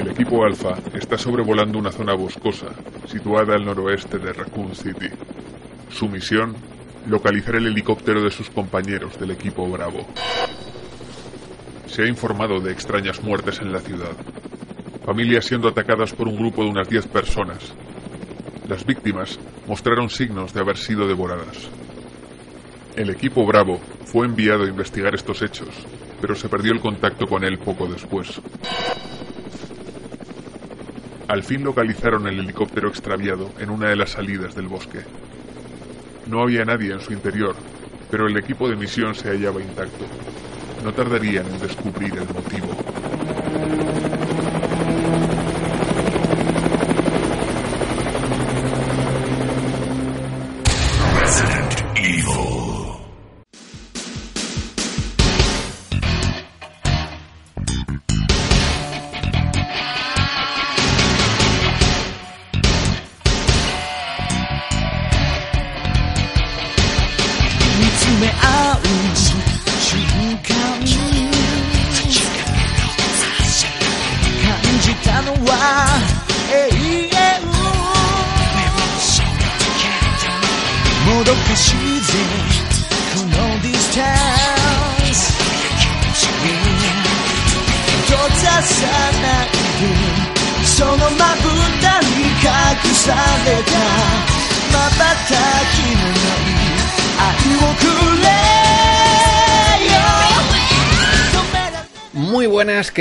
[0.00, 2.68] El equipo Alpha está sobrevolando una zona boscosa
[3.06, 5.10] situada al noroeste de Raccoon City.
[5.90, 6.56] Su misión,
[7.06, 10.06] localizar el helicóptero de sus compañeros del equipo Bravo.
[11.86, 14.12] Se ha informado de extrañas muertes en la ciudad.
[15.04, 17.74] Familias siendo atacadas por un grupo de unas 10 personas.
[18.70, 21.68] Las víctimas mostraron signos de haber sido devoradas.
[22.96, 25.68] El equipo Bravo fue enviado a investigar estos hechos,
[26.22, 28.40] pero se perdió el contacto con él poco después.
[31.30, 34.98] Al fin localizaron el helicóptero extraviado en una de las salidas del bosque.
[36.26, 37.54] No había nadie en su interior,
[38.10, 40.06] pero el equipo de misión se hallaba intacto.
[40.82, 43.19] No tardarían en descubrir el motivo.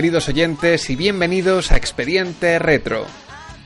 [0.09, 3.05] Queridos oyentes y bienvenidos a Expediente Retro,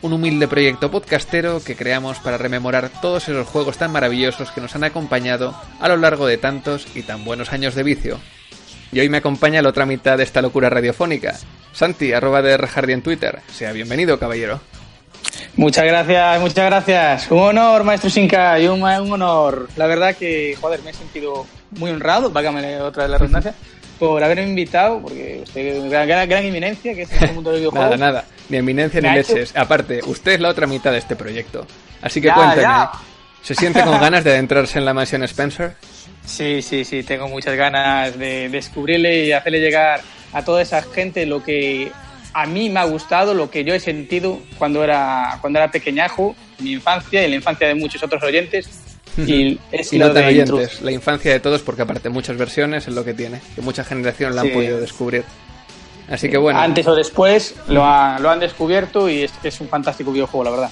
[0.02, 4.76] un humilde proyecto podcastero que creamos para rememorar todos esos juegos tan maravillosos que nos
[4.76, 8.20] han acompañado a lo largo de tantos y tan buenos años de vicio.
[8.92, 11.40] Y hoy me acompaña la otra mitad de esta locura radiofónica,
[11.72, 13.40] Santi, arroba de en Twitter.
[13.48, 14.60] Sea bienvenido, caballero.
[15.56, 17.32] Muchas gracias, muchas gracias.
[17.32, 19.70] Un honor, maestro Shinka, y un, honor.
[19.78, 23.56] La verdad que, joder, me he sentido muy honrado, válgame otra vez la redundancia,
[24.00, 27.86] por haberme invitado, porque usted gran, gran, gran eminencia, que es el mundo del videojuego.
[27.86, 29.56] Nada, nada, ni eminencia ni hecho- leches.
[29.56, 31.66] Aparte, usted es la otra mitad de este proyecto.
[32.02, 32.92] Así que Ya, cuénteme, ya.
[33.42, 35.76] ¿se siente con ganas de adentrarse en la mansión Spencer?
[36.26, 40.02] Sí, sí, sí, tengo muchas ganas de descubrirle y hacerle llegar
[40.34, 41.92] a toda esa gente lo que
[42.34, 46.36] a mí me ha gustado, lo que yo he sentido cuando era, cuando era pequeñajo,
[46.58, 48.68] en mi infancia y en la infancia de muchos otros oyentes.
[49.18, 52.88] Y es Y lo no de oyentes, la infancia de todos, porque aparte muchas versiones
[52.88, 54.54] es lo que tiene, que mucha generación la han Sí.
[54.54, 55.24] podido descubrir.
[56.10, 59.68] Así que bueno, Antes o después lo, ha- lo han descubierto y es, es un
[59.70, 60.72] fantástico videojuego, la verdad.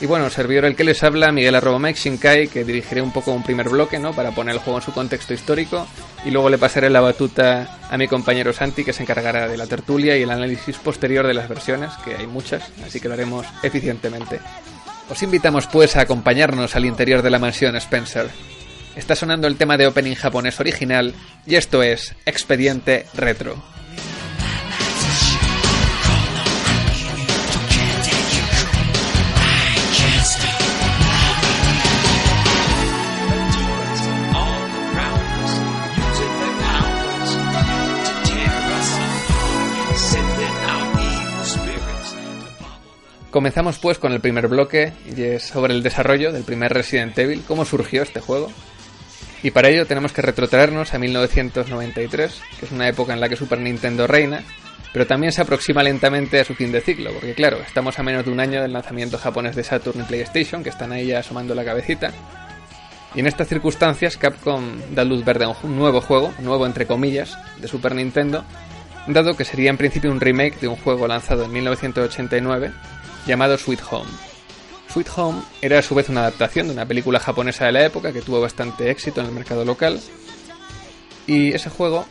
[0.00, 3.30] y bueno, servidor el que les habla, Miguel arroba Mike Shinkai, que dirigiré un poco
[3.30, 4.12] un primer bloque, ¿no?
[4.12, 5.86] Para poner el juego en su contexto histórico,
[6.24, 9.68] y luego le pasaré la batuta a mi compañero Santi, que se encargará de la
[9.68, 13.46] tertulia y el análisis posterior de las versiones, que hay muchas, así que lo haremos
[13.62, 14.40] eficientemente.
[15.12, 18.30] Os invitamos pues a acompañarnos al interior de la mansión Spencer.
[18.96, 21.12] Está sonando el tema de opening japonés original
[21.46, 23.62] y esto es Expediente Retro.
[43.32, 47.42] Comenzamos pues con el primer bloque y es sobre el desarrollo del primer Resident Evil,
[47.48, 48.52] cómo surgió este juego.
[49.42, 53.36] Y para ello tenemos que retrotraernos a 1993, que es una época en la que
[53.36, 54.42] Super Nintendo reina,
[54.92, 58.26] pero también se aproxima lentamente a su fin de ciclo, porque claro, estamos a menos
[58.26, 61.54] de un año del lanzamiento japonés de Saturn y PlayStation, que están ahí ya asomando
[61.54, 62.12] la cabecita.
[63.14, 67.38] Y en estas circunstancias Capcom da luz verde a un nuevo juego, nuevo entre comillas,
[67.62, 68.44] de Super Nintendo,
[69.06, 72.72] dado que sería en principio un remake de un juego lanzado en 1989
[73.26, 74.10] llamado Sweet Home.
[74.88, 78.12] Sweet Home era a su vez una adaptación de una película japonesa de la época
[78.12, 79.98] que tuvo bastante éxito en el mercado local.
[81.26, 82.04] Y ese juego,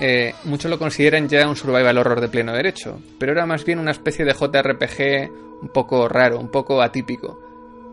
[0.00, 3.78] eh, muchos lo consideran ya un survival horror de pleno derecho, pero era más bien
[3.78, 7.38] una especie de JRPG un poco raro, un poco atípico,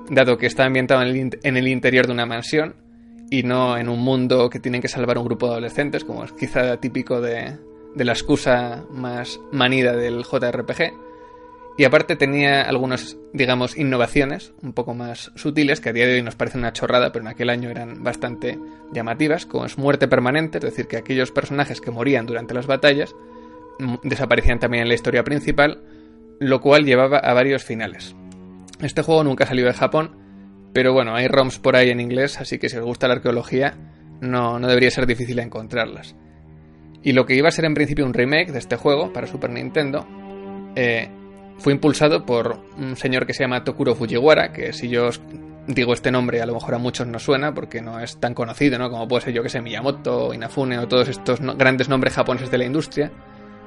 [0.10, 2.76] dado que está ambientado en el, interior de una mansión
[3.30, 6.32] y no en un mundo que tienen que salvar un grupo de adolescentes, como es
[6.32, 7.58] quizá típico de,
[7.94, 11.11] de la excusa más manida del JRPG.
[11.82, 16.22] Y aparte tenía algunas, digamos, innovaciones un poco más sutiles que a día de hoy
[16.22, 18.60] nos parecen una chorrada, pero en aquel año eran bastante
[18.94, 23.16] llamativas, como es muerte permanente, es decir, que aquellos personajes que morían durante las batallas
[23.80, 25.82] mm, desaparecían también en la historia principal,
[26.40, 28.16] lo cual llevaba a varios finales.
[28.80, 32.60] Este juego nunca salió de Japón, pero bueno, hay ROMs por ahí en inglés, así
[32.60, 33.74] que si os gusta la arqueología,
[34.22, 36.16] no, no debería ser difícil encontrarlas.
[37.02, 39.50] Y lo que iba a ser en principio un remake de este juego para Super
[39.50, 40.06] Nintendo,
[40.76, 41.10] eh,
[41.62, 45.22] fue impulsado por un señor que se llama Tokuro Fujiwara, que si yo os
[45.68, 48.80] digo este nombre a lo mejor a muchos no suena porque no es tan conocido,
[48.80, 48.90] ¿no?
[48.90, 52.58] Como puede ser yo que sé Miyamoto, Inafune o todos estos grandes nombres japoneses de
[52.58, 53.12] la industria.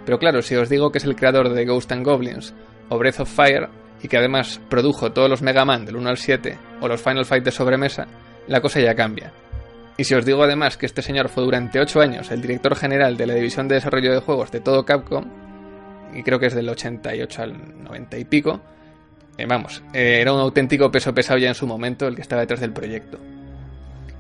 [0.05, 2.53] Pero claro, si os digo que es el creador de Ghost and Goblins
[2.89, 3.69] o Breath of Fire
[4.03, 7.25] y que además produjo todos los Mega Man del 1 al 7 o los Final
[7.25, 8.07] Fight de sobremesa,
[8.49, 9.33] la cosa ya cambia.
[9.97, 13.17] Y si os digo además que este señor fue durante 8 años el director general
[13.17, 15.25] de la división de desarrollo de juegos de todo Capcom,
[16.15, 18.61] y creo que es del 88 al 90 y pico,
[19.37, 22.43] eh, vamos, eh, era un auténtico peso pesado ya en su momento el que estaba
[22.43, 23.19] detrás del proyecto.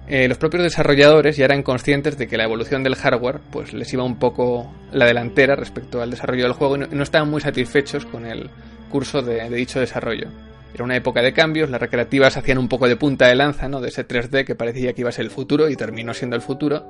[0.06, 3.90] Eh, los propios desarrolladores ya eran conscientes de que la evolución del hardware pues les
[3.94, 8.04] iba un poco la delantera respecto al desarrollo del juego y no, estaban muy satisfechos
[8.04, 8.50] con el
[8.90, 10.28] curso de, dicho desarrollo.
[10.74, 13.80] Era una época de cambios, las recreativas hacían un poco de punta de lanza, ¿no?
[13.80, 16.42] De ese 3D que parecía que iba a ser el futuro y terminó siendo el
[16.42, 16.84] futuro.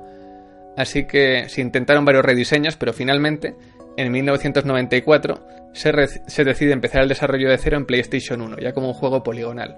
[0.75, 3.55] Así que se intentaron varios rediseños, pero finalmente,
[3.97, 8.93] en 1994, se, decide empezar el desarrollo de cero en PlayStation 1, ya como un
[8.93, 9.77] juego poligonal.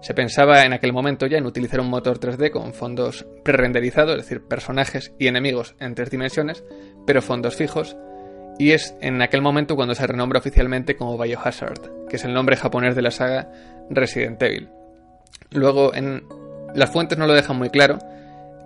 [0.00, 4.24] Se pensaba en aquel momento ya en utilizar un motor 3D con fondos pre-renderizados, es
[4.24, 6.64] decir, personajes y enemigos en tres dimensiones,
[7.06, 7.96] pero fondos fijos,
[8.58, 12.56] y es en aquel momento cuando se renombra oficialmente como Biohazard, que es el nombre
[12.56, 13.50] japonés de la saga
[13.90, 14.68] Resident Evil.
[15.50, 16.24] Luego, en
[16.74, 17.98] las fuentes no lo dejan muy claro,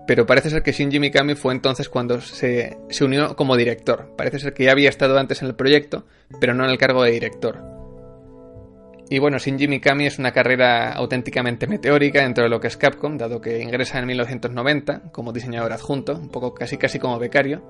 [0.07, 4.15] pero parece ser que Shinji Mikami fue entonces cuando se, se unió como director.
[4.17, 6.07] Parece ser que ya había estado antes en el proyecto,
[6.41, 7.77] pero no en el cargo de director.
[9.09, 13.17] Y bueno, Shinji Mikami es una carrera auténticamente meteórica dentro de lo que es Capcom,
[13.17, 17.63] dado que ingresa en 1990 como diseñador adjunto, un poco casi casi como becario.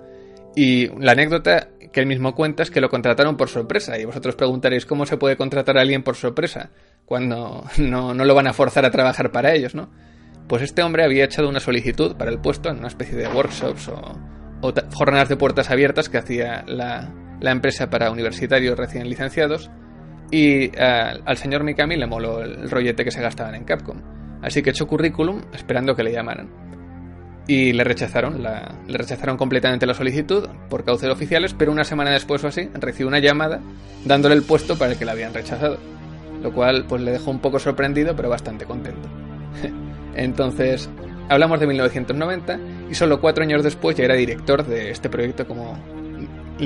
[0.54, 3.98] Y la anécdota que él mismo cuenta es que lo contrataron por sorpresa.
[3.98, 6.70] Y vosotros preguntaréis cómo se puede contratar a alguien por sorpresa
[7.04, 9.90] cuando no, no lo van a forzar a trabajar para ellos, ¿no?
[10.48, 13.88] Pues este hombre había echado una solicitud para el puesto en una especie de workshops
[13.88, 19.70] o, jornadas de puertas abiertas que hacía la, la empresa para universitarios recién licenciados
[20.30, 24.00] y eh, al señor Mikami le moló el rollete que se gastaban en Capcom.
[24.42, 26.48] Así que echó currículum esperando que le llamaran.
[27.48, 32.42] Y le rechazaron, le rechazaron completamente la solicitud por cauces oficiales, pero una semana después
[32.42, 33.60] o así recibió una llamada
[34.04, 35.78] dándole el puesto para el que le habían rechazado.
[36.42, 39.08] Lo cual pues le dejó un poco sorprendido, pero bastante contento.
[40.16, 40.90] Entonces,
[41.28, 42.58] hablamos de 1990
[42.90, 45.78] y solo cuatro años después ya era director de este proyecto como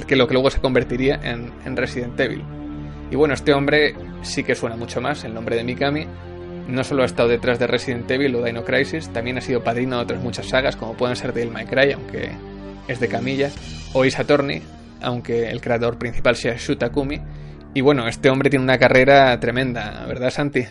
[0.06, 2.42] que lo que luego se convertiría en Resident Evil.
[3.10, 6.06] Y bueno, este hombre sí que suena mucho más, el nombre de Mikami.
[6.68, 9.96] No solo ha estado detrás de Resident Evil o Dino Crisis, también ha sido padrino
[9.96, 12.30] de otras muchas sagas, como pueden ser Devil May Cry, aunque
[12.86, 13.50] es de camilla,
[13.92, 14.16] o Is
[15.02, 17.20] aunque el creador principal sea Shu Takumi.
[17.74, 20.64] Y bueno, este hombre tiene una carrera tremenda, ¿verdad, Santi?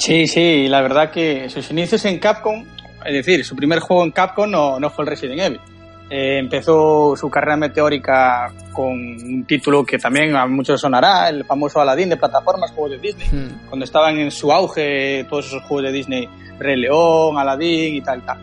[0.00, 2.64] Sí, sí, la verdad que sus inicios en Capcom,
[3.04, 5.60] es decir, su primer juego en Capcom no, no fue el Resident Evil.
[6.08, 11.82] Eh, empezó su carrera meteórica con un título que también a muchos sonará, el famoso
[11.82, 13.68] Aladdin de plataformas, juegos de Disney, hmm.
[13.68, 18.24] cuando estaban en su auge todos esos juegos de Disney, Rey León, Aladdin y tal,
[18.24, 18.38] tal.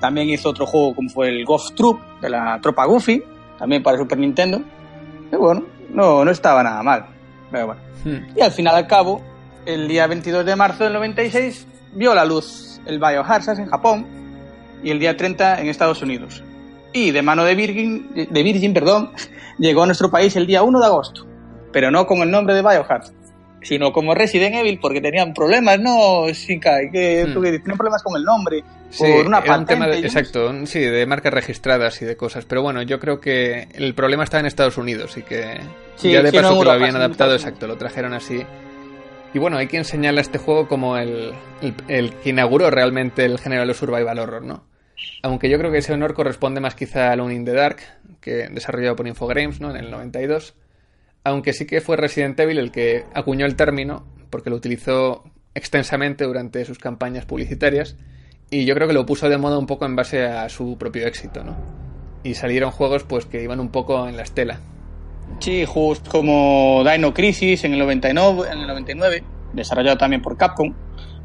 [0.00, 3.22] También hizo otro juego como fue el Golf Troop de la tropa Goofy,
[3.58, 4.62] también para Super Nintendo.
[5.30, 7.04] Y bueno, no, no estaba nada mal.
[7.50, 7.82] Pero bueno.
[8.02, 8.34] Hmm.
[8.34, 9.22] Y al final al cabo,
[9.66, 14.06] el día 22 de marzo del 96, vio la luz el Biohazard en Japón
[14.82, 16.42] y el día 30 en Estados Unidos
[16.92, 19.10] y de mano de Virgin, de Virgin perdón,
[19.58, 21.26] llegó a nuestro país el día 1 de agosto,
[21.72, 23.12] pero no con el nombre de Biohazard,
[23.62, 26.90] sino como Resident Evil porque tenían problemas, ¿no, Shinkai?
[26.90, 27.42] Que, hmm.
[27.42, 28.62] tenían problemas con el nombre,
[28.98, 29.98] por una patente.
[30.00, 34.24] exacto, sí, de marcas registradas y de cosas, pero bueno, yo creo que el problema
[34.24, 35.60] estaba en Estados Unidos y que
[36.02, 38.44] ya de paso que lo habían adaptado, exacto, lo trajeron así.
[39.34, 43.74] Y bueno, hay quien señala este juego como el, que inauguró realmente el género de
[43.74, 44.64] survival horror, ¿no?
[45.22, 47.78] Aunque yo creo que ese honor corresponde más quizá a Lone in the Dark,
[48.20, 49.70] que desarrollado por Infogrames ¿no?
[49.70, 50.54] en el 92.
[51.24, 55.24] Aunque sí que fue Resident Evil el que acuñó el término, porque lo utilizó
[55.54, 57.96] extensamente durante sus campañas publicitarias.
[58.50, 61.06] Y yo creo que lo puso de moda un poco en base a su propio
[61.06, 61.56] éxito, ¿no?
[62.22, 64.60] Y salieron juegos pues que iban un poco en la estela.
[65.38, 70.72] Sí, juegos como Dino Crisis en el 99, en el 99 desarrollado también por Capcom,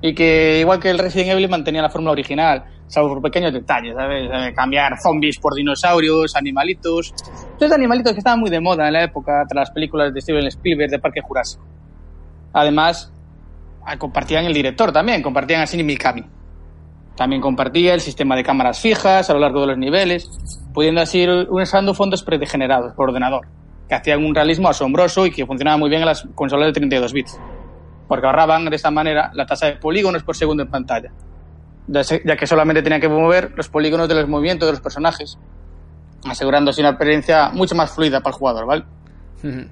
[0.02, 3.96] y que igual que el Resident Evil mantenía la fórmula original salvo por pequeños detalles,
[3.96, 4.30] ¿sabes?
[4.32, 7.14] Eh, Cambiar zombies por dinosaurios, animalitos.
[7.52, 10.48] Estos animalitos que estaban muy de moda en la época, tras las películas de Steven
[10.48, 11.66] Spielberg de Parque Jurásico.
[12.54, 13.12] Además,
[13.86, 16.24] ah, compartían el director también, compartían a Shinji Mikami.
[17.16, 20.30] También compartía el sistema de cámaras fijas a lo largo de los niveles,
[20.74, 23.48] pudiendo así ir usando fondos predegenerados por ordenador,
[23.88, 27.14] que hacían un realismo asombroso y que funcionaba muy bien en las consolas de 32
[27.14, 27.40] bits,
[28.08, 31.12] porque ahorraban de esta manera la tasa de polígonos por segundo en pantalla,
[31.88, 35.38] ya que solamente tenían que mover los polígonos de los movimientos de los personajes,
[36.26, 38.84] asegurando así una experiencia mucho más fluida para el jugador, ¿vale?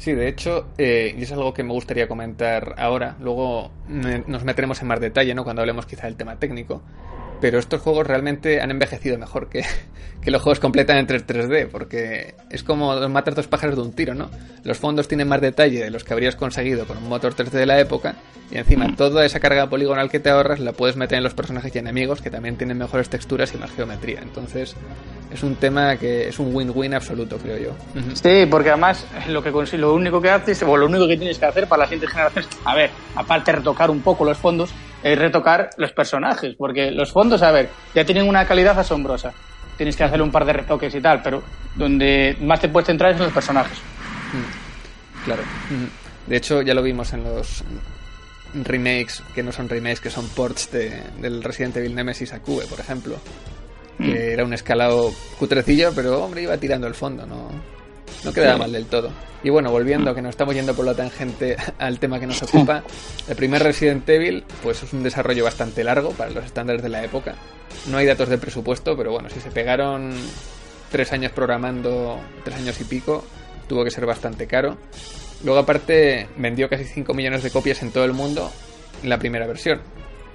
[0.00, 4.80] Sí, de hecho, eh, y es algo que me gustaría comentar ahora, luego nos meteremos
[4.80, 5.44] en más detalle, ¿no?
[5.44, 6.80] Cuando hablemos quizá del tema técnico.
[7.40, 9.64] Pero estos juegos realmente han envejecido mejor que,
[10.22, 14.14] que los juegos completamente en 3D, porque es como matar dos pájaros de un tiro,
[14.14, 14.30] ¿no?
[14.64, 17.66] Los fondos tienen más detalle de los que habrías conseguido con un motor 3D de
[17.66, 18.16] la época,
[18.50, 21.74] y encima toda esa carga poligonal que te ahorras la puedes meter en los personajes
[21.74, 24.20] y enemigos que también tienen mejores texturas y más geometría.
[24.22, 24.74] Entonces,
[25.32, 27.70] es un tema que es un win-win absoluto, creo yo.
[28.14, 31.46] Sí, porque además lo que lo único que haces, o lo único que tienes que
[31.46, 34.70] hacer para las siguientes generaciones, a ver, aparte de retocar un poco los fondos,
[35.02, 39.32] es retocar los personajes, porque los fondos, a ver, ya tienen una calidad asombrosa.
[39.76, 41.42] Tienes que hacerle un par de retoques y tal, pero
[41.74, 43.78] donde más te puedes centrar es en los personajes.
[45.24, 45.42] Claro.
[45.42, 45.88] Ujú.
[46.26, 47.64] De hecho, ya lo vimos en los
[48.54, 52.66] remakes, que no son remakes, que son ports de, del Resident Evil Nemesis a Cube,
[52.66, 53.16] por ejemplo.
[53.98, 57.50] Que era un escalado cutrecillo, pero hombre, iba tirando el fondo, no,
[58.24, 59.10] no quedaba mal del todo.
[59.42, 62.82] Y bueno, volviendo, que nos estamos yendo por la tangente al tema que nos ocupa,
[63.28, 67.02] el primer Resident Evil, pues es un desarrollo bastante largo para los estándares de la
[67.04, 67.34] época.
[67.88, 70.12] No hay datos de presupuesto, pero bueno, si se pegaron
[70.90, 73.24] tres años programando, tres años y pico,
[73.68, 74.76] tuvo que ser bastante caro.
[75.44, 78.52] Luego aparte vendió casi 5 millones de copias en todo el mundo
[79.02, 79.80] en la primera versión.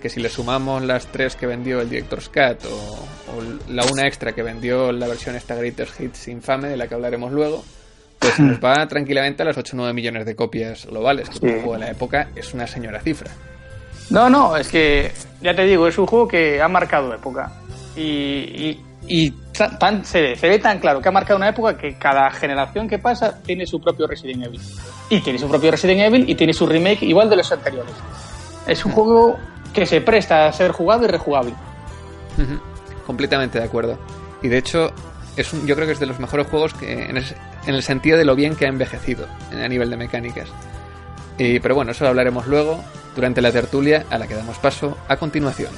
[0.05, 4.05] Que si le sumamos las tres que vendió el Director's Cut o, o la una
[4.05, 7.63] extra que vendió la versión esta Greatest Hits infame de la que hablaremos luego,
[8.19, 11.53] pues nos va tranquilamente a las 8 o 9 millones de copias globales, que Sí.
[11.55, 13.31] juego de la época es una señora cifra.
[14.11, 17.51] No, no, es que, ya te digo, es un juego que ha marcado época.
[17.95, 21.49] Y, y, y ta- tan, se, ve, se ve tan claro que ha marcado una
[21.49, 24.61] época que cada generación que pasa tiene su propio Resident Evil.
[25.09, 27.95] Y tiene su propio Resident Evil y tiene su remake igual de los anteriores.
[28.67, 29.35] Es un juego
[29.75, 31.51] que se presta a ser jugado y rejugable.
[32.37, 32.59] Ujú,
[33.05, 33.99] Completamente de acuerdo.
[34.41, 34.91] Y de hecho,
[35.35, 37.35] es un- yo creo que es de los mejores juegos que en, es-
[37.67, 40.47] en el sentido de lo bien que ha envejecido en- a nivel de mecánicas.
[41.37, 42.83] Y, pero bueno, eso lo hablaremos luego
[43.15, 45.71] durante la tertulia a la que damos paso a continuación.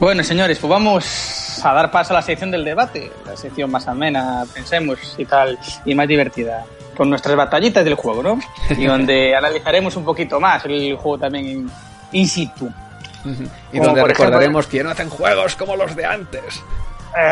[0.00, 3.86] Bueno, señores, pues vamos a dar paso a la sección del debate, la sección más
[3.86, 6.64] amena, pensemos y tal, y más divertida,
[6.96, 8.38] con nuestras batallitas del juego, ¿no?
[8.70, 11.70] Y donde analizaremos un poquito más el juego también
[12.12, 12.72] in, situ.
[13.72, 16.62] Y Como donde por ejemplo- recordaremos que no hacen juegos como los de antes.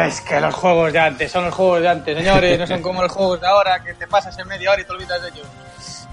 [0.06, 3.00] Es que los juegos de antes son los juegos de antes, señores, no son como
[3.00, 5.46] los juegos de ahora que te pasas en media hora y te olvidas de ellos.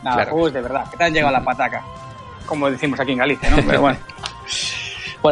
[0.04, 0.32] Nada, Claro.
[0.32, 1.84] juegos de verdad, que te han llegado a la pataca,
[2.46, 3.58] como decimos aquí en Galicia, ¿no?
[3.68, 3.98] Pero bueno.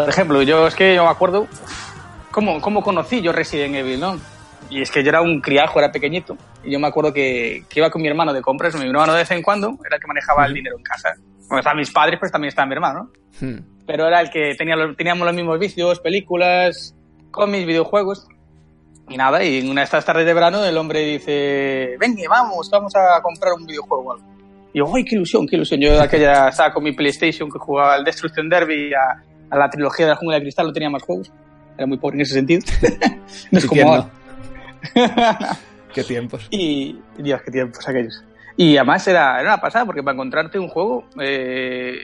[0.01, 1.47] Por ejemplo, yo es que yo me acuerdo
[2.31, 4.17] cómo, cómo conocí yo Resident Evil, ¿no?
[4.69, 7.79] Y es que yo era un criajo, era pequeñito, y yo me acuerdo que, que
[7.79, 10.07] iba con mi hermano de compras, mi hermano de vez en cuando era el que
[10.07, 11.13] manejaba el dinero en casa.
[11.47, 13.09] Bueno, estaban mis padres, pues también estaba mi hermano,
[13.39, 13.47] ¿no?
[13.47, 13.59] Hmm.
[13.85, 16.95] pero era el que tenía los- teníamos los mismos vicios, películas,
[17.31, 18.27] cómics, videojuegos.
[19.09, 22.69] Y nada, y en una de estas tardes de verano el hombre dice, venga, vamos,
[22.71, 24.25] vamos a comprar un videojuego o algo.
[24.73, 25.81] Y yo, ¡ay, qué ilusión, qué ilusión!
[25.81, 29.69] Yo de aquella estaba con mi PlayStation que jugaba al Destruction Derby a, a la
[29.69, 31.31] trilogía de la jungla de cristal, no tenía más juegos.
[31.77, 32.61] Era muy pobre en ese sentido.
[33.51, 34.09] no es ¿Y como ahora.
[35.93, 36.47] Qué tiempos.
[36.51, 38.23] Y, Dios, qué tiempos aquellos.
[38.57, 41.97] Y además era, era una pasada, porque para encontrarte un juego, eh,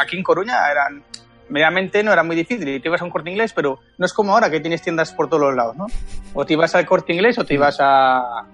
[0.00, 1.02] aquí en Coruña eran,
[1.48, 2.68] mediamente no era muy difícil.
[2.68, 5.12] Y te ibas a un corte inglés, pero no es como ahora que tienes tiendas
[5.12, 5.86] por todos los lados, ¿no?
[6.34, 8.44] O te ibas al corte inglés o te ibas a,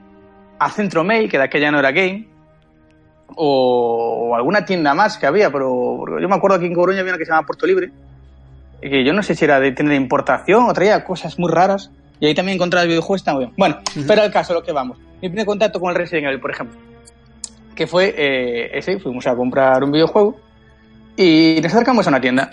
[0.59, 2.29] a Centro Mail, que de aquella no era game,
[3.35, 7.13] o, o alguna tienda más que había, pero yo me acuerdo aquí en Coruña había
[7.13, 7.91] una que se llamaba Puerto Libre,
[8.91, 11.91] que yo no sé si era de de importación o traía cosas muy raras.
[12.21, 13.55] Y ahí también encontrar el videojuego está muy bien.
[13.57, 14.99] Bueno, pero al caso, lo que vamos.
[15.21, 16.79] Mi primer contacto con el Resident Evil, por ejemplo,
[17.75, 20.37] que fue eh, ese, fuimos a comprar un videojuego
[21.17, 22.51] y nos acercamos a una tienda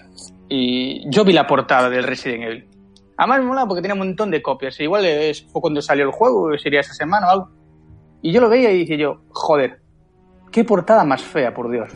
[0.48, 2.67] y yo vi la portada del Resident Evil.
[3.17, 4.79] Además me molaba porque tenía un montón de copias.
[4.79, 7.50] Igual es, fue cuando salió el juego, sería esa semana o algo.
[8.21, 9.81] Y yo lo veía y dije yo, joder,
[10.51, 11.91] qué portada más fea, por Dios.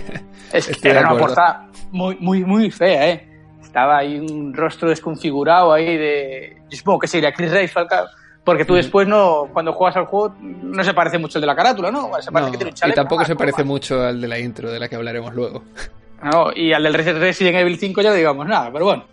[0.52, 3.35] es que era una portada muy, muy, muy fea, ¿eh?
[3.76, 6.56] Estaba ahí un rostro desconfigurado ahí de...
[6.70, 7.68] Yo supongo que sería Chris Ray,
[8.42, 11.54] porque tú después no, cuando juegas al juego, no se parece mucho el de la
[11.54, 12.10] carátula, ¿no?
[12.22, 14.72] Se parece que tiene un chaleco, y tampoco se parece mucho al de la intro,
[14.72, 15.62] de la que hablaremos luego.
[16.22, 19.04] No, y al del Resident Evil 5 ya no digamos nada, pero bueno.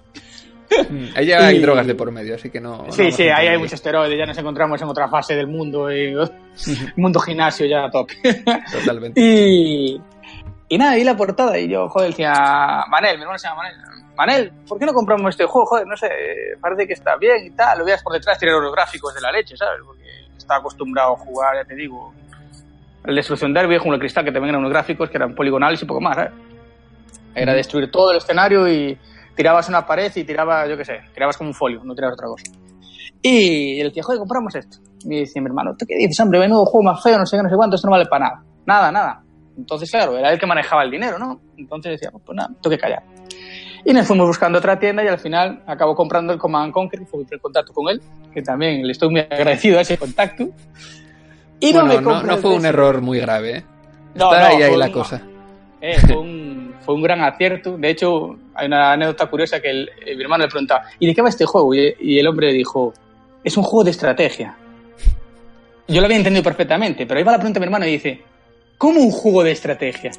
[0.90, 2.86] Mm, ahí ya hay drogas de por medio, así que no.
[2.90, 6.16] Sí, sí, ahí hay muchos esteroides, ya nos encontramos en otra fase del mundo, y,
[6.96, 8.10] mundo gimnasio ya top.
[8.72, 9.20] Totalmente.
[9.20, 10.02] y,
[10.70, 12.32] y nada, vi la portada y yo, joder, decía,
[12.90, 13.93] Manel, mi hermano se llama Manel.
[14.16, 15.66] Manel, ¿por qué no compramos este juego?
[15.66, 16.10] Joder, no sé,
[16.62, 17.80] parece que está bien y tal.
[17.80, 19.80] Lo veas por detrás, tiene los gráficos de la leche, ¿sabes?
[19.86, 20.04] Porque
[20.38, 22.14] está acostumbrado a jugar, ya te digo,
[23.06, 26.00] el Destrucción Derby, Jungle Cristal, que también eran unos gráficos que eran poligonales y poco
[26.00, 26.32] más, ¿sabes?
[27.36, 28.98] Era destruir todo el escenario y
[29.36, 32.28] tirabas una pared y tirabas, yo qué sé, tirabas como un folio, no tirabas otra
[32.28, 32.52] cosa.
[33.22, 34.78] Y el decía, joder, compramos esto.
[35.04, 36.40] Y me decía mi hermano, ¿tú qué dices, hombre?
[36.40, 38.44] Menudo juego más feo, no sé qué, no sé cuánto, esto no vale para nada.
[38.66, 39.24] Nada, nada.
[39.58, 41.42] Entonces, claro, era él que manejaba el dinero, ¿no?
[41.58, 43.04] Entonces decía, pues nada, tengo que callar.
[43.86, 47.06] Y nos fuimos buscando otra tienda y al final acabo comprando el Command Conquer y
[47.06, 48.02] fue el contacto con él,
[48.34, 50.48] que también le estoy muy agradecido a ese contacto.
[51.60, 53.64] Y no, no, fue un error muy grave, ¿eh?
[54.16, 55.22] No, Está ahí, ahí la cosa.
[55.82, 57.78] Eh, fue un fue un gran acierto.
[57.78, 61.22] De hecho, hay una anécdota curiosa que el, mi hermano le preguntaba, ¿y de qué
[61.22, 61.74] va este juego?
[61.74, 62.94] Y, el hombre dijo,
[63.44, 64.56] es un juego de estrategia.
[65.88, 68.22] Yo lo había entendido perfectamente, pero ahí va la pregunta de mi hermano y dice,
[68.84, 70.12] ¿cómo un juego de estrategia?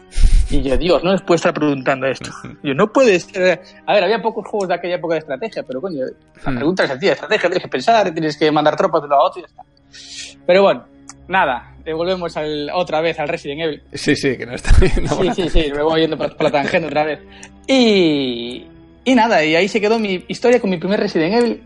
[0.49, 2.31] Y yo, Dios, no les puedo estar preguntando esto.
[2.63, 3.61] yo, no puede ser.
[3.85, 6.07] A ver, había pocos juegos de aquella época de estrategia, pero coño,
[6.47, 9.27] la pregunta es estrategia, tienes que pensar, tienes que mandar tropas de un lado a
[9.27, 10.41] otro y ya está.
[10.47, 10.85] Pero bueno,
[11.29, 13.83] nada, devolvemos al, otra vez al Resident Evil.
[13.93, 15.15] Sí, sí, que no está viendo.
[15.15, 17.21] Sí, sí, sí, me voy yendo por, la tangente otra vez.
[17.67, 18.67] Y,
[19.05, 21.63] y nada, y ahí se quedó mi historia con mi primer Resident Evil,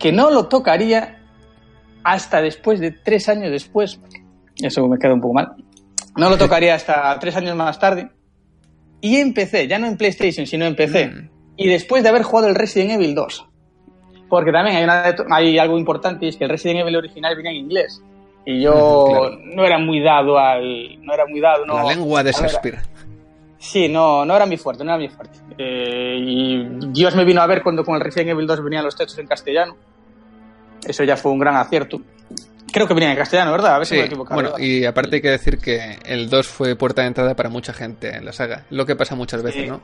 [0.00, 1.20] que no lo tocaría
[2.02, 4.00] hasta después de tres años después.
[4.60, 5.54] Eso me queda un poco mal.
[6.16, 8.10] No lo tocaría hasta tres años más tarde.
[9.00, 11.08] Y empecé, ya no en PlayStation, sino en PC.
[11.08, 11.30] Mm.
[11.56, 13.46] Y después de haber jugado el Resident Evil 2.
[14.28, 17.50] Porque también hay, una, hay algo importante y es que el Resident Evil original viene
[17.50, 18.02] en inglés.
[18.46, 21.02] Y yo no era muy dado al.
[21.02, 21.74] No era muy dado, no.
[21.74, 22.78] La lengua de Shakespeare.
[23.58, 25.38] Sí, no, no era mi fuerte, no era mi fuerte.
[25.58, 28.96] Eh, y Dios me vino a ver cuando con el Resident Evil 2 venían los
[28.96, 29.76] textos en castellano.
[30.82, 32.00] Eso ya fue un gran acierto.
[32.72, 33.74] Creo que venía en castellano, ¿verdad?
[33.74, 34.40] A ver si me he equivocado.
[34.40, 37.72] Bueno, y aparte hay que decir que el 2 fue puerta de entrada para mucha
[37.72, 38.64] gente en la saga.
[38.70, 39.82] Lo que pasa muchas veces, ¿no?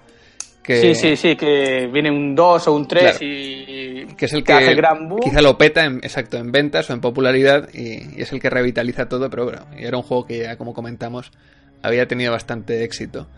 [0.67, 4.53] Sí, sí, sí, que viene un 2 o un 3 y que es el que,
[4.53, 8.41] hace gran quizá lo peta en, exacto en ventas o en popularidad y, es el
[8.41, 11.31] que revitaliza todo, pero bueno, era un juego que ya como comentamos
[11.83, 13.29] había tenido bastante éxito.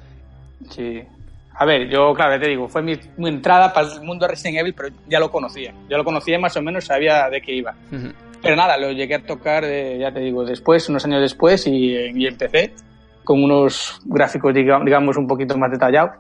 [0.71, 1.03] Sí.
[1.61, 2.95] A ver, yo claro, ya te digo, fue mi,
[3.29, 5.75] entrada para el mundo de Resident Evil, pero ya lo conocía.
[5.91, 7.75] Ya lo conocía más o menos, sabía de qué iba.
[8.43, 12.27] Pero nada, lo llegué a tocar, ya te digo, después, unos años después y, y
[12.27, 12.73] empecé
[13.25, 16.17] con unos gráficos, digamos, un poquito más detallados.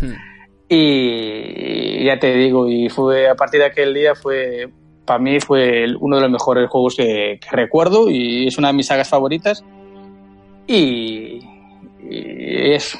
[0.72, 4.70] Y ya te digo, y fue a partir de aquel día fue
[5.04, 8.86] para mí fue uno de los mejores juegos que, recuerdo y es una de mis
[8.86, 9.64] sagas favoritas.
[10.68, 11.40] Y,
[12.08, 12.96] y eso.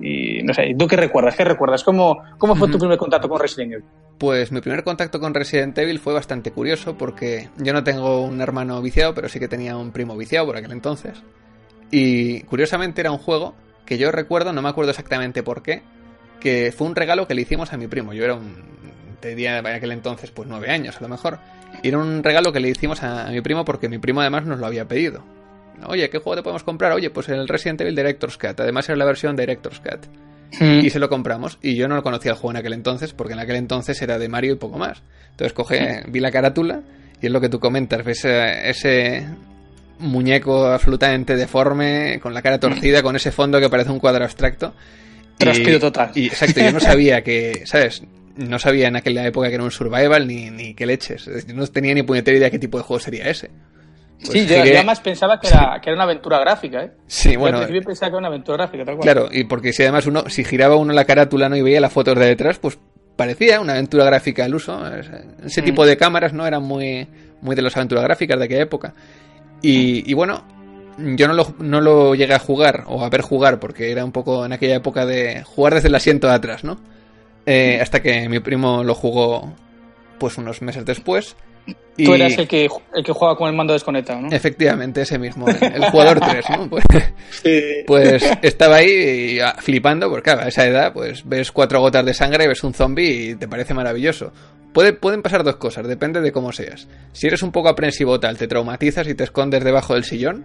[0.00, 1.34] Y no sé, ¿tú qué recuerdas?
[1.34, 1.82] ¿Qué recuerdas?
[1.82, 3.84] ¿Cómo, cómo fue tu primer contacto con Resident Evil?
[4.18, 8.40] Pues mi primer contacto con Resident Evil fue bastante curioso porque yo no tengo un
[8.40, 11.22] hermano viciado, pero sí que tenía un primo viciado por aquel entonces.
[11.92, 13.54] Y curiosamente era un juego
[13.86, 15.82] que yo recuerdo, no me acuerdo exactamente por qué,
[16.40, 18.12] que fue un regalo que le hicimos a mi primo.
[18.12, 18.56] Yo era un.
[19.20, 21.38] Te diría en aquel entonces, pues nueve años a lo mejor.
[21.82, 24.58] Y era un regalo que le hicimos a, mi primo porque mi primo además nos
[24.58, 25.24] lo había pedido.
[25.86, 26.92] Oye, ¿qué juego te podemos comprar?
[26.92, 28.58] Oye, pues el Resident Evil Director's Cut.
[28.60, 30.06] Además era la versión Director's Cut.
[30.58, 30.80] Hmm.
[30.80, 31.58] Y se lo compramos.
[31.62, 34.18] Y yo no lo conocía el juego en aquel entonces, porque en aquel entonces era
[34.18, 35.02] de Mario y poco más.
[35.30, 36.82] Entonces coge, vi la carátula
[37.20, 38.04] y es lo que tú comentas.
[38.04, 39.26] Ves eh, ese
[39.98, 44.74] muñeco absolutamente deforme, con la cara torcida, con ese fondo que parece un cuadro abstracto.
[45.36, 46.10] Transpiro total.
[46.14, 48.02] Y, exacto, yo no sabía que, ¿sabes?
[48.36, 51.28] No sabía en aquella época que era un survival ni, ni qué leches.
[51.48, 53.50] no tenía ni puñetera idea qué tipo de juego sería ese.
[54.18, 56.90] Pues sí, yo, además pensaba que era, que era una aventura gráfica, ¿eh?
[57.06, 57.66] Sí, bueno.
[57.68, 59.04] Yo pensaba que era una aventura gráfica, tal cual.
[59.04, 61.56] Claro, y porque si además uno, si giraba uno la carátula ¿no?
[61.56, 62.78] y veía las fotos de detrás, pues
[63.14, 64.80] parecía una aventura gráfica al uso.
[65.44, 65.86] Ese tipo mm.
[65.86, 67.06] de cámaras no eran muy,
[67.40, 68.94] muy de las aventuras gráficas de aquella época.
[69.62, 70.44] Y, y bueno,
[70.98, 74.12] yo no lo, no lo llegué a jugar o a ver jugar porque era un
[74.12, 76.78] poco en aquella época de jugar desde el asiento de atrás, ¿no?
[77.46, 79.54] Eh, hasta que mi primo lo jugó
[80.18, 81.36] pues unos meses después
[82.04, 84.28] Tú eras el que, el que jugaba con el mando desconectado, ¿no?
[84.30, 86.68] Efectivamente, ese mismo, el jugador 3, ¿no?
[86.70, 86.84] Pues,
[87.86, 92.46] pues, estaba ahí flipando, porque claro, a esa edad pues ves cuatro gotas de sangre,
[92.46, 94.32] ves un zombie y te parece maravilloso.
[94.72, 96.86] Puede, pueden pasar dos cosas, depende de cómo seas.
[97.12, 100.44] Si eres un poco aprensivo tal, te traumatizas y te escondes debajo del sillón.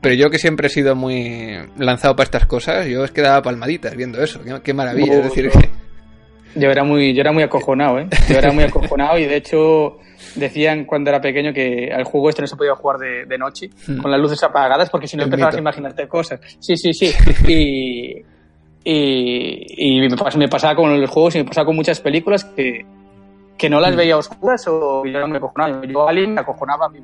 [0.00, 3.42] Pero yo que siempre he sido muy lanzado para estas cosas, yo es que daba
[3.42, 4.40] palmaditas viendo eso.
[4.62, 5.18] Qué, maravilla.
[5.18, 5.70] es decir, que...
[6.54, 8.08] Yo era muy, yo era muy acojonado, ¿eh?
[8.28, 9.98] Yo era muy acojonado y de hecho
[10.34, 14.00] decían cuando era pequeño que al juego este no se podía jugar de, noche hmm.
[14.00, 16.40] con las luces apagadas porque si no empezabas a imaginarte cosas.
[16.60, 17.12] Sí, sí, sí.
[18.84, 20.08] Y, y, y
[20.38, 22.86] me, pasaba con los juegos y me pasaba con muchas películas que,
[23.58, 23.96] que no las hmm.
[23.96, 25.84] veía oscuras o yo era muy acojonado.
[25.84, 27.00] Yo a alguien me acojonaba a mí.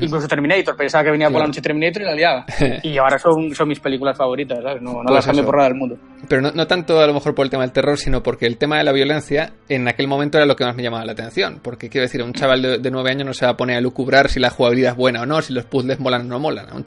[0.00, 2.46] Incluso Terminator, pensaba que venía por la noche Terminator y la liaba.
[2.82, 4.82] Y ahora son, son mis películas favoritas, ¿sabes?
[4.82, 5.96] No, no las cambio por nada del mundo.
[6.28, 8.56] Pero no, no, tanto a lo mejor por el tema del terror, sino porque el
[8.58, 11.60] tema de la viencia en aquel momento era lo que más me llamaba la atención.
[11.62, 14.28] Porque quiero decir, un chaval de, nueve años no se va a poner a lucubrar
[14.28, 16.66] si la jugabilidad es buena o no, si los puzzles molan o no molan.
[16.70, 16.84] A un,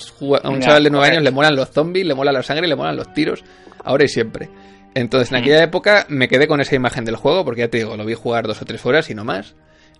[0.59, 3.13] chaval de nueve años le molan los zombies, le mola la sangre le molan los
[3.13, 3.43] tiros,
[3.83, 4.49] ahora y siempre.
[4.93, 7.95] Entonces, en aquella época me quedé con esa imagen del juego, porque ya te digo,
[7.95, 9.55] lo vi jugar dos o tres horas y no más.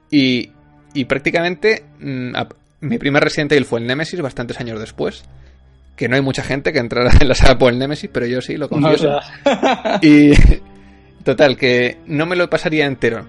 [0.10, 0.52] Y,
[0.93, 2.36] y prácticamente mm,
[2.80, 5.24] mi primer Resident Evil fue el Nemesis bastantes años después.
[5.96, 8.42] Que no hay mucha gente que entrará en la saga por el Nemesis, pero yo
[8.42, 9.20] sí, lo confieso.
[10.02, 10.32] y
[11.24, 13.28] total, que no me lo pasaría entero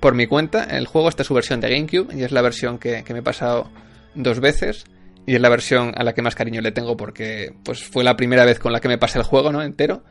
[0.00, 0.64] por mi cuenta.
[0.64, 3.70] El juego está su versión de GameCube y es la versión que, me he pasado
[4.14, 4.84] dos veces.
[5.26, 8.16] Y es la versión a la que más cariño le tengo porque pues fue la
[8.16, 9.62] primera vez con la que me pasé el juego, ¿no?
[9.62, 10.04] Entero.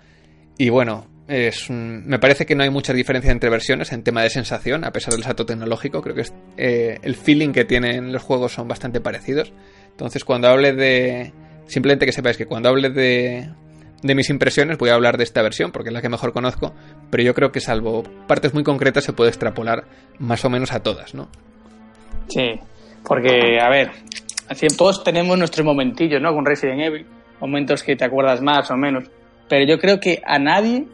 [0.58, 4.30] Y bueno, es me parece que no hay mucha diferencia entre versiones en tema de
[4.30, 6.02] sensación, a pesar del salto tecnológico.
[6.02, 6.24] Creo que
[6.58, 9.54] eh, el feeling que tienen los juegos son bastante parecidos.
[9.92, 11.34] Entonces, cuando hable de.
[11.66, 13.50] Simplemente que sepáis que cuando hable de,
[14.02, 16.74] de mis impresiones voy a hablar de esta versión porque es la que mejor conozco,
[17.10, 19.86] pero yo creo que salvo partes muy concretas se puede extrapolar
[20.20, 21.30] más o menos a todas, ¿no?
[22.28, 22.60] Sí,
[23.08, 23.92] porque, a ver,
[24.78, 26.34] todos tenemos nuestros momentillos, ¿no?
[26.34, 27.06] Con Resident Evil,
[27.40, 29.06] momentos que te acuerdas más o menos
[29.54, 30.88] pero yo creo que a nadie,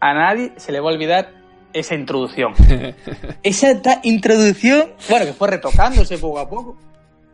[0.00, 1.32] a nadie se le va a olvidar
[1.72, 2.54] esa introducción.
[3.42, 3.68] esa
[4.02, 6.76] introducción, bueno, que fue retocándose poco a poco.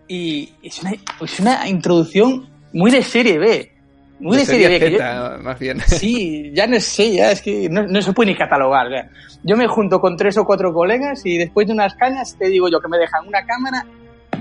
[0.09, 3.72] Y es una, es una introducción muy de serie B.
[4.18, 4.98] Muy de, serie, B.
[5.42, 5.81] más bien.
[5.87, 8.87] Sí, ya no sé, ya es que no, se puede ni catalogar.
[9.42, 12.68] Yo me junto con tres o cuatro colegas y después de unas cañas te digo
[12.68, 13.85] yo que me dejan una cámara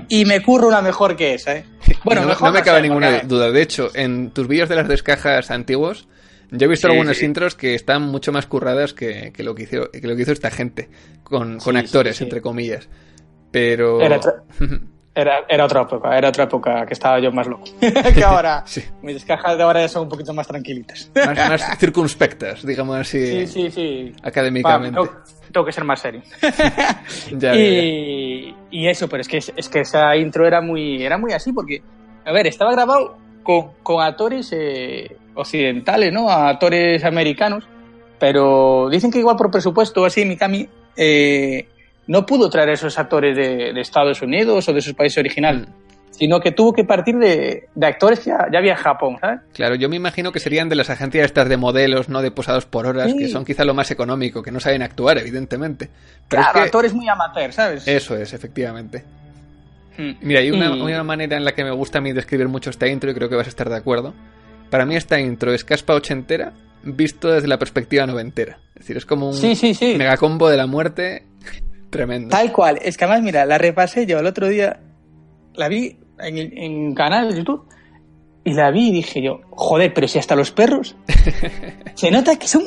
[0.08, 1.64] y me curro una mejor que esa, ¿eh?
[2.04, 3.50] Bueno, no, me cabe ninguna duda.
[3.50, 6.08] De hecho, en tus vídeos de las descajas antiguos,
[6.50, 10.06] yo he visto algunas intros que están mucho más curradas que, lo, que hizo, que
[10.06, 10.88] lo que hizo esta gente,
[11.22, 12.88] con, con actores, entre comillas.
[13.50, 13.98] Pero...
[15.18, 17.64] Era, era, otra época, era otra época que estaba yo más loco.
[18.14, 18.62] que ahora,
[19.02, 21.10] mis descajas de ahora ya son un poquito más tranquilitas.
[21.14, 23.46] más, circunspectas, digamos así.
[23.46, 24.12] Sí, sí, sí.
[24.22, 25.00] Académicamente
[25.50, 26.20] tengo que ser más serio.
[27.40, 31.50] y, y, eso, pero es que, es que esa intro era muy, era muy así,
[31.50, 31.82] porque,
[32.26, 36.30] a ver, estaba grabado con, con actores eh, occidentales, ¿no?
[36.30, 37.64] Actores americanos,
[38.18, 41.68] pero dicen que igual por presupuesto, así, Mikami, eh,
[42.06, 45.68] no pudo traer esos actores de, de, Estados Unidos o de sus países originales.
[45.68, 45.86] Mm
[46.18, 49.40] sino que tuvo que partir de, actores que ya, había en Japón, ¿sabes?
[49.52, 52.64] Claro, yo me imagino que serían de las agencias estas de modelos, no de posados
[52.64, 55.90] por horas, que son quizá lo más económico, que no saben actuar, evidentemente.
[56.28, 57.86] claro, actores muy amateur, ¿sabes?
[57.86, 59.04] Eso es, efectivamente.
[59.98, 60.12] Hmm.
[60.22, 62.86] Mira, hay una, una, manera en la que me gusta a mí describir mucho esta
[62.86, 64.14] intro y creo que vas a estar de acuerdo.
[64.70, 66.52] Para mí esta intro es caspa ochentera
[66.82, 68.58] visto desde la perspectiva noventera.
[68.74, 69.94] Es decir, es como un sí, sí, sí.
[69.96, 71.24] megacombo de la muerte
[71.90, 72.30] tremendo.
[72.30, 72.78] Tal cual.
[72.82, 74.80] Es que además, mira, la repasé yo el otro día,
[75.54, 77.66] la vi en, en canal de YouTube
[78.44, 80.96] y la vi y dije yo, joder, pero si hasta los perros
[81.94, 82.62] se nota que son.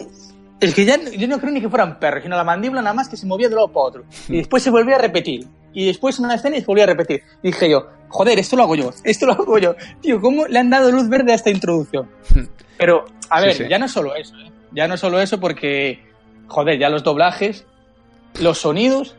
[0.59, 3.07] Es que ya yo no creo ni que fueran perros, sino la mandíbula nada más
[3.07, 4.03] que se movía de un lado para otro.
[4.27, 5.47] Y después se volvía a repetir.
[5.71, 7.23] Y después en una escena y se volvía a repetir.
[7.41, 9.75] Y dije yo, joder, esto lo hago yo, esto lo hago yo.
[10.01, 12.09] Tío, ¿cómo le han dado luz verde a esta introducción?
[12.77, 14.51] Pero, a ver, ya no solo eso, ¿eh?
[14.71, 15.99] Ya no solo eso porque,
[16.47, 17.65] joder, ya los doblajes,
[18.39, 19.15] los sonidos,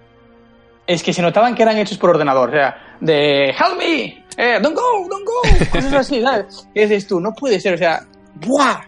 [0.86, 2.50] es que se notaban que eran hechos por ordenador.
[2.50, 6.68] O sea, de help me, eh, don't go, don't go, cosas así, ¿sabes?
[6.74, 7.20] ¿Qué dices tú?
[7.20, 8.06] No puede ser, o sea,
[8.46, 8.80] ¡buah!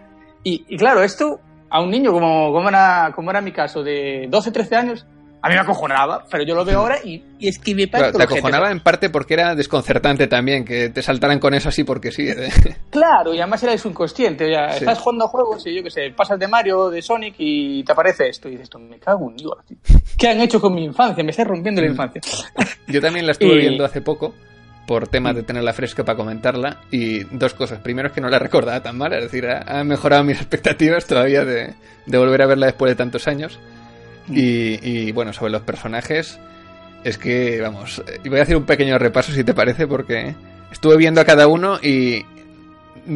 [0.44, 4.26] Y, y claro, esto a un niño como, como, era, como era mi caso, de
[4.28, 5.06] 12, 13 años,
[5.44, 8.16] a mí me acojonaba, pero yo lo veo ahora y, y es que me parece...
[8.16, 12.12] te acojonaba en parte porque era desconcertante también, que te saltaran con eso así porque
[12.12, 12.28] sí.
[12.28, 12.48] ¿eh?
[12.90, 16.10] Claro, y además eres inconsciente, o sea, estás jugando a juegos y yo qué sé,
[16.16, 19.36] pasas de Mario, de Sonic y te aparece esto y dices, esto me cago en
[19.36, 19.54] Dios,
[20.16, 21.24] ¿qué han hecho con mi infancia?
[21.24, 21.90] Me está rompiendo la mm.
[21.90, 22.22] infancia.
[22.86, 24.32] Yo también la estuve viendo hace poco
[24.86, 27.80] por temas de tenerla fresca para comentarla y dos cosas.
[27.80, 31.44] Primero es que no la recordaba tan mal, es decir, ha, mejorado mis expectativas todavía
[31.44, 31.74] de,
[32.06, 33.58] de volver a verla después de tantos años.
[34.34, 36.38] Y, bueno, sobre los personajes,
[37.04, 40.34] Es que, vamos, y voy a hacer un pequeño repaso si te parece, porque
[40.70, 42.24] estuve viendo a cada uno y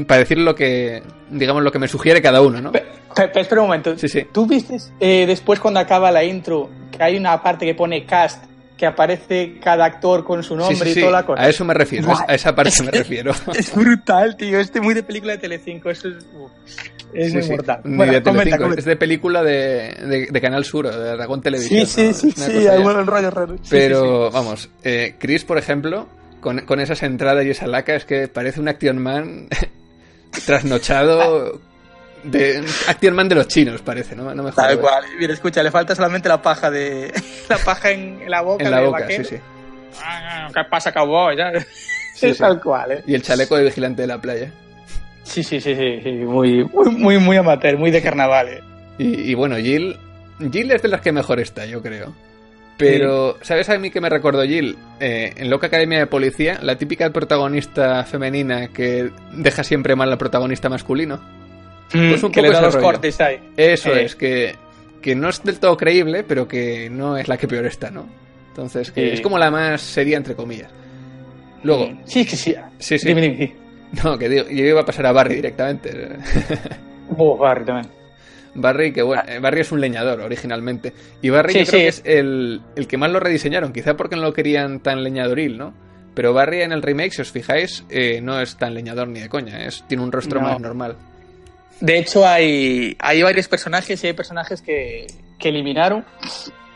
[0.08, 2.72] para decir lo que, digamos, lo que me sugiere cada uno, ¿no?
[2.72, 3.96] Pe- pe- espera un momento.
[3.96, 4.26] Sí, sí.
[4.32, 8.44] ¿Tú viste eh, después cuando acaba la intro que hay una parte que pone cast,
[8.76, 11.40] que aparece cada actor con su nombre sí, sí, y toda la cosa?
[11.42, 13.30] A eso me refiero, a esa parte me refiero.
[13.54, 14.58] Es brutal, tío.
[14.58, 15.88] Este muy de película de Telecinco.
[15.90, 16.50] Eso es, uf,
[17.14, 17.50] es Sí, muy sí.
[17.52, 17.80] mortal.
[17.84, 18.80] Ni Bueno, de comenta, Telecinco, comenta.
[18.80, 21.86] es de película de, de, de Canal Sur, de Aragón Televisión.
[21.86, 22.44] Sí, sí, ¿no?
[22.44, 23.60] sí, sí, hay buenos rollos raros.
[23.62, 26.08] Sí, Pero, vamos, eh, Chris, por ejemplo,
[26.40, 29.48] con, con esas entradas y esa laca, es que parece un Action Man
[30.46, 31.60] trasnochado.
[32.24, 34.34] De, Action Man de los chinos, parece, ¿no?
[34.34, 34.52] No me.
[34.52, 35.04] Tal cual.
[35.18, 37.12] Mira, escucha, le falta solamente la paja de.
[37.48, 38.64] la paja en, en la boca.
[38.64, 39.24] En la de boca, vaquero.
[39.24, 39.42] sí, sí.
[40.02, 41.36] Ah, ¿Qué pasa, cowboy?
[41.36, 41.52] Ya.
[42.14, 42.32] Sí.
[42.34, 43.02] tal cual, ¿eh?
[43.06, 44.50] Y el chaleco de vigilante de la playa.
[45.26, 48.60] Sí, sí, sí, sí, Muy, muy, muy, muy amateur, muy de carnaval, ¿eh?
[48.98, 49.96] Y, bueno, Jill.
[50.52, 52.14] Jill es de las que mejor está, yo creo.
[52.78, 54.76] Pero, ¿sabes a mí que me recordó Jill?
[55.00, 60.18] Eh, en Loca Academia de Policía, la típica protagonista femenina que deja siempre mal al
[60.18, 61.20] protagonista masculino.
[61.90, 63.38] Pues un que le da los cortes ahí.
[63.56, 64.54] Eso es, que,
[65.02, 68.06] que no es del todo creíble, pero que no es la que peor está, ¿no?
[68.48, 70.70] Entonces, que es como la más seria, entre comillas.
[71.62, 72.54] Luego, Sí, que sí.
[72.78, 73.54] sí, sí.
[74.04, 75.90] No, que digo, yo iba a pasar a Barry directamente.
[77.16, 77.88] Oh, Barry también.
[78.54, 80.92] Barry, que bueno, eh, Barry es un leñador originalmente.
[81.22, 81.82] Y Barry Sí, yo creo sí.
[81.84, 85.56] que es el, el que más lo rediseñaron, quizá porque no lo querían tan leñadoril,
[85.56, 85.72] ¿no?
[86.14, 89.28] Pero Barry en el remake, si os fijáis, eh, no es tan leñador ni de
[89.28, 90.48] coña, es, tiene un rostro No.
[90.48, 90.96] más normal.
[91.80, 95.06] De hecho, hay, hay varios personajes y hay personajes que,
[95.38, 96.04] que eliminaron.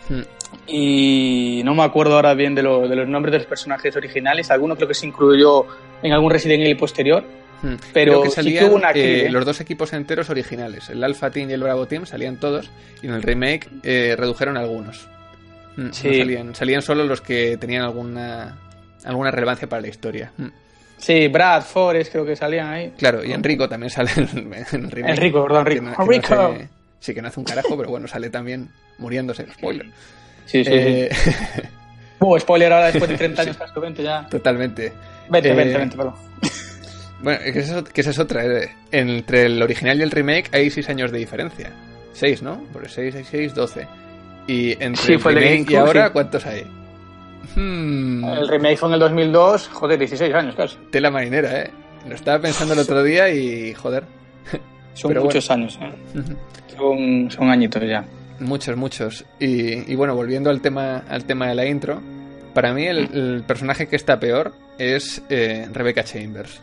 [0.08, 0.20] Hmm.
[0.66, 4.50] Y no me acuerdo ahora bien de, lo- de los nombres de los personajes originales.
[4.50, 5.66] Alguno creo que se incluyó
[6.02, 7.24] en algún Resident Evil posterior.
[7.62, 7.74] Hmm.
[7.92, 10.88] Pero Creo que sí que salían hubo una aquí, eh, los dos equipos enteros originales,
[10.88, 12.70] el Alpha Team y el Bravo Team salían todos
[13.02, 15.06] y en el remake eh, redujeron algunos.
[15.76, 16.18] Hmm, no Sí.
[16.18, 18.56] salían, salían solo los que tenían alguna
[19.04, 20.32] alguna relevancia para la historia.
[20.38, 20.48] Hmm.
[20.96, 22.92] Sí, Brad, Forrest creo que salían ahí.
[22.98, 25.12] Claro, y Enrico también sale en el, en remake.
[25.14, 25.84] Enrico, perdón, Que Enrico.
[25.84, 26.34] no- que no Enrico.
[26.34, 29.46] hace- sí, que no hace un carajo, pero bueno, sale también muriéndose.
[29.52, 29.86] Spoiler.
[30.46, 31.30] Sí, sí, Eh, sí.
[32.20, 34.26] Uh, spoiler ahora después de 30 años, casi 20 ya.
[34.28, 34.92] totalmente.
[35.30, 36.14] 20, Eh, 20, 20, perdón.
[37.22, 38.44] Bueno, que esa, es- que esa es otra.
[38.46, 38.70] eh.
[38.92, 41.70] Entre el original y el remake hay 6 años de diferencia.
[42.14, 42.62] 6, ¿no?
[42.72, 43.86] Por 6, 6, 6, 12.
[44.46, 46.12] Y entre Sí, el fue el de remake y ahora, sí.
[46.14, 46.64] ¿cuántos hay?
[47.56, 50.76] Hmm, El remake fue en el 2002, joder, 16 años casi.
[50.90, 51.70] tela marinera, ¿eh?
[52.08, 54.04] Lo estaba pensando el otro día y, joder,
[54.94, 55.92] Son Pero muchos años, ¿eh?
[56.76, 58.04] son, son añitos ya.
[58.40, 59.24] Muchos, muchos.
[59.38, 62.00] Y, y bueno, volviendo al tema, al tema de la intro,
[62.54, 66.60] para mí el, el personaje que está peor es eh, Rebecca Chambers.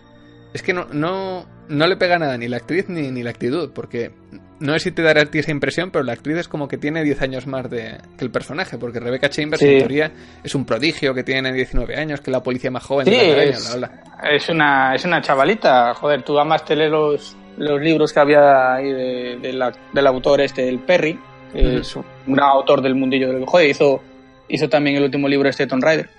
[0.53, 3.71] Es que no, no, no le pega nada ni la actriz ni, ni la actitud,
[3.75, 4.11] porque
[4.59, 6.77] no sé si te dará a ti esa impresión, pero la actriz es como que
[6.77, 9.67] tiene 10 años más de, que el personaje, porque Rebecca Chambers Sí.
[9.67, 10.11] en teoría
[10.43, 13.75] es un prodigio que tiene 19 años, que la policía más joven Sí, de es,
[13.77, 13.91] bla.
[14.31, 15.93] es una, es una chavalita.
[15.93, 20.07] Joder, tú además te lees los, los libros que había ahí de- de la- del
[20.07, 21.19] autor este, el Perry,
[21.51, 24.01] que es un gran autor del mundillo del joder, hizo,
[24.47, 26.09] hizo también el último libro este Tomb Raider.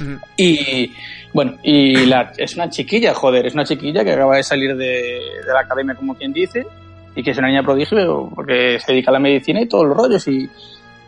[0.00, 0.18] Ujú.
[0.36, 0.92] Y
[1.32, 4.84] bueno, y la, es una chiquilla, joder, es una chiquilla que acaba de salir de,
[5.46, 6.66] de la academia, como quien dice,
[7.14, 9.96] y que es una niña prodigio porque se dedica a la medicina y todos los
[9.96, 10.26] rollos.
[10.28, 10.48] Y,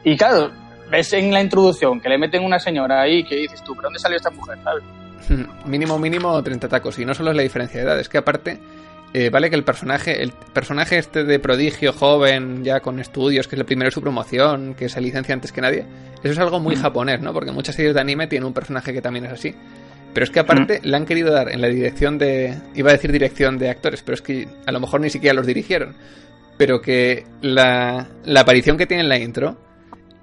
[0.05, 0.51] y claro,
[0.91, 3.99] ves en la introducción que le meten una señora ahí que dices tú, ¿pero dónde
[3.99, 4.59] salió esta mujer?
[4.63, 4.85] ¿sabes?
[5.65, 6.99] Mínimo, mínimo 30 tacos.
[6.99, 8.59] Y no solo es la diferencia de edad, es que aparte,
[9.15, 13.57] eh, vale que el personaje, el personaje este de prodigio joven, ya con estudios, que
[13.57, 15.85] es el primero de su promoción, que se licencia antes que nadie,
[16.23, 17.33] eso es algo muy japonés, ¿no?
[17.33, 19.55] Porque muchas series de anime tienen un personaje que también es así.
[20.15, 22.55] Pero es que aparte le han querido dar en la dirección de.
[22.75, 25.47] Iba a decir dirección de actores, pero es que a lo mejor ni siquiera los
[25.47, 25.95] dirigieron.
[26.59, 29.57] Pero que la, la aparición que tiene en la intro,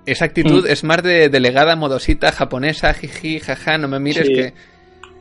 [0.05, 4.33] esa actitud es más de delegada modosita japonesa, jiji, jaja, no me mires Sí.
[4.33, 4.53] que.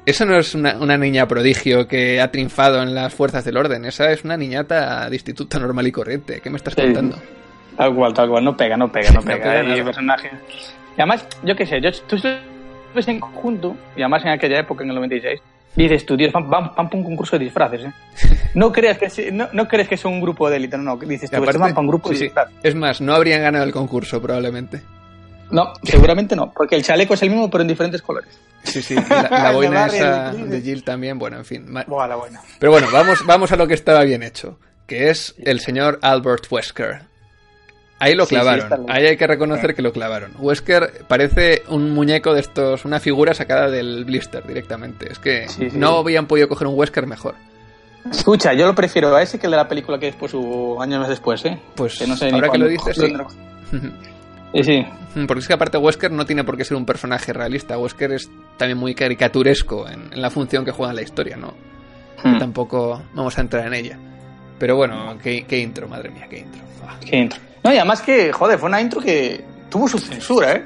[0.08, 3.84] Eso no es una, una niña prodigio que ha triunfado en las fuerzas del orden.
[3.84, 6.40] Esa es una niñata de instituto normal y corriente.
[6.40, 6.80] ¿Qué me estás Sí.
[6.80, 7.18] contando?
[7.76, 9.44] Tal cual, tal cual, no pega, no pega, no No pega.
[9.44, 9.84] pega y nada.
[9.84, 10.30] personaje.
[10.96, 12.16] Y además, yo qué sé, yo, tú
[12.94, 15.40] ves en conjunto, y además en aquella época, en el 96,
[15.76, 17.92] dices tú, Dios, van, van, van para un concurso de disfraces, ¿eh?
[18.54, 21.30] No creas que, no, no crees que es un grupo de élite, no, no, dices
[21.30, 22.24] Y tú, aparte- van para un grupo sí, de sí.
[22.24, 22.54] disfraces.
[22.62, 24.80] Es más, no habrían ganado el concurso probablemente.
[25.50, 28.38] No, seguramente no, porque el chaleco es el mismo, pero en diferentes colores.
[28.64, 28.94] Sí, sí.
[29.11, 31.66] la, la boina esa de Jill también, bueno, en fin.
[31.87, 32.40] Buah, la buena.
[32.58, 36.46] Pero bueno, vamos, vamos a lo que estaba bien hecho, que es el señor Albert
[36.50, 37.02] Wesker.
[38.00, 40.30] Ahí lo Sí, sí, clavaron, ahí hay que reconocer que lo clavaron.
[40.38, 45.11] Wesker parece un muñeco de estos, una figura sacada del blister directamente.
[45.11, 45.76] Es que Sí, sí.
[45.76, 47.34] no habían podido coger un Wesker mejor.
[48.12, 51.00] Escucha, yo lo prefiero a ese que el de la película que después hubo años
[51.00, 51.58] más después, ¿eh?
[51.74, 53.12] Pues Que no sé ni ahora que lo dices, sí.
[54.54, 54.87] Sí, sí.
[55.14, 57.78] Mm, Porque es que aparte Wesker no tiene por qué ser un personaje realista.
[57.78, 61.54] Wesker es también muy caricaturesco en, en la función que juega en la historia, ¿no?
[62.22, 62.38] Que Hmm.
[62.38, 63.98] Tampoco vamos a entrar en ella.
[64.58, 66.61] Pero bueno, qué, qué intro, madre mía, qué intro.
[66.87, 66.96] Ah.
[67.04, 67.38] Qué intro.
[67.62, 70.64] No, y además que, joder, fue una intro que tuvo su censura, ¿eh?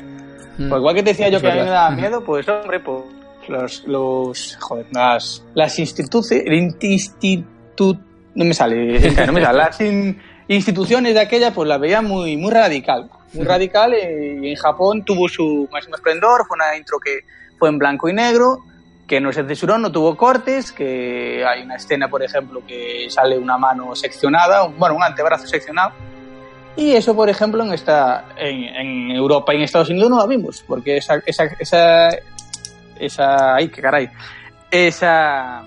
[0.56, 2.80] Pues igual que te decía yo Es que a mí me daba miedo, pues hombre,
[2.80, 3.04] pues
[3.48, 7.98] los, los joder, las, las instituciones, institu,
[8.34, 10.18] no me sale, no me sale, las in-
[10.48, 15.04] instituciones de aquella, pues la veía muy, muy radical, muy radical, eh, y en Japón
[15.04, 17.20] tuvo su máximo esplendor, fue una intro que
[17.58, 18.64] fue en blanco y negro,
[19.06, 23.38] que no se censuró, no tuvo cortes, que hay una escena, por ejemplo, que sale
[23.38, 25.92] una mano seccionada, bueno, un antebrazo seccionado,
[26.76, 30.26] y eso, por ejemplo, en esta en, en Europa y en Estados Unidos no lo
[30.26, 32.08] vimos, porque esa esa esa
[32.98, 34.08] esa ay, qué caray.
[34.70, 35.64] Esa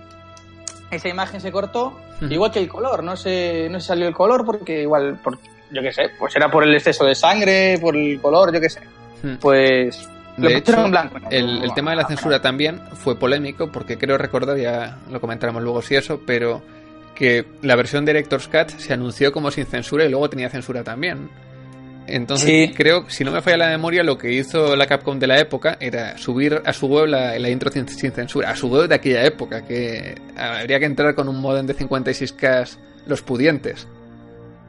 [0.90, 4.46] esa imagen se cortó, igual que el color, no se no se salió el color
[4.46, 5.38] porque igual por,
[5.76, 8.70] yo qué sé, pues era por el exceso de sangre, por el color, yo qué
[8.70, 8.80] sé.
[9.22, 9.36] Mm.
[9.40, 11.20] Pues lo De hecho, en blanco.
[11.20, 11.30] ¿no?
[11.30, 15.62] el, el tema de la censura también fue polémico porque creo recordar, ya lo comentaremos
[15.62, 16.62] luego si eso, pero
[17.14, 20.84] que la versión de Director's Cut se anunció como sin censura y luego tenía censura
[20.84, 21.30] también.
[22.08, 22.74] Entonces Sí.
[22.76, 25.78] creo, si no me falla la memoria, lo que hizo la Capcom de la época
[25.80, 28.96] era subir a su web la, la intro sin, sin censura, a su web de
[28.96, 33.88] aquella época, que habría que entrar con un modem de 56K los pudientes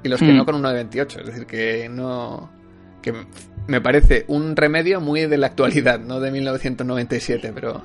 [0.03, 0.37] y los que Mm.
[0.37, 2.51] no con un 928, es decir, que no
[3.03, 3.13] que
[3.69, 7.83] me parece un remedio muy de la actualidad, no de 1997, pero,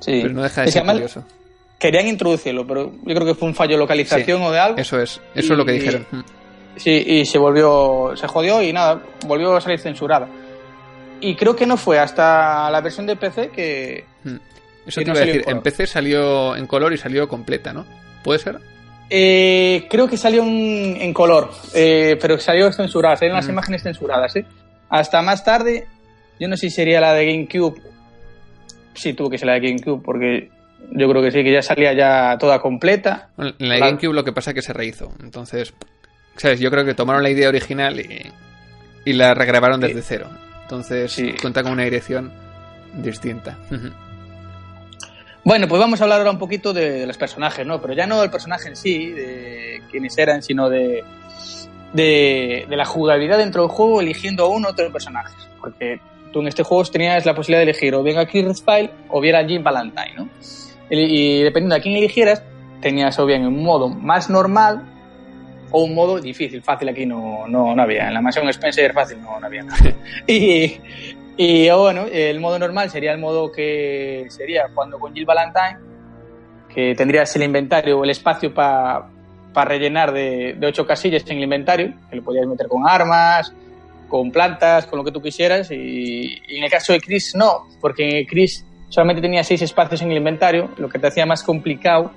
[0.00, 0.20] sí.
[0.22, 1.24] pero no deja de Es ser curioso.
[1.78, 4.78] Querían introducirlo, pero yo creo que fue un fallo de localización o de algo.
[4.78, 6.06] Eso es, eso es lo que dijeron.
[6.10, 6.20] Mm.
[6.76, 10.28] Sí, y se volvió, se jodió y nada, volvió a salir censurada.
[11.20, 14.04] Y creo que no fue hasta la versión de PC que...
[14.24, 14.36] Mm.
[14.86, 15.62] Eso te no iba a decir, en.
[15.62, 17.86] PC salió en color y salió completa, ¿no?
[18.22, 18.58] ¿Puede ser?
[19.10, 23.50] Eh, creo que salió en, en color, eh, pero salió censurada, salieron las Mm.
[23.52, 24.44] imágenes censuradas, ¿eh?
[24.88, 25.86] Hasta más tarde,
[26.40, 27.80] yo no sé si sería la de GameCube.
[28.94, 30.50] Sí, tuvo que ser la de GameCube, porque
[30.92, 33.30] yo creo que sí, que ya salía ya toda completa.
[33.36, 33.90] Bueno, en la Claro.
[33.92, 35.12] GameCube lo que pasa es que se rehizo.
[35.22, 35.74] Entonces,
[36.36, 36.60] ¿sabes?
[36.60, 38.30] Yo creo que tomaron la idea original y,
[39.04, 40.28] y la regrabaron desde cero.
[40.62, 41.34] Entonces, Sí.
[41.40, 42.32] cuenta con una dirección
[42.94, 43.58] distinta.
[45.44, 47.80] Bueno, pues vamos a hablar ahora un poquito de, los personajes, ¿no?
[47.80, 51.04] Pero ya no del personaje en sí, de quiénes eran, sino de,
[51.92, 55.34] de, la jugabilidad dentro del juego eligiendo a uno o otro personaje.
[55.60, 56.00] Porque
[56.32, 58.64] tú en este juego tenías la posibilidad de elegir o bien a Chris
[59.08, 60.28] o bien a Jim Valentine, ¿no?
[60.88, 62.42] Y, y dependiendo de quién eligieras,
[62.80, 64.82] tenías o bien un modo más normal
[65.70, 66.62] o un modo difícil.
[66.62, 68.08] Fácil aquí no, no, no había.
[68.08, 69.64] En la mansión Spencer fácil no, no había
[70.26, 70.78] y,
[71.36, 75.78] y bueno, el modo normal sería el modo que sería cuando con Jill Valentine,
[76.72, 79.08] que tendrías el inventario, el espacio para
[79.54, 83.52] rellenar de, de ocho casillas en el inventario, que lo podías meter con armas,
[84.08, 85.70] con plantas, con lo que tú quisieras.
[85.70, 90.10] Y, y en el caso de Chris no, porque Chris solamente tenía seis espacios en
[90.10, 92.12] el inventario, lo que te hacía más complicado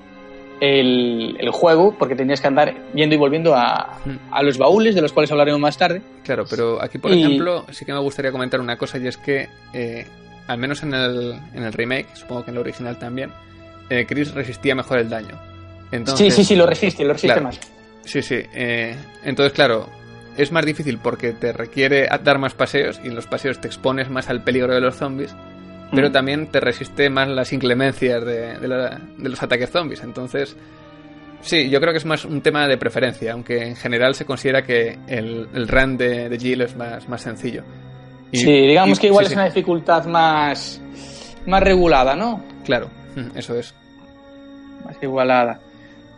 [0.62, 4.00] el, el juego, porque tenías que andar yendo y volviendo a,
[4.32, 6.02] a los baúles, de los cuales hablaremos más tarde.
[6.24, 9.17] Claro, pero aquí, por Y- ejemplo, sí que me gustaría comentar una cosa y es
[9.17, 10.06] que, eh,
[10.48, 13.32] al menos en el, en el remake, supongo que en el original también,
[13.89, 15.39] eh, Chris resistía mejor el daño.
[15.91, 17.43] Entonces, sí, sí, sí, lo resiste, lo resiste Claro.
[17.48, 17.60] más.
[18.04, 18.36] Sí, sí.
[18.54, 19.88] eh, entonces, claro,
[20.38, 24.10] es más difícil porque te requiere dar más paseos y en los paseos te expones
[24.10, 25.36] más al peligro de los zombies,
[25.91, 26.12] pero Mm.
[26.12, 30.04] también te resiste más las inclemencias de, de la- de los ataques zombies.
[30.04, 30.56] Entonces,
[31.41, 34.63] sí, yo creo que es más un tema de preferencia, aunque en general se considera
[34.63, 37.63] que el, el run de, de Jill es más, más sencillo.
[38.32, 40.82] Y- sí, digamos y- que igual sí, es sí, una dificultad más,
[41.45, 42.43] más regulada, ¿no?
[42.65, 43.73] Claro, mm, eso es.
[44.86, 45.60] Más igualada.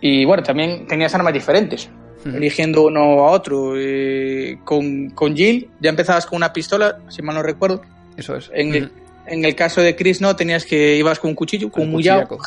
[0.01, 1.89] Y bueno, también tenías armas diferentes,
[2.25, 2.35] Ujú.
[2.37, 3.73] eligiendo uno a otro.
[3.77, 7.81] Eh, con, con Jill ya empezabas con una pistola, si mal no recuerdo.
[8.17, 8.49] Eso es.
[8.53, 8.91] En.
[9.31, 12.37] En el caso de Chris no, tenías que ibas con un cuchillo, con un cuchillaco.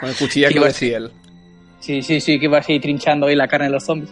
[0.00, 1.10] Con el cuchillaco Iba- de Ciel.
[1.80, 4.10] Sí, sí, sí, que ibas ahí trinchando ahí la carne de los zombies.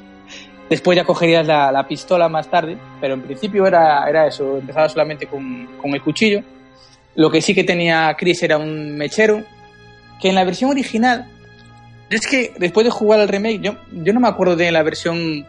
[0.70, 4.88] Después ya cogerías la, la pistola más tarde, pero en principio era, era eso, empezaba
[4.88, 6.42] solamente con, con el cuchillo.
[7.14, 9.42] Lo que sí que tenía Chris era un mechero,
[10.20, 11.26] que en la versión original,
[12.10, 15.46] es que después de jugar al remake, yo, yo no me acuerdo de la versión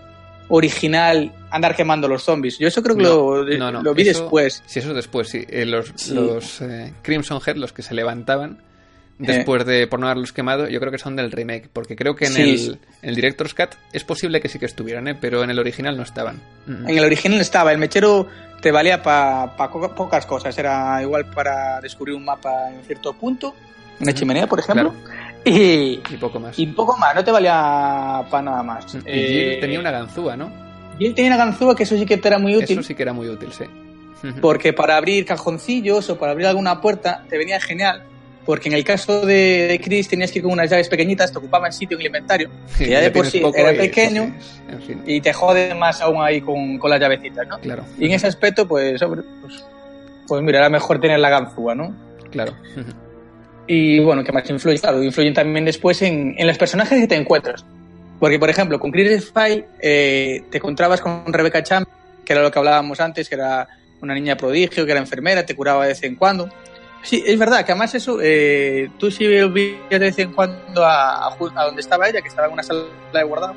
[0.49, 2.57] original andar quemando los zombies.
[2.59, 4.63] Yo eso creo que lo, No, no, lo vi eso- después.
[4.65, 5.45] Sí, eso después, sí.
[5.49, 6.13] Eh, los Sí.
[6.13, 8.59] los eh, Crimson Head, los que se levantaban
[9.19, 11.69] después de por no haberlos quemado, yo creo que son del remake.
[11.73, 12.79] Porque creo que en, Sí, el, sí.
[13.01, 15.15] en el Director's Cut es posible que sí que estuvieran, ¿eh?
[15.19, 16.39] pero en el original no estaban.
[16.65, 16.89] Mm.
[16.89, 18.27] En el original estaba, el mechero
[18.61, 19.55] te valía para
[19.95, 23.53] pocas cosas, era igual para descubrir un mapa en cierto punto,
[23.99, 24.93] una chimenea, por ejemplo,
[25.47, 26.57] y, Y poco más.
[26.59, 28.95] y poco más, no te valía para nada más.
[28.95, 30.51] Y Eh, Jill tenía una ganzúa, ¿no?
[30.99, 32.79] Jill tenía una ganzúa que eso sí que te era muy útil.
[32.79, 33.65] Eso sí que era muy útil, sí.
[34.41, 38.03] Porque para abrir cajoncillos o para abrir alguna puerta te venía genial.
[38.45, 41.37] Porque en el caso de, de Chris tenías que ir con unas llaves pequeñitas, te
[41.37, 44.81] ocupaban sitio en el inventario, que ya de por sí era y, pequeño pues, en
[44.81, 45.03] fin.
[45.05, 47.59] y te jode más aún ahí con, con las llavecitas, ¿no?
[47.59, 49.65] Claro, Y en ese aspecto, pues, hombre, pues,
[50.27, 51.93] pues mira, era mejor tener la ganzúa, ¿no?
[52.31, 52.53] claro.
[53.67, 54.79] Y bueno, ¿qué más influye?
[54.79, 57.65] Claro, influyen también después en, en los personajes que te encuentras.
[58.19, 61.85] Porque, por ejemplo, con Chris Spy eh, te encontrabas con Rebecca Cham,
[62.25, 63.67] que era lo que hablábamos antes, que era
[64.01, 66.49] una niña prodigio, que era enfermera, te curaba de vez en cuando.
[67.03, 71.27] Sí, es verdad que además eso, eh, tú sí volvías de vez en cuando a,
[71.27, 73.55] a, a, donde estaba ella, que estaba en una sala de guardado.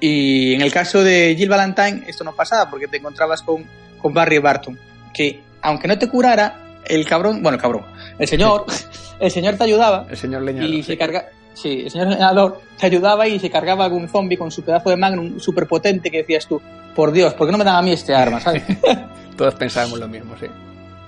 [0.00, 3.64] Y en el caso de Jill Valentine, esto no pasaba porque te encontrabas con,
[4.00, 4.78] con Barry Barton,
[5.12, 7.84] que aunque no te curara, el cabrón, bueno, el cabrón,
[8.18, 8.66] el señor,
[9.20, 10.06] el señor te ayudaba.
[10.08, 10.70] El señor leñador.
[10.70, 14.50] Y se carga, sí, el señor leñador te ayudaba y se cargaba algún zombie con
[14.50, 16.60] su pedazo de magnum súper potente que decías tú,
[16.94, 18.62] por Dios, ¿por qué no me dan a mí este arma, sabes?
[19.36, 20.46] Todos pensábamos lo mismo, sí.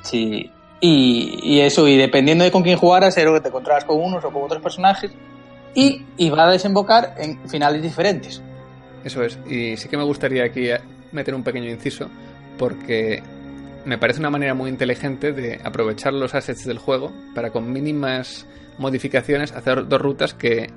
[0.02, 0.50] Sí.
[0.82, 4.24] Y, y, eso, y dependiendo de con quién jugaras, era que te encontrabas con unos
[4.24, 5.10] o con otros personajes,
[5.74, 8.42] y, va a desembocar en finales diferentes.
[9.04, 9.38] Eso es.
[9.48, 10.68] Y sí que me gustaría aquí
[11.12, 12.08] meter un pequeño inciso,
[12.58, 13.22] porque
[13.84, 18.46] me parece una manera muy inteligente de aprovechar los assets del juego para con mínimas
[18.78, 20.70] modificaciones hacer dos rutas que,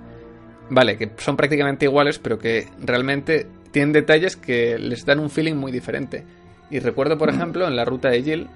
[0.70, 5.56] vale, que son prácticamente iguales, pero que realmente tienen detalles que les dan un feeling
[5.56, 6.24] muy diferente.
[6.70, 8.48] Y recuerdo, por ejemplo, en la ruta de Jill,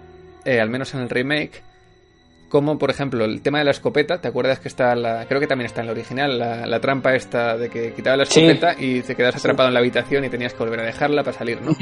[0.45, 1.63] eh, al menos en el remake,
[2.49, 5.47] como por ejemplo el tema de la escopeta, ¿te acuerdas que está la, creo que
[5.47, 8.85] también está en la original, la, la trampa esta de que quitaba la escopeta sí.
[8.85, 11.61] y te quedas atrapado en la habitación y tenías que volver a dejarla para salir,
[11.61, 11.75] ¿no?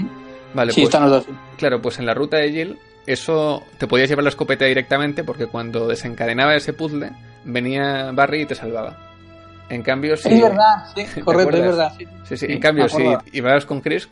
[0.56, 1.36] Vale, sí, pues, están los dos.
[1.58, 5.48] Claro, pues en la ruta de Jill, eso te podías llevar la escopeta directamente porque
[5.48, 7.12] cuando desencadenaba ese puzzle,
[7.44, 8.98] venía Barry y te salvaba.
[9.70, 10.30] En cambio, si.
[10.30, 11.94] Es verdad, sí, correcto, es verdad.
[11.98, 12.46] Sí, sí, sí.
[12.50, 13.04] en cambio, si
[13.34, 14.08] ibas con Chris,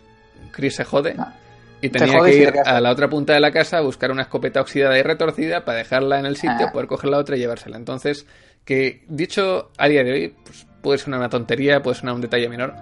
[0.52, 1.16] Chris se jode.
[1.18, 1.34] Ah.
[1.80, 4.62] Y tenía que ir a la otra punta de la casa a buscar una escopeta
[4.62, 6.72] oxidada y retorcida para dejarla en el sitio, ah.
[6.72, 7.78] poder coger la otra y llevársela.
[7.78, 8.26] Entonces,
[8.66, 12.48] que dicho a día de hoy, pues, puede ser una tontería, puede ser un detalle
[12.48, 12.74] menor,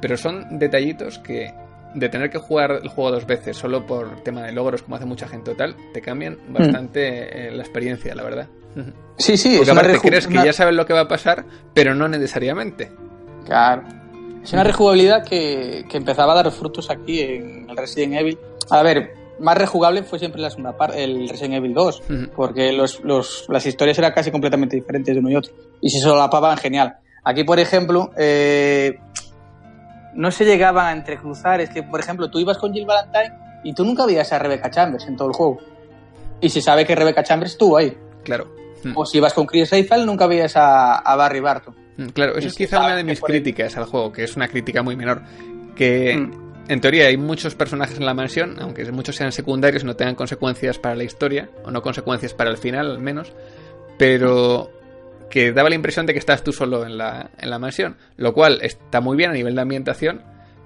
[0.00, 1.54] pero son detallitos que
[1.94, 5.06] de tener que jugar el juego dos veces solo por tema de logros, como hace
[5.06, 7.38] mucha gente o tal, te cambian bastante mm.
[7.38, 8.48] eh, la experiencia, la verdad.
[9.16, 9.56] Sí, sí.
[9.56, 12.90] Porque aparte crees que ya sabes lo que va a pasar, pero no necesariamente.
[13.44, 13.82] Claro.
[14.42, 18.38] Es una rejugabilidad que, que empezaba a dar frutos aquí en el Resident Evil.
[18.70, 22.30] A ver, más rejugable fue siempre la segunda parte, el Resident Evil 2, uh -huh.
[22.30, 25.52] porque los, los, las historias eran casi completamente diferentes de uno y otro.
[25.80, 26.96] Y se solapaban genial.
[27.24, 28.98] Aquí, por ejemplo, eh,
[30.14, 31.60] no se llegaban a entrecruzar.
[31.60, 33.32] Es que, por ejemplo, tú ibas con Jill Valentine
[33.64, 35.58] y tú nunca veías a Rebecca Chambers en todo el juego.
[36.40, 37.96] Y se sabe que Rebecca Chambers estuvo ahí.
[38.24, 38.48] Claro.
[38.94, 41.74] O si ibas con Chris Eiffel, nunca veías a, a Barry Barton.
[42.14, 44.96] Claro, eso es quizá una de mis críticas al juego, que es una crítica muy
[44.96, 45.22] menor.
[45.76, 46.64] Que mm.
[46.68, 50.14] en teoría hay muchos personajes en la mansión, aunque muchos sean secundarios y no tengan
[50.14, 53.32] consecuencias para la historia, o no consecuencias para el final al menos,
[53.98, 54.70] pero
[55.30, 58.34] que daba la impresión de que estás tú solo en la, en la mansión, lo
[58.34, 60.22] cual está muy bien a nivel de ambientación,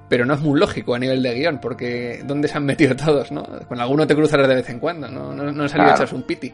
[0.08, 3.30] pero no es muy lógico a nivel de guion, porque ¿dónde se han metido todos?
[3.30, 5.90] no Con alguno te cruzarás de vez en cuando, no, no, no salido claro.
[5.90, 6.52] a echarse un piti.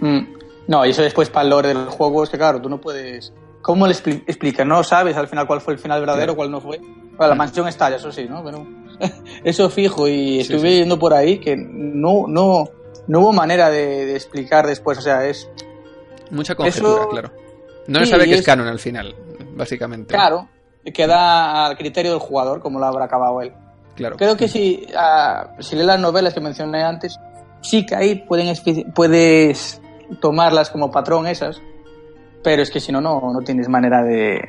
[0.00, 0.20] Mm.
[0.68, 3.32] No, y eso después para el lore del juego es que, claro, tú no puedes
[3.62, 4.64] ¿Cómo le expli explica?
[4.64, 6.78] No sabes al final cuál fue el final verdadero, cuál no fue.
[6.78, 8.44] Bueno, la mansión está, eso sí, ¿no?
[8.44, 8.66] Pero
[9.44, 10.76] eso fijo y estuve sí, sí.
[10.78, 12.68] yendo por ahí que no, no,
[13.06, 15.48] no hubo manera de, de explicar después, o sea, es...
[16.32, 17.08] Mucha conjetura, eso...
[17.08, 17.30] claro.
[17.86, 18.40] No se sabe que es...
[18.40, 19.14] es canon al final,
[19.54, 20.14] básicamente.
[20.14, 20.48] Claro,
[20.92, 23.52] queda al criterio del jugador como lo habrá acabado él.
[23.94, 24.16] Claro.
[24.16, 27.18] Creo que si, uh, si lees las novelas que mencioné antes,
[27.60, 28.54] sí que ahí pueden
[28.94, 29.80] puedes
[30.20, 31.60] tomarlas como patrón esas,
[32.42, 34.40] pero es que si no, no, no tienes manera de,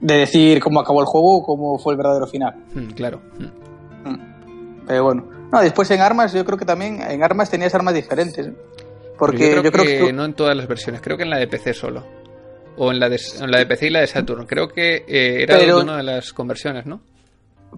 [0.00, 2.54] de decir cómo acabó el juego o cómo fue el verdadero final.
[2.74, 3.20] Mm, claro.
[3.38, 4.86] Mm.
[4.86, 5.24] Pero bueno.
[5.52, 8.50] No, después en armas, yo creo que también en armas tenías armas diferentes.
[9.18, 10.12] Porque yo creo, yo creo que, que tú...
[10.12, 12.06] no en todas las versiones, creo que en la de PC solo.
[12.76, 14.46] O en la de, en la de PC y la de Saturn.
[14.46, 17.00] Creo que eh, era pero, una de las conversiones, ¿no?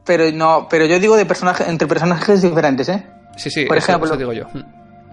[0.04, 3.06] Pero no, pero yo digo de personajes entre personajes diferentes, ¿eh?
[3.36, 4.46] Sí, sí, Por eso, ejemplo, eso digo yo.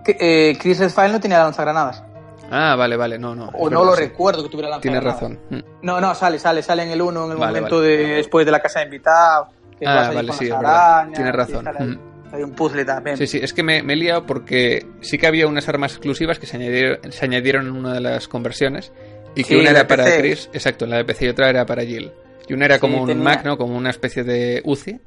[0.04, 2.04] Que, eh, Chris Redfile no tenía lanzagranadas.
[2.52, 3.50] Ah, vale, vale, no, no.
[3.54, 4.04] O no lo sí.
[4.04, 5.40] recuerdo que tuviera Tienes razón.
[5.50, 5.60] Mm.
[5.82, 7.98] No, no, sale, sale, sale en el 1 en el vale, momento vale.
[7.98, 9.48] de después de la casa de invitados.
[9.86, 10.50] ah, vale, sí,
[11.14, 11.66] Tienes razón.
[12.32, 13.18] Hay, un puzzle también.
[13.18, 16.40] Sí, sí, es que me, me, he liado porque sí que había unas armas exclusivas
[16.40, 18.92] que se añadieron, se añadieron en una de las conversiones
[19.36, 20.20] y que sí, una era para PC.
[20.20, 22.12] Chris, exacto, en la de PC y otra era para Jill.
[22.48, 23.24] Y una era como sí, un tenía...
[23.24, 23.58] Mac, ¿no?
[23.58, 25.00] Como una especie de UCI.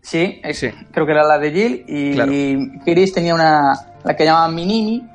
[0.00, 2.32] Sí, es, sí, creo que era la de Jill y, claro.
[2.32, 5.06] y Chris tenía una, la que llamaban Minimi,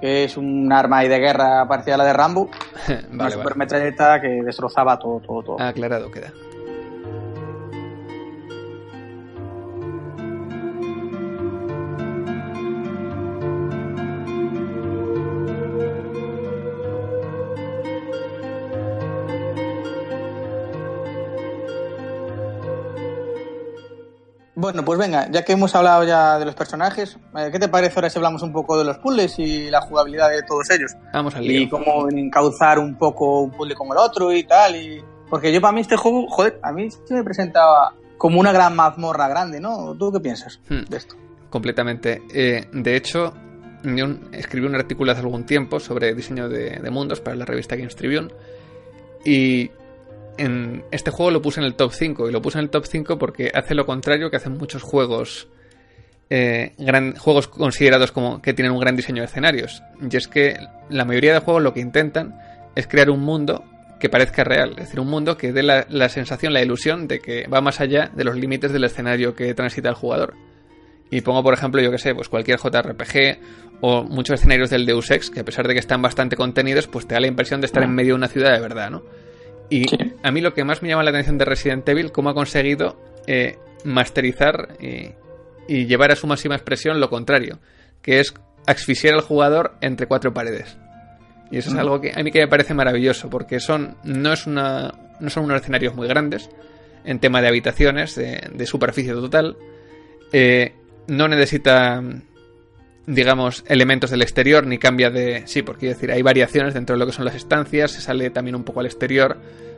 [0.00, 2.50] que es un arma de guerra parecida a la de Rambo.
[2.88, 4.20] vale, una supermetralleta vale.
[4.20, 5.60] que destrozaba todo, todo, todo.
[5.60, 6.32] Aclarado queda.
[24.66, 27.94] Bueno, pues venga, ya que hemos hablado ya de los personajes, eh, ¿qué te parece
[27.96, 30.92] ahora si hablamos un poco de los puzzles y la jugabilidad de todos ellos?
[31.12, 31.70] Vamos al Y lío.
[31.70, 34.74] cómo encauzar un poco un puzzle con el otro y tal.
[34.74, 35.00] Y...
[35.30, 38.74] Porque yo para mí este juego, joder, a mí se me presentaba como una gran
[38.74, 39.94] mazmorra grande, ¿no?
[39.96, 40.84] ¿Tú qué piensas Hmm.
[40.88, 41.14] de esto?
[41.48, 42.22] Completamente.
[42.34, 43.34] Eh, de hecho,
[43.84, 47.76] yo escribí un artículo hace algún tiempo sobre diseño de, de mundos para la revista
[47.76, 48.28] Games Tribune.
[49.24, 49.70] Y
[50.38, 52.28] en este juego lo puse en el top 5.
[52.28, 55.48] Y lo puse en el top 5 porque hace lo contrario que hacen muchos juegos.
[56.28, 59.82] eh, gran- juegos considerados como que tienen un gran diseño de escenarios.
[60.10, 60.56] Y es que
[60.90, 62.36] la mayoría de juegos lo que intentan
[62.74, 63.62] es crear un mundo
[64.00, 64.70] que parezca real.
[64.70, 67.80] Es decir, un mundo que dé la, la sensación, la ilusión de que va más
[67.80, 70.34] allá de los límites del escenario que transita el jugador.
[71.12, 73.38] Y pongo, por ejemplo, yo que sé, pues cualquier JRPG
[73.80, 77.06] o muchos escenarios del Deus Ex, que a pesar de que están bastante contenidos, pues
[77.06, 79.04] te da la impresión de estar en medio de una ciudad de verdad, ¿no?
[79.68, 79.96] Y Sí.
[80.22, 82.96] a mí lo que más me llama la atención de Resident Evil, cómo ha conseguido
[83.26, 85.14] eh, masterizar eh,
[85.68, 87.58] y llevar a su máxima expresión lo contrario,
[88.02, 88.32] que es
[88.66, 90.76] asfixiar al jugador entre cuatro paredes.
[91.50, 94.46] Y eso es algo que a mí que me parece maravilloso, porque son no es
[94.46, 96.50] una no son unos escenarios muy grandes
[97.04, 99.56] en tema de habitaciones, de, de superficie total.
[100.32, 100.74] Eh,
[101.08, 102.02] no necesita
[103.06, 105.46] digamos, elementos del exterior, ni cambia de...
[105.46, 108.56] Sí, porque decir, hay variaciones dentro de lo que son las estancias, se sale también
[108.56, 109.36] un poco al exterior,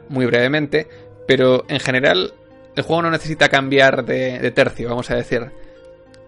[0.09, 0.89] muy brevemente,
[1.27, 2.33] pero en general
[2.75, 5.51] el juego no necesita cambiar de, de tercio, vamos a decir.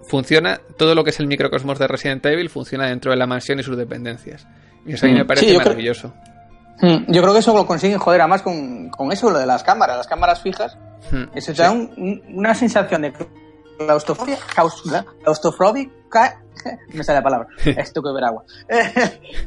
[0.09, 3.61] Funciona, todo lo que es el microcosmos de Resident Evil funciona dentro de la mansión
[3.61, 4.47] y sus dependencias.
[4.85, 5.19] Y eso a mí Mm.
[5.19, 6.13] me parece Sí, yo creo- maravilloso.
[6.83, 9.63] Hmm, Yo creo que eso lo consiguen, joder, además con, con eso, lo de las
[9.63, 10.77] cámaras, las cámaras fijas.
[11.11, 11.63] Hmm, Eso te sí.
[11.63, 13.13] da un- un- una sensación de
[13.79, 14.83] claustrofobia, claus-
[15.23, 16.41] claustrofóbica,
[16.93, 18.45] me sale la palabra, esto que beber agua.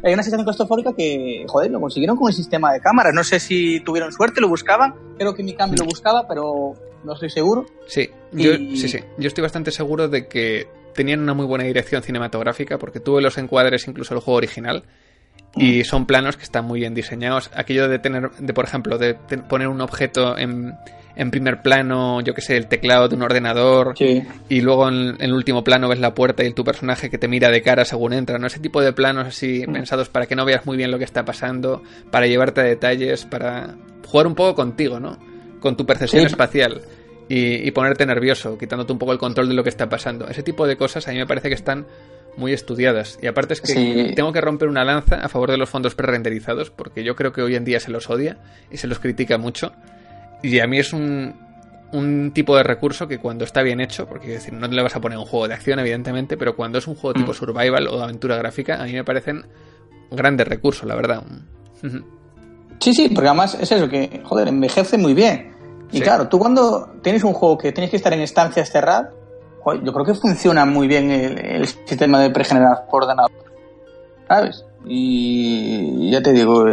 [0.03, 3.13] Hay una sensación claustrofóbica que, joder, lo consiguieron con el sistema de cámaras.
[3.13, 7.13] No sé si tuvieron suerte, lo buscaban, creo que mi cambio lo buscaba, pero no
[7.13, 7.65] estoy seguro.
[7.87, 8.99] Sí, yo, sí, sí.
[9.17, 13.37] Yo estoy bastante seguro de que tenían una muy buena dirección cinematográfica porque tuve los
[13.37, 14.83] encuadres incluso del juego original
[15.55, 17.51] y son planos que están muy bien diseñados.
[17.55, 20.73] Aquello de tener, de por ejemplo, de poner un objeto en,
[21.15, 24.23] en primer plano, yo que sé, el teclado de un ordenador Sí.
[24.49, 27.27] y luego en, en el último plano ves la puerta y tu personaje que te
[27.27, 28.47] mira de cara según entra, ¿no?
[28.47, 29.73] Ese tipo de planos así Mm.
[29.73, 33.25] pensados para que no veas muy bien lo que está pasando, para llevarte a detalles,
[33.25, 33.75] para
[34.07, 35.17] jugar un poco contigo, ¿no?
[35.59, 36.27] Con tu percepción Sí.
[36.27, 36.81] espacial
[37.29, 40.27] y, y ponerte nervioso, quitándote un poco el control de lo que está pasando.
[40.27, 41.85] Ese tipo de cosas a mí me parece que están
[42.35, 43.19] muy estudiadas.
[43.21, 44.11] Y aparte es que Sí.
[44.15, 47.43] tengo que romper una lanza a favor de los fondos pre-renderizados, porque yo creo que
[47.43, 48.37] hoy en día se los odia
[48.71, 49.71] y se los critica mucho.
[50.43, 51.33] Y a mí es un,
[51.93, 54.95] un tipo de recurso que cuando está bien hecho, porque quiero decir, no le vas
[54.95, 57.35] a poner un juego de acción, evidentemente, pero cuando es un juego tipo Mm.
[57.35, 59.45] survival o de aventura gráfica, a mí me parecen
[60.11, 61.23] grandes recursos, la verdad.
[62.79, 65.53] Sí, sí, porque además es eso, que, joder, envejece muy bien.
[65.91, 66.03] Y Sí.
[66.03, 69.09] claro, tú cuando tienes un juego que tienes que estar en estancias cerradas,
[69.61, 73.31] joder, yo creo que funciona muy bien el, el sistema de pregenerar por ordenador.
[74.27, 74.65] ¿Sabes?
[74.85, 76.65] Y ya te digo,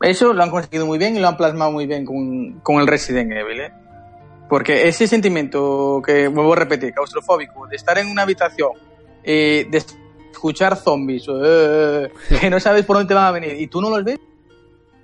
[0.00, 2.86] eso lo han conseguido muy bien y lo han plasmado muy bien con, con el
[2.86, 3.72] Resident Evil, ¿eh?
[4.48, 8.70] Porque ese sentimiento que, vuelvo a repetir, claustrofóbico, de estar en una habitación,
[9.22, 13.66] eh, de escuchar zombies, eh, que no sabes por dónde te van a venir y
[13.66, 14.18] tú no los ves,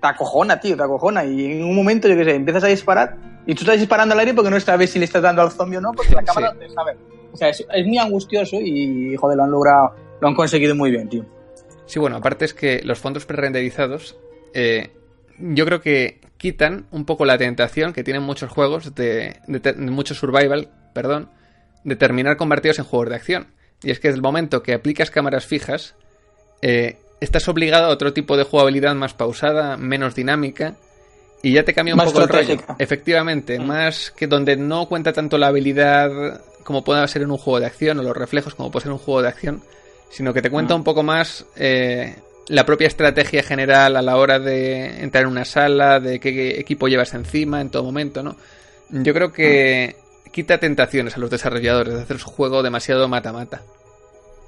[0.01, 1.25] te acojona, tío, te acojona.
[1.25, 3.17] Y en un momento, yo qué sé, empiezas a disparar
[3.47, 5.77] y tú estás disparando al aire porque no sabes si le estás dando al zombie
[5.77, 6.67] o no, porque la cámara Sí.
[6.75, 6.97] no te ver.
[7.33, 10.91] O sea, es, es muy angustioso y, joder, lo han logrado, lo han conseguido muy
[10.91, 11.27] bien, tío.
[11.85, 14.17] Sí, bueno, aparte es que los fondos pre-renderizados
[14.55, 14.91] eh,
[15.39, 19.73] yo creo que quitan un poco la tentación que tienen muchos juegos de, de, te-
[19.73, 21.31] de mucho survival, perdón,
[21.85, 23.47] de terminar convertidos en juegos de acción.
[23.83, 25.95] Y es que desde el momento que aplicas cámaras fijas,
[26.63, 30.77] eh, estás obligado a otro tipo de jugabilidad más pausada, menos dinámica,
[31.43, 32.57] y ya te cambia un Más poco el rollo.
[32.79, 33.67] Efectivamente, Mm.
[33.67, 37.67] más que donde no cuenta tanto la habilidad como pueda ser en un juego de
[37.67, 39.63] acción, o los reflejos como puede ser un juego de acción,
[40.11, 40.79] sino que te cuenta Mm.
[40.79, 42.17] un poco más eh,
[42.49, 46.89] la propia estrategia general a la hora de entrar en una sala, de qué equipo
[46.89, 48.37] llevas encima en todo momento, ¿no?
[48.91, 49.97] Yo creo que
[50.31, 53.63] quita tentaciones a los desarrolladores de hacer su juego demasiado mata-mata.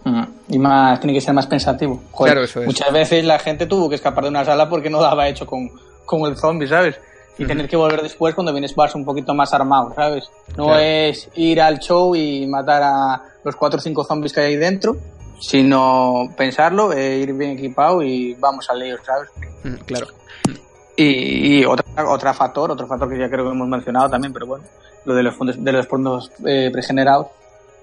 [0.04, 0.22] Mm.
[0.50, 2.02] Y más, tiene que ser más pensativo.
[2.12, 2.66] Joder, Claro, eso es.
[2.66, 5.70] Muchas veces la gente tuvo que escapar de una sala porque no daba hecho con,
[6.04, 6.96] con el zombie, ¿sabes?
[7.38, 10.24] Y tener que volver después cuando vienes vas un poquito más armado, ¿sabes?
[10.56, 10.80] No Claro.
[10.80, 14.56] es ir al show y matar a los cuatro o cinco zombies que hay ahí
[14.56, 14.96] dentro,
[15.40, 19.30] sino pensarlo, e ir bien equipado y vamos al lío, ¿sabes?
[19.64, 20.06] Mm, Claro.
[20.98, 24.46] Y, y otra, otra factor, otro factor que ya creo que hemos mencionado también, pero
[24.46, 24.64] bueno,
[25.04, 27.26] lo de los fondos, de los fondos eh, pregenerados,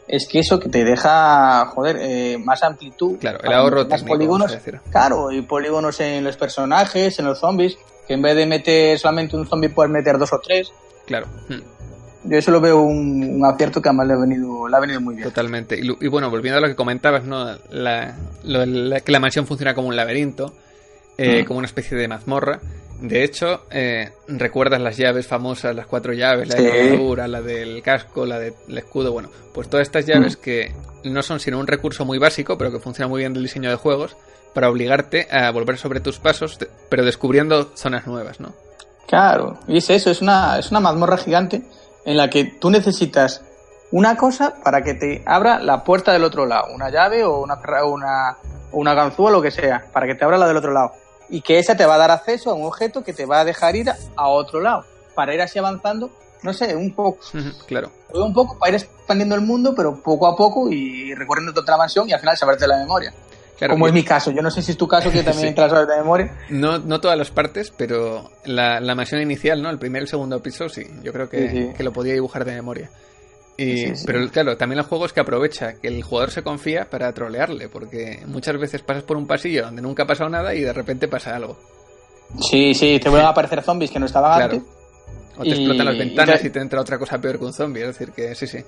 [0.07, 3.17] es que eso que te deja, joder, eh, más amplitud.
[3.19, 4.57] Claro, el ahorro más técnico, polígonos,
[4.91, 7.77] claro, y polígonos en los personajes, en los zombies,
[8.07, 10.73] que en vez de meter solamente un zombie puedes meter dos o tres.
[11.05, 11.27] Claro.
[11.49, 11.59] Mm.
[12.25, 15.01] Yo eso lo veo un, un acierto que además le ha venido, le ha venido
[15.01, 15.27] muy bien.
[15.27, 15.77] Totalmente.
[15.79, 17.45] Y, y bueno, volviendo a lo que comentabas, ¿no?
[17.69, 20.53] La, lo- la- que la mansión funciona como un laberinto,
[21.17, 21.45] eh, Mm.
[21.45, 22.59] como una especie de mazmorra.
[23.01, 26.63] De hecho, eh, recuerdas las llaves famosas, las cuatro llaves, la Sí.
[26.63, 30.41] de la armadura, la del casco, la del escudo, bueno, pues todas estas llaves Mm.
[30.41, 30.71] que
[31.03, 33.75] no son sino un recurso muy básico, pero que funciona muy bien del diseño de
[33.75, 34.15] juegos,
[34.53, 36.57] para obligarte a volver sobre tus pasos,
[36.87, 38.53] pero descubriendo zonas nuevas, ¿no?
[39.07, 41.61] Claro, y es eso, es una, es una mazmorra gigante
[42.05, 43.41] en la que tú necesitas
[43.91, 47.59] una cosa para que te abra la puerta del otro lado, una llave o una,
[47.85, 48.37] una,
[48.71, 50.93] una ganzúa, lo que sea, para que te abra la del otro lado.
[51.29, 53.45] Y que esa te va a dar acceso a un objeto que te va a
[53.45, 54.83] dejar ir a otro lado,
[55.13, 56.09] para ir así avanzando,
[56.41, 57.19] no sé, un poco,
[57.67, 57.91] claro.
[58.13, 61.77] un poco para ir expandiendo el mundo, pero poco a poco y recorriendo toda la
[61.77, 63.13] mansión y al final saberte la memoria.
[63.57, 65.59] Claro, Como es mi caso, yo no sé si es tu caso que también Sí.
[65.61, 66.35] la sabes de memoria.
[66.49, 69.69] No, no todas las partes, pero la, la mansión inicial, ¿no?
[69.69, 70.83] El primer y el segundo piso, sí.
[71.03, 71.69] Yo creo que, Sí, sí.
[71.77, 72.89] que lo podía dibujar de memoria.
[73.55, 73.91] Y.
[74.05, 77.69] Pero claro, también el juego es que aprovecha que el jugador se confía para trolearle,
[77.69, 81.07] porque muchas veces pasas por un pasillo donde nunca ha pasado nada y de repente
[81.07, 81.57] pasa algo.
[82.41, 84.53] Sí, sí, te vuelven a aparecer zombies que no estaban Claro.
[84.55, 84.69] antes.
[85.35, 87.45] O te Y- explotan las y ventanas te- y te entra otra cosa peor que
[87.45, 87.81] un zombie.
[87.81, 88.63] Es decir, que sí, sí.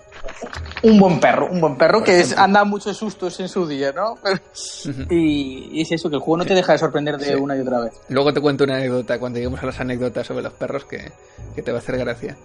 [0.84, 3.92] un buen perro, un buen perro Por que es, anda muchos sustos en su día,
[3.92, 4.18] ¿no?
[5.10, 7.34] y, y es eso, que el juego no te deja de sorprender de Sí.
[7.36, 7.94] una y otra vez.
[8.10, 11.12] Luego te cuento una anécdota cuando lleguemos a las anécdotas sobre los perros que,
[11.56, 12.36] que te va a hacer gracia.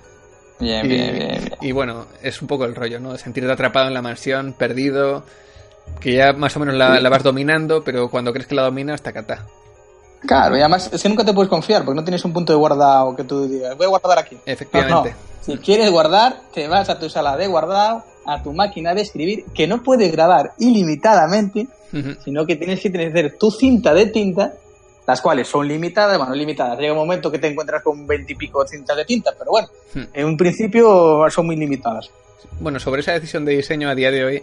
[0.58, 1.28] Bien, Y, bien, bien.
[1.28, 1.54] bien.
[1.62, 3.16] y bueno, es un poco el rollo, ¿no?
[3.16, 5.24] Sentirte atrapado en la mansión, perdido,
[6.00, 9.00] que ya más o menos la, la vas dominando, pero cuando crees que la dominas,
[9.02, 9.46] tacata.
[10.20, 12.58] Claro, y además es que nunca te puedes confiar porque no tienes un punto de
[12.58, 14.36] guardado que tú digas, voy a guardar aquí.
[14.44, 15.10] Efectivamente.
[15.10, 15.30] No, no.
[15.40, 19.46] Si quieres guardar, te vas a tu sala de guardado, a tu máquina de escribir,
[19.54, 21.66] que no puedes grabar ilimitadamente,
[22.24, 24.52] sino que tienes que tener tu cinta de tinta,
[25.06, 26.78] las cuales son limitadas, bueno, limitadas.
[26.78, 30.02] Llega un momento que te encuentras con veintipico cintas de tinta, pero bueno, Hmm.
[30.12, 32.10] en un principio son muy limitadas.
[32.60, 34.42] Bueno, sobre esa decisión de diseño a día de hoy,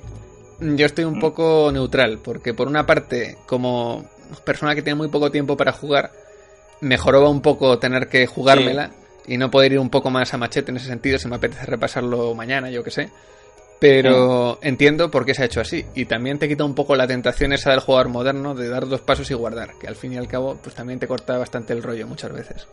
[0.59, 4.03] yo estoy un poco neutral, porque por una parte, como
[4.43, 6.11] persona que tiene muy poco tiempo para jugar,
[6.81, 8.91] mejoró un poco tener que jugármela
[9.25, 11.65] y no poder ir un poco más a machete en ese sentido, si me apetece
[11.65, 13.09] repasarlo mañana, yo que sé.
[13.79, 15.85] Pero entiendo por qué se ha hecho así.
[15.93, 19.01] Y también te quita un poco la tentación esa del jugador moderno de dar dos
[19.01, 21.83] pasos y guardar, que al fin y al cabo, pues también te corta bastante el
[21.83, 22.67] rollo muchas veces.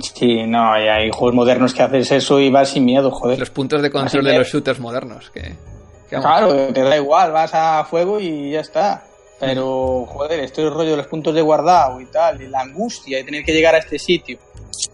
[0.00, 3.38] Sí, no, y hay juegos modernos que haces eso y vas sin miedo, joder.
[3.38, 5.54] Los puntos de control de los shooters modernos, que...
[6.08, 9.04] Claro, te da igual, vas a fuego y ya está.
[9.46, 13.18] Pero, joder, esto es rollo de los puntos de guardado y tal, y la angustia
[13.18, 14.38] de tener que llegar a este sitio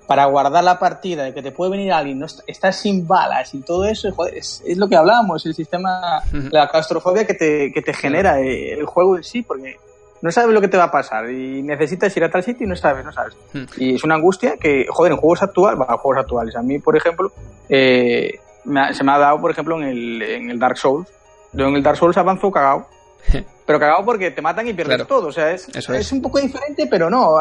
[0.06, 3.52] para guardar la partida, de que te puede venir alguien, no est- estás sin balas
[3.54, 7.70] y todo eso, joder, es, es lo que hablábamos, el sistema, la claustrofobia que te,
[7.72, 9.76] que te genera el juego en sí, porque
[10.22, 12.68] no sabes lo que te va a pasar y necesitas ir a tal sitio y
[12.70, 13.34] no sabes, no sabes.
[13.76, 16.96] Y es una angustia que, joder, en juegos actuales, bueno, juegos actuales, a mí, por
[16.96, 17.30] ejemplo,
[17.68, 18.32] eh,
[18.64, 21.06] me ha- se me ha dado, por ejemplo, en el, en el Dark Souls.
[21.52, 22.86] Yo en el Dark Souls avanzo cagado.
[23.66, 25.06] Pero cagado porque te matan y pierdes Claro.
[25.06, 25.26] todo.
[25.28, 26.12] O sea, es, Eso es es.
[26.12, 27.36] un poco diferente, pero no.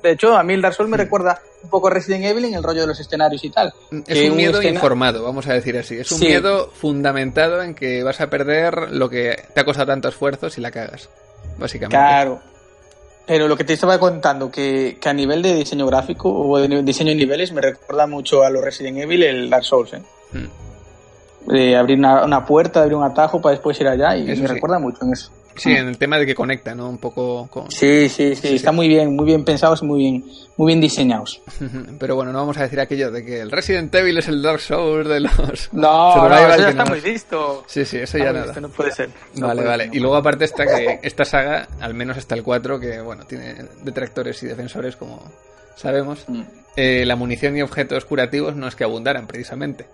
[0.00, 2.54] De hecho, a mí el Dark Souls me recuerda un poco a Resident Evil en
[2.54, 3.72] el rollo de los escenarios y tal.
[4.06, 5.96] Es que un un miedo escena- informado, vamos a decir así.
[5.98, 6.26] Es un Sí.
[6.26, 10.60] miedo fundamentado en que vas a perder lo que te ha costado tanto esfuerzo si
[10.60, 11.08] la cagas,
[11.58, 11.96] básicamente.
[11.96, 12.40] Claro.
[13.26, 16.82] Pero lo que te estaba contando, que, que a nivel de diseño gráfico o de
[16.82, 20.02] diseño de niveles me recuerda mucho a los Resident Evil el Dark Souls, ¿eh?
[20.32, 20.46] Mm.
[21.46, 24.48] De abrir una, una puerta, abrir un atajo para después ir allá y Eso me
[24.48, 24.54] sí.
[24.54, 25.30] recuerda mucho en eso.
[25.54, 26.88] Sí, en el tema de que conecta, ¿no?
[26.88, 27.70] Un poco con...
[27.70, 28.76] Sí, sí, sí, Sí, está sí.
[28.76, 30.24] muy bien, muy bien pensados y muy bien,
[30.56, 31.42] muy bien diseñados.
[31.98, 34.60] Pero bueno, no vamos a decir aquello de que el Resident Evil es el Dark
[34.60, 35.32] Souls de los...
[35.72, 37.64] No, no, eso ya está nos- muy visto.
[37.66, 38.44] Sí, sí, eso Está ya muy nada.
[38.46, 39.10] visto, no puede ser.
[39.34, 39.84] No Vale, puede vale.
[39.88, 43.24] ser, Y luego aparte está que esta saga, al menos hasta el 4, que bueno,
[43.24, 45.22] tiene detractores y defensores como
[45.76, 46.42] sabemos, Mm.
[46.76, 49.84] eh, la munición y objetos curativos no es que abundaran precisamente.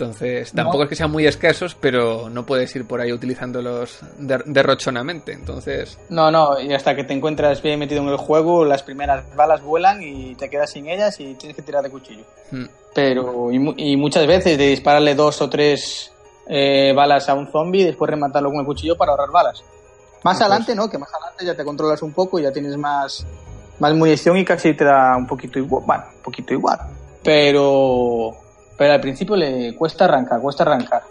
[0.00, 0.82] Entonces, tampoco No.
[0.84, 5.32] es que sean muy escasos, pero no puedes ir por ahí utilizándolos der- derrochonamente.
[5.32, 9.24] Entonces, No, no, y hasta que te encuentras bien metido en el juego, las primeras
[9.36, 12.24] balas vuelan y te quedas sin ellas y tienes que tirar de cuchillo.
[12.50, 16.12] mm, Pero, y, y muchas veces de dispararle dos o tres
[16.48, 19.62] eh, balas a un zombie y después rematarlo con el cuchillo para ahorrar balas.
[20.24, 20.88] Más adelante, ¿no?
[20.90, 23.24] Que más adelante ya te controlas un poco y ya tienes más,
[23.78, 25.84] más munición y casi te da un poquito igual.
[25.86, 26.78] Bueno, un poquito igual.
[27.22, 28.32] Pero,
[28.80, 31.02] pero al principio le cuesta arrancar, cuesta arrancar.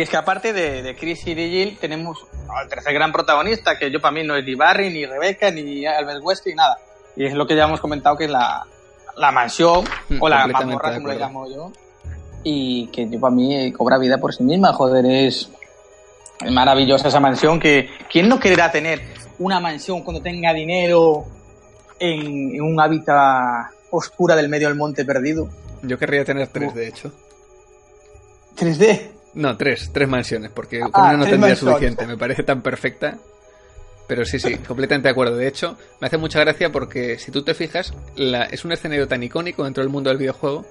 [0.00, 3.78] Y es que aparte de, de Chris y de Jill, tenemos al tercer gran protagonista,
[3.78, 6.78] que yo para mí no es ni Barry, ni Rebecca, ni Albert West, ni nada.
[7.16, 8.66] Y es lo que ya hemos comentado, que es la,
[9.18, 11.70] la mansión, Mm, o la mazmorra, como le llamo yo.
[12.42, 15.50] Y que yo para mí eh, cobra vida por sí misma, joder, es
[16.50, 17.90] maravillosa esa mansión que...
[18.10, 19.02] ¿Quién no querrá tener
[19.38, 21.26] una mansión cuando tenga dinero
[21.98, 25.50] en, en un hábitat oscura del medio del monte perdido?
[25.82, 27.12] Yo querría tener tres, de hecho.
[28.56, 29.19] 3D.
[29.34, 31.74] No, tres, tres mansiones, porque con Ah, una no tendría mansiones.
[31.74, 32.06] suficiente.
[32.06, 33.16] Me parece tan perfecta.
[34.08, 35.36] Pero sí, sí, completamente de acuerdo.
[35.36, 39.06] De hecho, me hace mucha gracia porque si tú te fijas, la- es un escenario
[39.06, 40.64] tan icónico dentro del mundo del videojuego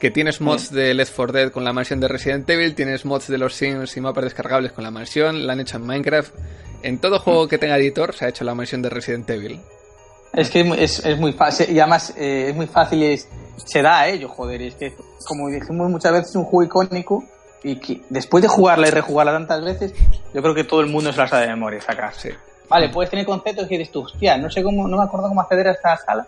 [0.00, 3.28] que tienes mods de Left 4 Dead con la mansión de Resident Evil, tienes mods
[3.28, 6.34] de los Sims y mapas descargables con la mansión, la han hecho en Minecraft.
[6.82, 9.60] En todo juego que tenga editor se ha hecho la mansión de Resident Evil.
[10.32, 13.28] Es que es, muy- es, muy fácil, y además eh, es muy fácil y es-
[13.66, 14.62] se da a ello, joder.
[14.62, 14.94] Es que,
[15.26, 17.22] como dijimos muchas veces, es un juego icónico
[17.62, 19.94] y que después de jugarla y rejugarla tantas veces,
[20.32, 22.14] yo creo que todo el mundo se la sabe de memoria sacar.
[22.14, 22.30] Sí.
[22.68, 25.40] Vale, puedes tener conceptos que dices tú, hostia, no sé cómo, no me acuerdo cómo
[25.40, 26.26] acceder a esta sala,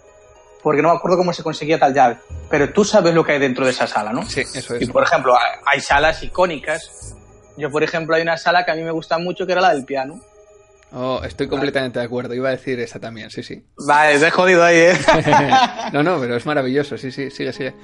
[0.63, 2.19] porque no me acuerdo cómo se conseguía tal llave,
[2.51, 4.25] pero tú sabes lo que hay dentro de esa sala, ¿no?
[4.25, 4.91] Sí, eso Y es.
[4.91, 7.15] por ejemplo, hay, hay salas icónicas.
[7.57, 9.73] Yo, por ejemplo, hay una sala que a mí me gusta mucho que era la
[9.75, 10.21] del piano.
[10.95, 12.35] Oh, estoy completamente de acuerdo.
[12.35, 13.65] Iba a decir esa también, sí, sí.
[13.87, 14.99] Vale, te he jodido ahí, ¿eh?
[15.93, 17.75] no, no, pero es maravilloso, sí, sí, sigue, sigue.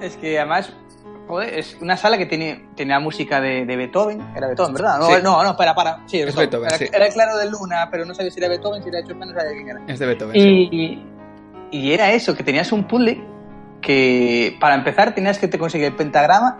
[0.00, 0.72] Es que además,
[1.30, 4.20] joder, es una sala que tiene, tenía música de, de Beethoven.
[4.36, 4.98] Era Beethoven, ¿verdad?
[4.98, 5.12] No, Sí.
[5.22, 6.00] no, no, espera, para.
[6.06, 6.84] Sí, Es Beethoven, era, sí.
[6.92, 9.52] era claro de Luna, pero no sabía si era Beethoven, si era Chopin, no sabía
[9.52, 9.80] quién era.
[9.86, 10.34] Es de Beethoven.
[10.34, 10.68] sí.
[10.70, 11.06] Y,
[11.72, 13.22] y era eso, que tenías un puzzle
[13.80, 16.58] que para empezar tenías que te conseguir el pentagrama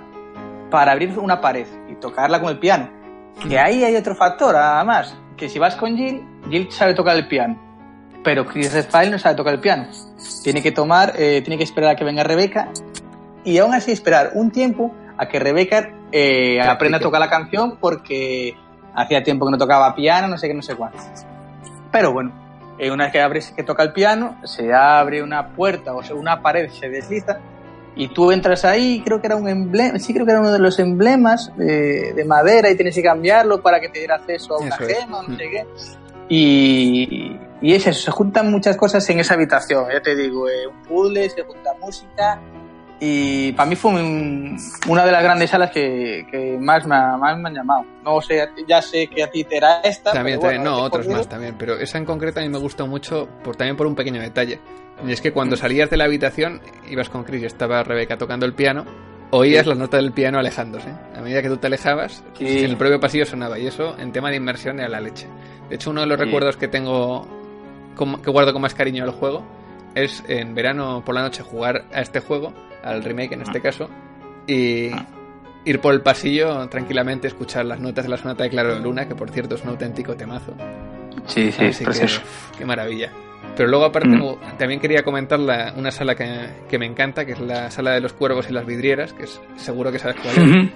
[0.71, 2.89] para abrir una pared y tocarla con el piano.
[3.49, 7.27] Que ahí hay otro factor, además, que si vas con Jill, Jill sabe tocar el
[7.27, 7.59] piano,
[8.23, 9.87] pero Chris Redfield no sabe tocar el piano.
[10.45, 12.69] Tiene que tomar, eh, tiene que esperar a que venga Rebeca
[13.45, 17.77] y aún así esperar un tiempo a que Rebeca eh, aprenda a tocar la canción
[17.81, 18.55] porque
[18.95, 20.99] hacía tiempo que no tocaba piano, no sé qué, no sé cuánto.
[21.93, 22.33] Pero bueno,
[22.79, 26.17] eh, una vez que abres, que toca el piano, se abre una puerta o sea,
[26.17, 27.39] una pared se desliza
[27.97, 30.59] y tú entras ahí, creo que era un emblema, sí creo que era uno de
[30.61, 34.59] los emblemas de, de madera y tienes que cambiarlo para que te diera acceso a
[34.59, 34.97] una Eso es.
[34.99, 35.37] gema o no Mm.
[35.37, 35.67] sé qué.
[36.33, 40.67] Y, y es eso, se juntan muchas cosas en esa habitación, ya te digo, eh,
[40.69, 42.41] un puzzle, se junta música
[43.03, 47.17] y para mí fue un- una de las grandes salas que, que más, me, ha-
[47.17, 47.85] más me han llamado.
[48.05, 50.13] No sé, ya sé que a ti te era esta.
[50.13, 52.59] También, pero también, bueno, no, otros más también, pero esa en concreto a mí me
[52.59, 54.61] gustó mucho por, también por un pequeño detalle.
[55.07, 58.45] Y es que cuando salías de la habitación, ibas con Chris y estaba Rebeca tocando
[58.45, 58.85] el piano,
[59.31, 60.91] oías las notas del piano alejándose.
[61.17, 62.59] A medida que tú te alejabas, Sí.
[62.65, 65.27] en el propio pasillo sonaba, y eso en tema de inmersión era la leche.
[65.71, 66.25] De hecho, uno de los Sí.
[66.27, 67.27] recuerdos que tengo,
[67.97, 69.43] con- que guardo con más cariño del juego,
[69.95, 73.89] es en verano por la noche jugar a este juego, al remake en este caso,
[74.47, 74.91] y
[75.65, 79.07] ir por el pasillo tranquilamente, escuchar las notas de la sonata de Claro de Luna,
[79.07, 80.55] que por cierto es un auténtico temazo.
[81.27, 82.07] Sí, sí, Así que,
[82.59, 83.11] qué maravilla.
[83.57, 84.37] Pero luego aparte Mm.
[84.59, 88.01] también quería comentar la- una sala que, que me encanta, que es la sala de
[88.01, 90.71] los cuervos y las vidrieras, que es, seguro que sabes cuál es,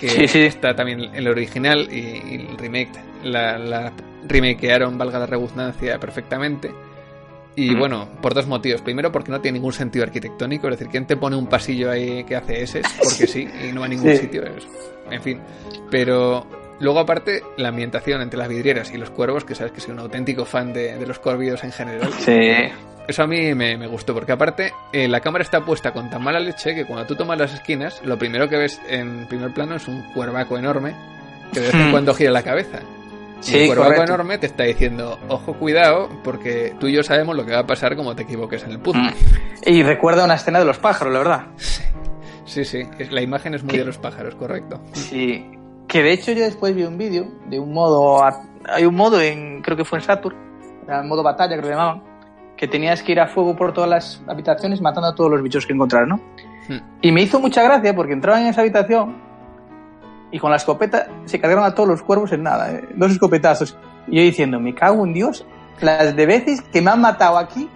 [0.00, 0.40] que Sí, sí.
[0.40, 2.90] está también el original y, y el remake,
[3.22, 3.92] la, la
[4.26, 6.72] remakearon, valga la redundancia, perfectamente.
[7.56, 7.78] Y Mm.
[7.78, 8.82] bueno, por dos motivos.
[8.82, 12.24] Primero, porque no tiene ningún sentido arquitectónico, es decir, ¿quién te pone un pasillo ahí
[12.24, 12.82] que hace ese?
[12.98, 14.16] Porque sí, y no va a ningún Sí.
[14.18, 14.42] sitio.
[15.10, 15.40] en fin.
[15.90, 16.46] Pero
[16.80, 20.00] luego, aparte, la ambientación entre las vidrieras y los cuervos, que sabes que soy un
[20.00, 22.10] auténtico fan de, de los corvidos en general.
[22.18, 22.40] Sí.
[23.06, 26.22] Eso a mí me, me gustó, porque aparte eh, la cámara está puesta con tan
[26.24, 29.76] mala leche que cuando tú tomas las esquinas, lo primero que ves en primer plano
[29.76, 30.94] es un cuervaco enorme
[31.52, 31.90] que de vez en Hmm.
[31.90, 32.80] cuando gira la cabeza.
[33.44, 37.52] Sí, el enorme te está diciendo, ojo, cuidado, porque tú y yo sabemos lo que
[37.52, 39.02] va a pasar como te equivoques en el puzzle.
[39.10, 39.14] Mm.
[39.68, 41.46] Y recuerda una escena de los pájaros, la verdad.
[42.46, 43.78] Sí, sí, es- la imagen es muy ¿Qué?
[43.78, 44.80] de los pájaros, correcto.
[44.92, 45.50] Sí.
[45.88, 48.22] Que de hecho yo después vi un vídeo de un modo...
[48.66, 49.60] Hay un modo en...
[49.62, 50.36] Creo que fue en Saturn.
[50.86, 52.02] Era el modo batalla, creo que lo llamaban.
[52.56, 55.66] Que tenías que ir a fuego por todas las habitaciones matando a todos los bichos
[55.66, 56.16] que encontraras, ¿no?
[56.68, 56.78] Hmm.
[57.02, 59.16] Y me hizo mucha gracia porque entraban en esa habitación
[60.34, 63.76] y con la escopeta se cargaron a todos los cuervos en nada, eh, dos escopetazos.
[64.08, 65.46] Y yo diciendo, me cago en Dios,
[65.80, 67.68] las de veces que me han matado aquí,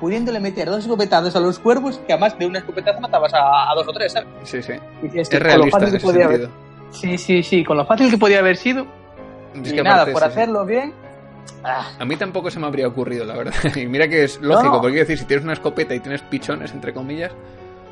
[0.00, 3.74] pudiéndole meter dos escopetazos a los cuervos, que además de una escopetazo matabas a, a
[3.74, 4.28] dos o tres, ¿sabes?
[4.44, 4.72] Sí, sí.
[5.02, 6.62] Y Es con lo realista fácil en que ese podía haber- sentido.
[6.92, 8.86] Sí, sí, sí, con lo fácil que podía haber sido.
[9.54, 10.32] Es y que nada, aparte, por sí, sí.
[10.32, 10.92] hacerlo bien.
[11.62, 13.54] ah, A mí tampoco se me habría ocurrido, la verdad.
[13.76, 14.80] Y mira que es lógico, No.
[14.80, 17.32] porque decir, si tienes una escopeta y tienes pichones, entre comillas,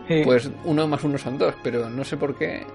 [0.08, 0.22] sí.
[0.24, 2.66] pues uno más uno son dos, pero no sé por qué.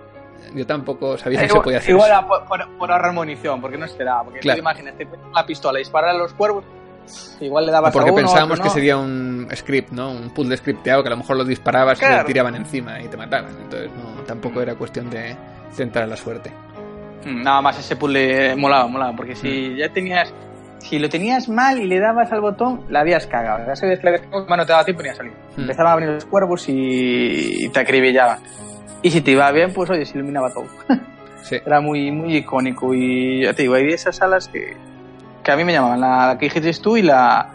[0.53, 1.91] Yo tampoco sabía que se podía hacer.
[1.91, 2.27] igual eso.
[2.27, 4.23] por, por- por ahorrar munición, porque no se te daba.
[4.25, 4.57] Porque Claro.
[4.57, 6.63] tú imagínate, pones la pistola y disparar a los cuervos,
[7.39, 10.11] igual le dabas porque a uno, pensábamos que sería un script, ¿no?
[10.11, 13.17] Un puzzle scripteado que a lo mejor lo disparabas y te tiraban encima y te
[13.17, 13.51] mataban.
[13.61, 15.35] Entonces, no, tampoco era cuestión de
[15.75, 16.51] tentar la suerte.
[17.25, 20.33] Mm, Nada más ese puzzle molaba, molaba, porque si ya tenías,
[20.79, 23.65] si lo tenías mal y le dabas al botón, la habías cagado.
[23.67, 25.33] Ya sabes que la habías cagado, no te daba tiempo ni a salir.
[25.57, 25.61] Mm.
[25.61, 28.39] Empezaban a venir los cuervos y, y te acribillaban.
[29.01, 30.67] Y si te iba bien, pues oye, se iluminaba todo.
[31.43, 31.57] Sí.
[31.63, 34.75] Era muy, muy icónico y ya te digo, hay esas salas que,
[35.43, 37.53] que a mí me llamaban, la, la que dijiste tú y la,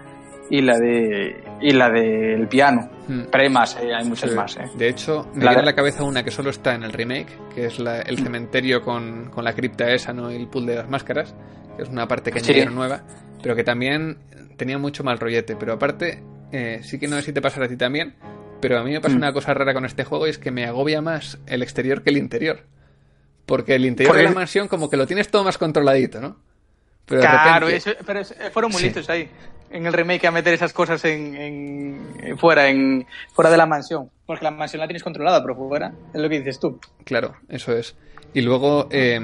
[0.49, 2.89] y la de, y la del piano.
[3.09, 3.23] Mm.
[3.33, 4.37] Pero hay más, eh, hay muchas Sí.
[4.37, 4.71] más, eh.
[4.77, 7.65] De hecho, me viene a la cabeza una que solo está en el remake, que
[7.67, 10.31] es la- el cementerio con, con la cripta esa, ¿no?
[10.31, 11.35] Y el pool de las máscaras,
[11.77, 12.53] que es una parte que Sí.
[12.53, 13.03] añadieron nueva,
[13.43, 14.19] pero que también
[14.57, 15.57] tenía mucho mal rollete.
[15.57, 16.23] Pero aparte,
[16.53, 18.15] eh, sí que no sé si te pasará a ti también,
[18.61, 19.19] pero a mí me pasa Mm.
[19.19, 22.11] una cosa rara con este juego y es que me agobia más el exterior que
[22.11, 22.65] el interior.
[23.47, 26.37] Porque el interior de la mansión como que lo tienes todo más controladito, ¿no?
[27.07, 28.87] Pero de Claro, repente- eso- pero es- fueron muy Sí.
[28.87, 29.29] listos ahí.
[29.73, 33.67] En el remake a meter esas cosas en, en- en- fuera, en, fuera de la
[33.67, 34.11] mansión.
[34.27, 36.79] Porque la mansión la tienes controlada, pero fuera es lo que dices tú.
[37.05, 37.97] Claro, eso es.
[38.35, 39.21] Y luego eh,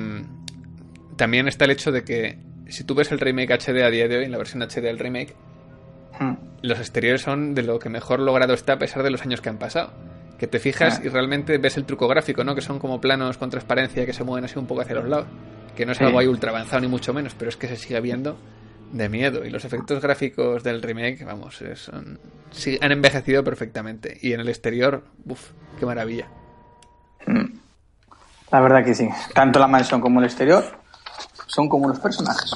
[1.16, 4.18] también está el hecho de que si tú ves el remake HD a día de
[4.18, 5.34] hoy, en la versión HD del remake,
[6.18, 6.34] Hmm.
[6.62, 9.48] los exteriores son de lo que mejor logrado está a pesar de los años que
[9.48, 9.92] han pasado.
[10.38, 11.02] Que te fijas Ah.
[11.04, 12.54] y realmente ves el truco gráfico, ¿no?
[12.54, 15.26] Que son como planos con transparencia que se mueven así un poco hacia los lados.
[15.76, 16.04] Que no es Sí.
[16.04, 18.36] algo ahí ultra avanzado ni mucho menos, pero es que se sigue viendo
[18.92, 19.44] de miedo.
[19.44, 22.18] Y los efectos gráficos del remake, vamos, son-
[22.50, 24.18] sí, han envejecido perfectamente.
[24.22, 26.28] Y en el exterior, uff, qué maravilla.
[28.52, 29.08] La verdad que sí.
[29.34, 30.64] Tanto la mansión como el exterior
[31.46, 32.52] son como los personajes.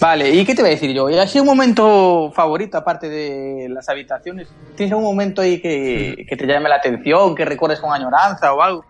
[0.00, 1.10] Vale, ¿y qué te voy a decir yo?
[1.10, 4.48] ¿Y ha sido un momento favorito, aparte de las habitaciones?
[4.74, 8.62] ¿Tienes algún momento ahí que, que te llame la atención, que recuerdes con añoranza o
[8.62, 8.84] algo?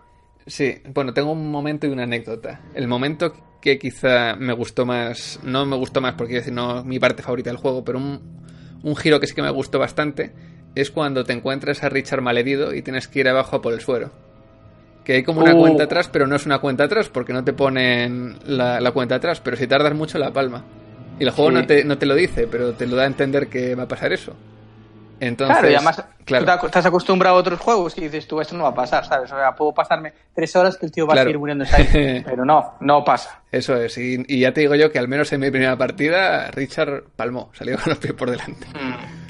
[0.47, 2.61] Sí, bueno, tengo un momento y una anécdota.
[2.73, 6.97] El momento que quizá me gustó más, no me gustó más porque decir, no mi
[6.97, 8.21] parte favorita del juego, pero un,
[8.81, 10.31] un giro que sí que me gustó bastante
[10.75, 13.81] es cuando te encuentras a Richard malherido y tienes que ir abajo a por el
[13.81, 14.11] suero.
[15.03, 15.59] Que hay como una Uh.
[15.59, 19.15] cuenta atrás, pero no es una cuenta atrás porque no te ponen la, la cuenta
[19.15, 20.63] atrás, pero si tardas mucho la palma.
[21.19, 21.55] Y el juego Sí.
[21.57, 23.87] no, te, no te lo dice, pero te lo da a entender que va a
[23.87, 24.33] pasar eso.
[25.19, 26.59] Entonces, claro, y además claro.
[26.61, 29.31] tú estás acostumbrado a otros juegos y dices tú, esto no va a pasar, ¿sabes?
[29.31, 31.27] O sea, puedo pasarme tres horas que el tío va Claro.
[31.27, 32.23] a seguir muriéndose ahí.
[32.25, 33.43] pero no, no pasa.
[33.51, 36.49] Eso es, y, y ya te digo yo que al menos en mi primera partida
[36.49, 38.65] Richard palmó, salió con los pies por delante.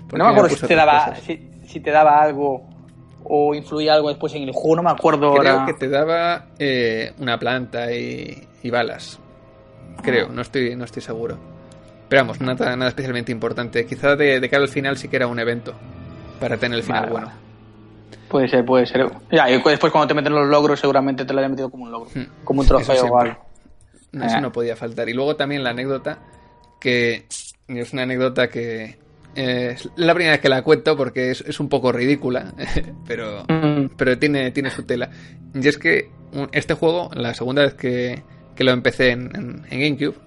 [0.08, 2.70] Porque no me acuerdo si te, daba, si, si te daba algo
[3.26, 5.66] o influía algo después en el juego, no me acuerdo Creo ahora.
[5.66, 9.20] que te daba eh, una planta y, y balas.
[10.04, 11.38] Creo, no estoy, no estoy seguro.
[12.12, 13.86] Pero vamos, nada, nada especialmente importante.
[13.86, 15.74] Quizá de, de cara al final sí que era un evento
[16.41, 17.28] para tener el final Vale, bueno.
[17.28, 17.39] vale.
[18.28, 19.09] Puede ser, puede ser.
[19.32, 21.91] Ya, y después cuando te meten los logros seguramente te lo hayan metido como un
[21.91, 22.43] logro, Hmm.
[22.43, 23.38] como un trofeo o algo.
[24.12, 24.41] No, Eso Eh.
[24.41, 25.07] no podía faltar.
[25.07, 26.20] Y luego también la anécdota,
[26.82, 27.28] que
[27.70, 28.99] es una anécdota que
[29.36, 32.53] eh, es la primera vez que la cuento porque es, es un poco ridícula,
[33.07, 33.91] pero, Mm.
[33.95, 35.09] pero tiene, tiene su tela.
[35.53, 36.09] Y es que
[36.51, 38.22] este juego, la segunda vez que,
[38.53, 40.18] que lo empecé en, en- en GameCube,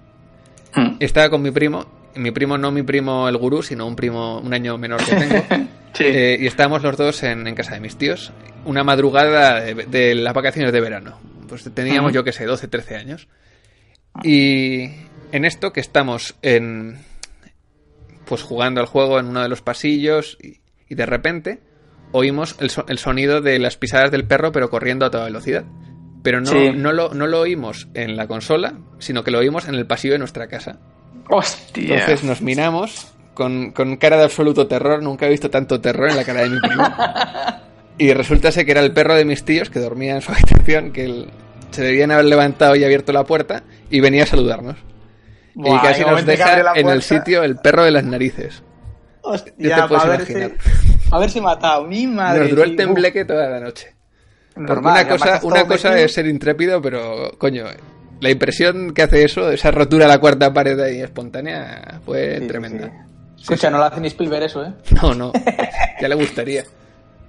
[0.75, 0.97] Hmm.
[0.99, 1.85] estaba con mi primo.
[2.15, 5.15] y Mi primo, no mi primo el gurú, sino un primo un año menor que
[5.15, 5.67] tengo.
[5.95, 6.03] Sí.
[6.05, 8.33] Eh, y estábamos los dos en, en casa de mis tíos.
[8.65, 11.17] Una madrugada de, de las vacaciones de verano.
[11.47, 12.15] Pues teníamos, Ujú.
[12.15, 13.29] yo que sé, 12, 13 años.
[14.21, 14.89] Y
[15.31, 16.97] en esto que estamos en.
[18.25, 20.37] Pues jugando al juego en uno de los pasillos.
[20.41, 20.59] Y,
[20.89, 21.59] y de repente
[22.11, 25.63] oímos el, so- el sonido de las pisadas del perro, pero corriendo a toda velocidad.
[26.25, 26.71] Pero no, Sí.
[26.75, 30.15] no, lo, no lo oímos en la consola, sino que lo oímos en el pasillo
[30.15, 30.79] de nuestra casa.
[31.29, 31.93] Hostia.
[31.99, 35.01] Entonces nos miramos con, con cara de absoluto terror.
[35.01, 36.83] Nunca he visto tanto terror en la cara de mi primo.
[37.97, 40.91] Y resulta ser que era el perro de mis tíos que dormía en su habitación,
[40.91, 41.29] que él-
[41.71, 44.75] se debían haber levantado y abierto la puerta y venía a saludarnos.
[45.53, 48.63] Buah, y casi nos deja en el sitio el perro de las narices.
[49.21, 50.57] Hostia, Ya te puedes para haberse, imaginar.
[51.11, 51.85] haberse matado.
[51.85, 52.41] Mi madre.
[52.41, 53.94] Nos duró el tembleque toda la noche.
[54.55, 57.65] Normal, una cosa, una cosa es ser intrépido, pero coño,
[58.21, 62.47] la impresión que hace eso, esa rotura de la cuarta pared ahí espontánea, fue Sí,
[62.47, 62.87] tremenda.
[63.35, 63.41] sí.
[63.43, 64.73] Escucha, no lo hace ni Spielberg eso, ¿eh?
[65.01, 65.31] No, no,
[66.01, 66.63] ya le gustaría.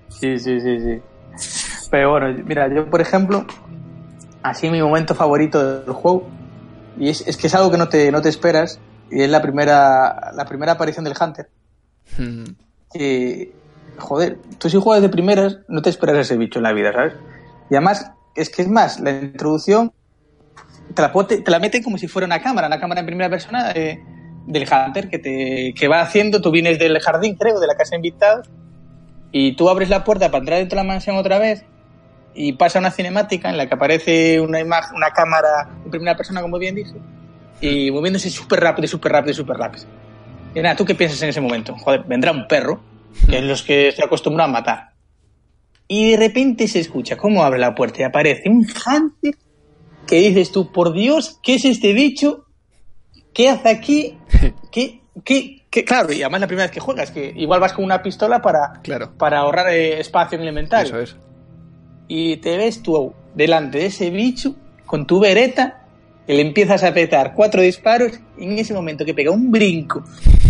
[0.09, 1.89] Sí, sí, sí, sí.
[1.91, 3.45] Pero bueno, mira, yo por ejemplo,
[4.43, 6.29] así mi momento favorito del juego,
[6.99, 9.43] y es, es que es algo que no te, no te esperas, y es la
[9.43, 11.49] primera, la primera aparición del Hunter.
[12.93, 13.53] Que,
[13.99, 17.15] joder, tú si juegas de primeras, no te esperas ese bicho en la vida, ¿sabes?
[17.71, 19.93] Y además, es que es más, la introducción
[20.95, 25.09] te la, meten como si fuera una cámara, una cámara en primera persona del Hunter
[25.09, 28.49] que, te, que va haciendo, tú vienes del jardín, creo, de la casa de invitados,
[29.33, 31.65] y tú abres la puerta para entrar dentro de la mansión otra vez,
[32.35, 36.41] y pasa una cinemática en la que aparece una imagen, una cámara en primera persona,
[36.41, 36.95] como bien dije,
[37.61, 39.87] y moviéndose súper rápido, súper rápido, súper rápido.
[40.55, 41.75] Y nada, ¿tú qué piensas en ese momento?
[41.77, 42.81] Joder, vendrá un perro,
[43.29, 44.91] que es los que se acostumbran a matar.
[45.89, 49.35] Y de repente se escucha cómo abre la puerta y aparece un hunter
[50.07, 52.47] que dices tú, por Dios, ¿qué es este bicho?
[53.33, 54.19] ¿Qué hace aquí?
[54.73, 55.85] ¿Qué, qué, qué?
[55.85, 58.81] Claro, y además la primera vez que juegas, que igual vas con una pistola para,
[58.83, 59.13] Claro.
[59.17, 60.89] para ahorrar eh, espacio en el inventario.
[60.89, 61.17] Eso es.
[62.09, 64.55] Y te ves tú delante de ese bicho
[64.87, 65.85] con tu vereta
[66.27, 70.03] y le empiezas a petar cuatro disparos y en ese momento que pega un brinco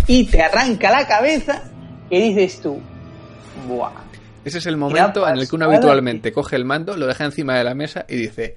[0.06, 1.62] y te arranca la cabeza
[2.08, 2.78] que dices tú,
[3.68, 3.90] ¡buah!
[4.44, 7.56] Ese es el momento en el que uno habitualmente coge el mando, lo deja encima
[7.58, 8.56] de la mesa y dice,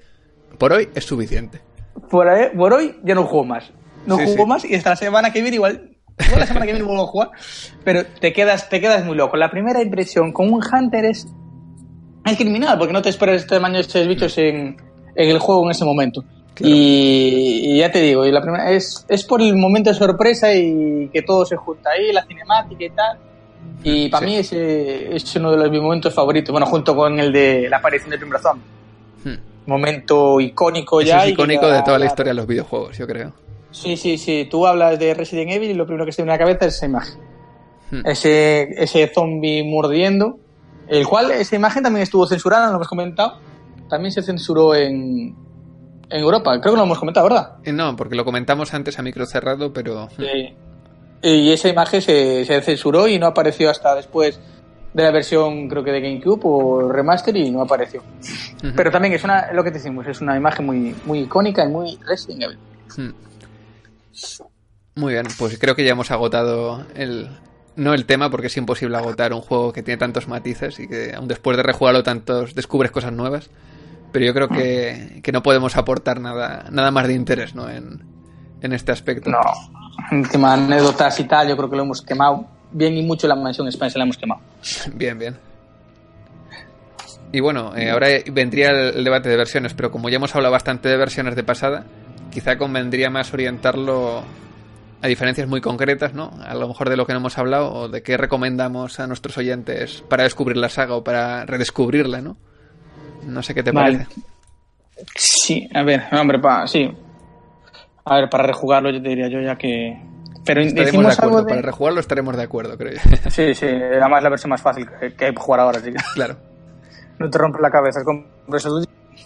[0.58, 1.60] por hoy es suficiente.
[2.08, 3.70] Por, por hoy ya no juego más.
[4.06, 4.48] No Sí, juego sí.
[4.48, 5.96] más y hasta la semana que viene igual...
[6.22, 7.30] Igual la semana que viene vuelvo a jugar,
[7.82, 9.38] pero te quedas, te quedas muy loco.
[9.38, 11.26] La primera impresión con un Hunter es,
[12.26, 14.76] es criminal, porque no te esperas este tamaño de estos bichos en,
[15.16, 16.22] en el juego en ese momento.
[16.54, 16.74] Claro.
[16.74, 20.52] Y, y ya te digo, y la primera es, es por el momento de sorpresa
[20.54, 23.18] y que todo se junta ahí, la cinemática y tal.
[23.82, 24.32] Y para Sí.
[24.32, 27.78] mí ese es uno de los, mis momentos favoritos, bueno, junto con el de la
[27.78, 28.64] aparición primer zombie.
[29.24, 29.38] Hmm.
[29.66, 31.24] Momento icónico Eso ya.
[31.24, 33.32] es icónico de toda la historia de los videojuegos, yo creo.
[33.70, 34.48] Sí, sí, sí.
[34.50, 36.66] Tú hablas de Resident Evil y lo primero que se te viene a la cabeza
[36.66, 37.18] es esa imagen.
[37.90, 38.02] Hmm.
[38.06, 40.38] Ese, ese zombie mordiendo.
[40.88, 43.38] El cual, esa imagen también estuvo censurada, lo hemos comentado.
[43.88, 45.36] También se censuró en,
[46.10, 46.60] en Europa.
[46.60, 47.52] Creo que lo hemos comentado, ¿verdad?
[47.64, 50.08] Eh, No, porque lo comentamos antes a micro cerrado, pero...
[50.16, 50.52] Sí.
[51.22, 54.40] Y esa imagen se, se censuró y no apareció hasta después
[54.92, 58.02] de la versión, creo que de GameCube o remaster y no apareció.
[58.74, 61.68] Pero también es una, lo que te decimos, es una imagen muy, muy icónica y
[61.68, 62.58] muy Resident Evil.
[62.96, 63.14] Hmm.
[64.96, 67.30] Muy bien, pues creo que ya hemos agotado el...
[67.76, 71.14] No el tema, porque es imposible agotar un juego que tiene tantos matices y que
[71.14, 73.48] aun después de rejugarlo tantos descubres cosas nuevas.
[74.12, 77.70] Pero yo creo que, que no podemos aportar nada, nada más de interés ¿no?
[77.70, 78.04] en,
[78.60, 79.30] en este aspecto.
[79.30, 79.38] No,
[80.12, 83.68] última anécdotas y tal, yo creo que lo hemos quemado bien y mucho la mansión
[83.68, 84.40] Spencer la hemos quemado.
[84.94, 85.36] Bien, bien.
[87.32, 90.52] Y bueno, eh, ahora vendría el, el debate de versiones, pero como ya hemos hablado
[90.52, 91.84] bastante de versiones de pasada,
[92.32, 94.24] quizá convendría más orientarlo
[95.02, 96.30] a diferencias muy concretas, ¿no?
[96.44, 99.38] A lo mejor de lo que no hemos hablado o de qué recomendamos a nuestros
[99.38, 102.36] oyentes para descubrir la saga o para redescubrirla, ¿no?
[103.24, 103.98] No sé qué te Vale.
[103.98, 104.20] parece.
[105.16, 106.90] Sí, a ver, hombre, pa, sí.
[108.04, 110.00] A ver, para rejugarlo yo te diría yo ya que...
[110.44, 111.50] Pero Estaremos de decimos acuerdo, algo de...
[111.54, 113.00] para rejugarlo estaremos de acuerdo, creo yo.
[113.30, 115.92] Sí, sí, además la versión más fácil que, que hay jugar ahora, sí.
[116.14, 116.36] claro.
[117.18, 118.24] No te rompe la cabeza, es como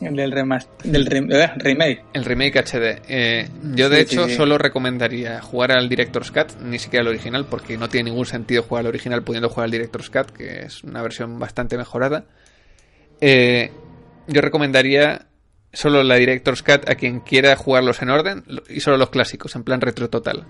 [0.00, 2.04] el del, remaster, del rem- eh, remake.
[2.12, 3.00] El remake HD.
[3.08, 4.36] Eh, yo, de Sí, hecho, sí, sí.
[4.36, 8.64] solo recomendaría jugar al Director's Cut, ni siquiera al original, porque no tiene ningún sentido
[8.64, 12.24] jugar al original pudiendo jugar al Director's Cut, que es una versión bastante mejorada.
[13.20, 13.70] Eh,
[14.26, 15.26] yo recomendaría
[15.74, 19.64] solo la Director's Cut a quien quiera jugarlos en orden y solo los clásicos, en
[19.64, 20.46] plan retro total.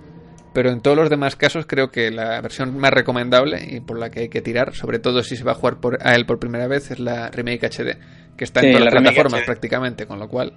[0.52, 4.10] Pero en todos los demás casos creo que la versión más recomendable y por la
[4.10, 6.38] que hay que tirar, sobre todo si se va a jugar por, a él por
[6.38, 7.98] primera vez, es la Remake HD,
[8.36, 9.44] que está Sí, en todas la las plataformas HD.
[9.44, 10.52] prácticamente, con lo cual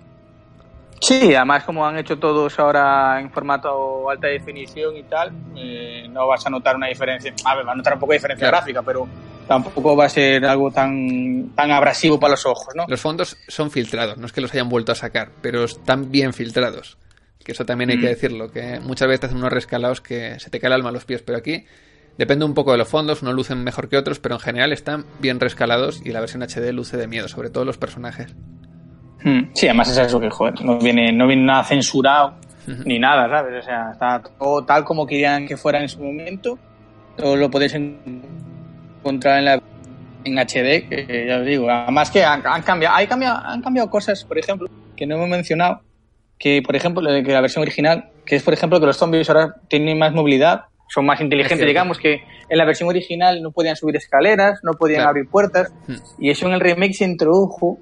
[0.99, 6.27] Sí, además como han hecho todos ahora en formato alta definición y tal, eh, no
[6.27, 7.33] vas a notar una diferencia.
[7.45, 8.57] A ver, va a notar un poco de diferencia Claro.
[8.57, 9.07] gráfica, pero
[9.47, 12.85] tampoco va a ser algo tan, tan abrasivo para los ojos, ¿no?
[12.87, 16.33] Los fondos son filtrados, no es que los hayan vuelto a sacar, pero están bien
[16.33, 16.97] filtrados.
[17.45, 18.01] Que eso también hay Mm.
[18.01, 20.91] que decirlo, que muchas veces hacen unos rescalados que se te cae el alma a
[20.91, 21.65] los pies, pero aquí
[22.17, 25.05] depende un poco de los fondos, unos lucen mejor que otros, pero en general están
[25.19, 28.35] bien rescalados y la versión HD luce de miedo, sobre todo los personajes.
[29.23, 32.33] Mm, Sí, además es eso que, joder, no viene, no viene nada censurado
[32.85, 33.63] ni nada, ¿sabes?
[33.63, 36.59] O sea, está todo tal como querían que fuera en su momento.
[37.15, 37.73] Todo lo podéis
[39.01, 39.61] encontrar en la
[40.23, 41.69] en HD, que ya os digo.
[41.69, 45.29] Además que han, han cambiado, hay cambiado, han cambiado cosas, por ejemplo, que no hemos
[45.29, 45.81] mencionado,
[46.37, 49.55] que por ejemplo, que la versión original, que es por ejemplo que los zombies ahora
[49.69, 53.75] tienen más movilidad, son más Es inteligentes, digamos, que en la versión original no podían
[53.77, 55.09] subir escaleras, no podían Claro.
[55.11, 55.93] abrir puertas, Hmm.
[56.19, 57.79] y eso en el remake se introdujo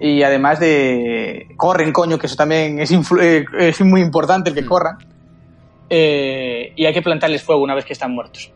[0.00, 2.90] y además de corren coño que eso también es,
[3.20, 4.68] eh, es muy importante el que Mm.
[4.68, 4.96] corran
[5.90, 8.50] Eh, y hay que plantarles fuego una vez que están muertos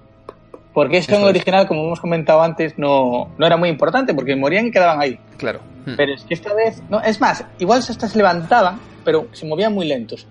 [0.73, 4.15] porque eso, Eso en el original como hemos comentado antes no, no era muy importante
[4.15, 5.61] porque morían y quedaban ahí Claro.
[5.85, 5.95] Hmm.
[5.97, 9.75] pero es que esta vez no es más igual hasta se levantaban pero se movían
[9.75, 10.27] muy lentos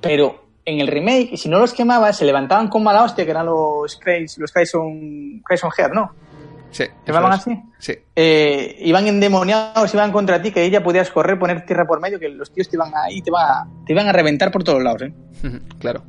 [0.00, 3.46] pero en el remake si no los quemabas se levantaban con mala hostia que eran
[3.46, 6.12] los Crazy, los Crimson, Crimson Head ¿no?
[6.70, 6.84] Sí.
[6.84, 7.58] ¿Se eso llamaban así?
[7.78, 7.94] Sí.
[8.14, 12.28] eh, iban endemoniados, iban contra ti, que ya podías correr, poner tierra por medio, que
[12.28, 15.02] los tíos te iban ahí, te iban a, te iban a reventar por todos lados.
[15.02, 15.12] ¿eh?
[15.78, 16.02] claro.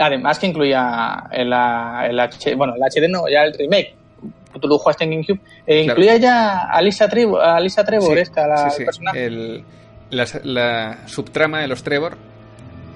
[0.00, 3.94] Además que incluía el, el H, bueno, el HD no, ya el remake.
[4.60, 8.46] tú lo jugaste en GameCube, eh, incluía ya a Lisa, Trevor, a Lisa Trevor, esta,
[8.46, 9.24] la sí, personaje.
[9.26, 9.64] El-
[10.10, 12.16] la, la subtrama de los Trevor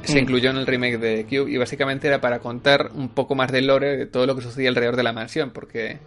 [0.02, 0.18] se Mm.
[0.22, 3.66] incluyó en el remake de Cube y básicamente era para contar un poco más del
[3.66, 5.98] lore de todo lo que sucedía alrededor de la mansión, porque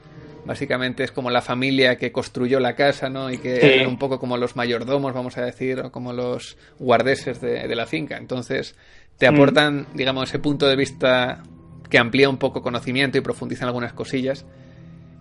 [0.46, 3.32] básicamente es como la familia que construyó la casa, ¿no?
[3.32, 3.62] Y que Sí.
[3.68, 7.76] eran un poco como los mayordomos, vamos a decir, o como los guardeses de, de
[7.76, 8.18] la finca.
[8.18, 8.76] Entonces
[9.18, 9.34] te Mm.
[9.34, 11.41] aportan, digamos, ese punto de vista
[11.89, 14.46] que amplía un poco conocimiento y profundiza en algunas cosillas.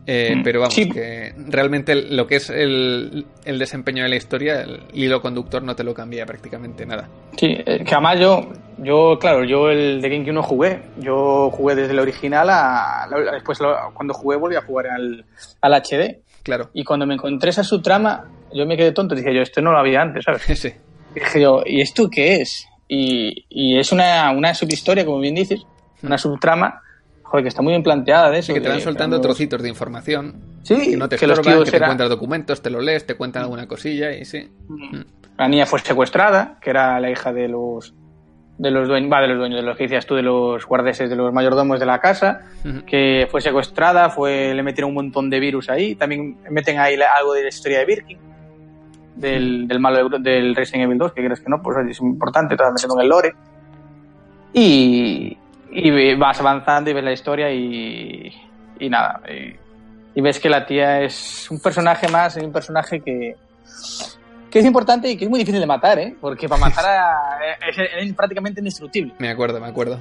[0.06, 0.42] Eh, Mm.
[0.42, 0.88] pero vamos, Sí.
[0.88, 5.74] que realmente lo que es el, el desempeño de la historia, el hilo conductor no
[5.74, 7.08] te lo cambia prácticamente nada.
[7.38, 10.82] Sí, eh, que además yo, yo, claro, yo el de GameCube no jugué.
[10.98, 13.08] Yo jugué desde el original a.
[13.32, 15.24] Después, lo- cuando jugué, volví a jugar al,
[15.62, 16.20] al HD.
[16.42, 16.68] Claro.
[16.74, 19.14] Y cuando me encontré esa subtrama, yo me quedé tonto.
[19.14, 20.42] Dije yo, esto no lo había antes, ¿sabes?
[20.60, 20.68] Sí.
[21.16, 22.68] Y dije yo, ¿y esto qué es?
[22.88, 25.64] Y, y es una, una subhistoria, como bien dices,
[26.02, 26.82] una subtrama,
[27.24, 28.46] joder, que está muy bien planteada de eso.
[28.48, 31.64] Sí, que te van soltando trocitos de información Sí, que no te que los estorban,
[31.64, 34.48] que te encuentras documentos, te lo lees, te cuentan alguna cosilla y sí.
[34.68, 35.00] Mm.
[35.36, 37.92] La niña fue secuestrada, que era la hija de los
[38.56, 41.10] de los dueños, va, de los dueños, de los que decías tú, de los guardeses,
[41.10, 42.42] de los mayordomos de la casa,
[42.86, 47.12] que fue secuestrada, fue le metieron un montón de virus ahí, también meten ahí la-
[47.18, 48.18] algo de la historia de Birkin,
[49.16, 52.56] del, del malo de- del Resident Evil 2, que crees que no, pues es importante,
[52.56, 53.34] te vas metiendo en el lore.
[54.52, 55.36] Y,
[55.74, 58.32] y vas avanzando y ves la historia y,
[58.78, 59.20] y nada.
[59.28, 59.56] Y,
[60.18, 63.34] y ves que la tía es un personaje más, un personaje que,
[64.50, 66.14] que es importante y que es muy difícil de matar, ¿eh?
[66.20, 69.14] Porque para matar a, es, es prácticamente indestructible.
[69.18, 69.98] Me acuerdo, me acuerdo.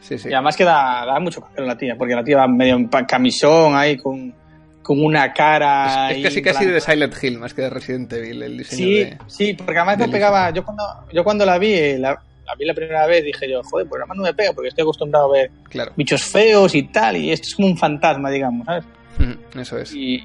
[0.00, 0.28] Sí, sí.
[0.28, 2.86] Y además que da, da mucho cabrón la tía, porque la tía va medio en
[2.88, 4.34] camisón ahí con,
[4.82, 6.12] con una cara.
[6.12, 8.94] Es, casi en casi de Silent Hill más que de Resident Evil el diseño Sí,
[8.94, 9.18] de...
[9.26, 10.50] sí, porque además no pegaba.
[10.50, 13.62] Yo cuando, yo cuando la vi, eh, la, la vi la primera vez, dije yo,
[13.62, 15.92] joder, pues además no me pega porque estoy acostumbrado a ver Claro.
[15.96, 18.84] bichos feos y tal, y esto es como un fantasma, digamos, ¿sabes?
[19.18, 19.92] Ujú, Eso es.
[19.94, 20.22] Y,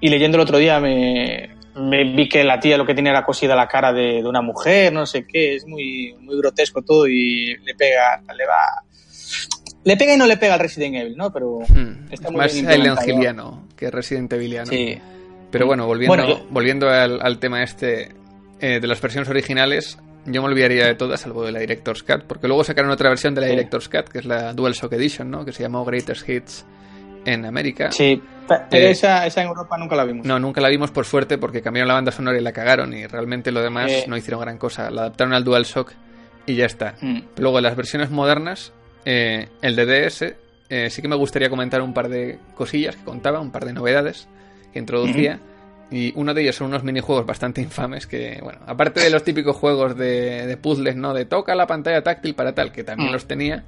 [0.00, 3.24] y leyendo el otro día me, me vi que la tía lo que tenía era
[3.24, 7.06] cosida la cara de, de una mujer, no sé qué, es muy, muy grotesco todo
[7.08, 8.84] y le pega, le va.
[9.84, 11.32] Le pega y no le pega al Resident Evil, ¿no?
[11.32, 12.98] Pero Mm, está es muy más Silent.
[13.08, 14.66] Hilliano que Resident Eviliano.
[14.70, 14.98] sí.
[15.50, 18.10] Pero bueno, volviendo, Bueno, yo- volviendo al, al tema este
[18.60, 22.24] eh, de las versiones originales, yo me olvidaría de todas, salvo de la Director's Cut,
[22.24, 23.52] porque luego sacaron otra versión de la Sí.
[23.52, 25.44] Director's Cut, que es la DualShock Edition, ¿no?
[25.44, 26.66] Que se llamó Greatest Hits
[27.24, 27.90] en América.
[27.92, 30.26] Sí, pe- pero Eh, esa, esa en Europa nunca la vimos.
[30.26, 33.06] No, nunca la vimos por suerte porque cambiaron la banda sonora y la cagaron y
[33.06, 34.04] realmente lo demás Eh.
[34.08, 34.90] no hicieron gran cosa.
[34.90, 35.92] La adaptaron al DualShock
[36.46, 36.94] y ya está.
[37.00, 37.18] Mm.
[37.38, 38.72] Luego, en las versiones modernas,
[39.04, 40.36] eh, el de DS,
[40.70, 43.72] eh, sí que me gustaría comentar un par de cosillas que contaba, un par de
[43.72, 44.28] novedades
[44.72, 45.40] que introducía.
[45.90, 49.56] Y uno de ellos son unos minijuegos bastante infames que, bueno, aparte de los típicos
[49.56, 51.12] juegos de, de puzzles, ¿no?
[51.14, 53.12] De toca la pantalla táctil para tal, que también Mm.
[53.12, 53.64] los tenía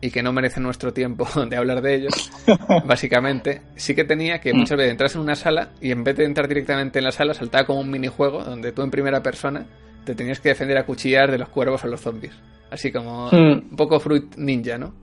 [0.00, 2.30] y que no merecen nuestro tiempo de hablar de ellos,
[2.84, 4.58] básicamente, sí que tenía que Mm.
[4.58, 7.34] muchas veces entras en una sala y en vez de entrar directamente en la sala,
[7.34, 9.66] saltaba como un minijuego donde tú en primera persona
[10.04, 12.32] te tenías que defender a cuchillar de los cuervos o los zombies.
[12.70, 13.52] Así como Mm.
[13.70, 14.94] un poco Fruit Ninja, ¿no?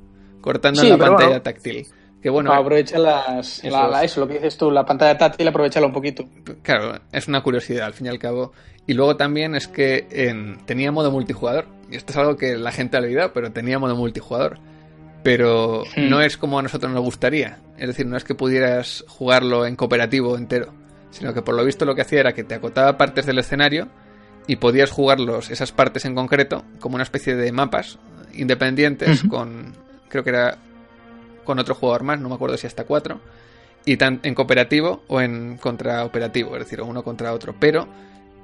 [0.41, 1.41] Cortando Sí, en la pantalla bueno.
[1.41, 1.85] táctil.
[2.23, 4.11] Que bueno, Para aprovechar las, Eso la- la- es.
[4.11, 6.25] eso, lo que dices tú, la pantalla táctil, aprovecharla un poquito.
[6.63, 8.53] claro, es una curiosidad al fin y al cabo.
[8.87, 11.65] Y luego también es que en- tenía modo multijugador.
[11.91, 14.57] Y esto es algo que la gente ha olvidado, pero tenía modo multijugador.
[15.23, 16.09] Pero Hmm.
[16.09, 17.59] no es como a nosotros nos gustaría.
[17.77, 20.73] Es decir, no es que pudieras jugarlo en cooperativo entero.
[21.11, 23.87] Sino que por lo visto lo que hacía era que te acotaba partes del escenario
[24.47, 27.99] y podías jugarlos, esas partes en concreto, como una especie de mapas
[28.33, 29.73] independientes con,
[30.09, 30.57] creo que era
[31.43, 33.19] con otro jugador más, no me acuerdo si hasta cuatro,
[33.85, 37.87] y tan en cooperativo o en contraoperativo, es decir, uno contra otro, pero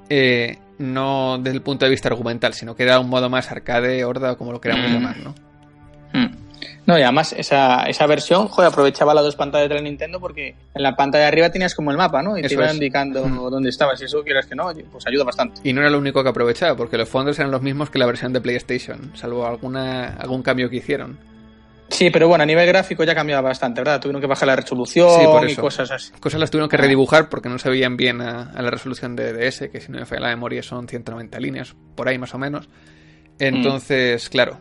[0.08, 4.04] eh, no desde el punto de vista argumental, sino que era un modo más arcade,
[4.04, 4.92] horda o como lo queramos Mm.
[4.92, 5.34] llamar, ¿no?
[6.12, 6.36] Mm.
[6.86, 10.56] No, y además esa, esa versión, joder, aprovechaba las dos pantallas de la Nintendo porque
[10.74, 12.36] en la pantalla de arriba tenías como el mapa, ¿no?
[12.36, 12.74] Y te iba es.
[12.74, 13.50] indicando Mm.
[13.50, 14.00] dónde estabas.
[14.02, 15.60] Y eso quieras que no, pues ayuda bastante.
[15.62, 18.06] Y no era lo único que aprovechaba, porque los fondos eran los mismos que la
[18.06, 21.18] versión de PlayStation, salvo alguna algún cambio que hicieron.
[21.90, 24.00] Sí, pero bueno, a nivel gráfico ya cambiaba bastante, ¿verdad?
[24.00, 26.12] Tuvieron que bajar la resolución Sí, por y cosas así.
[26.20, 29.32] Cosas las tuvieron que redibujar porque no se veían bien a, a la resolución de
[29.32, 32.38] DS, que si no me falla la memoria son 190 líneas, por ahí más o
[32.38, 32.68] menos.
[33.38, 34.58] Entonces, claro.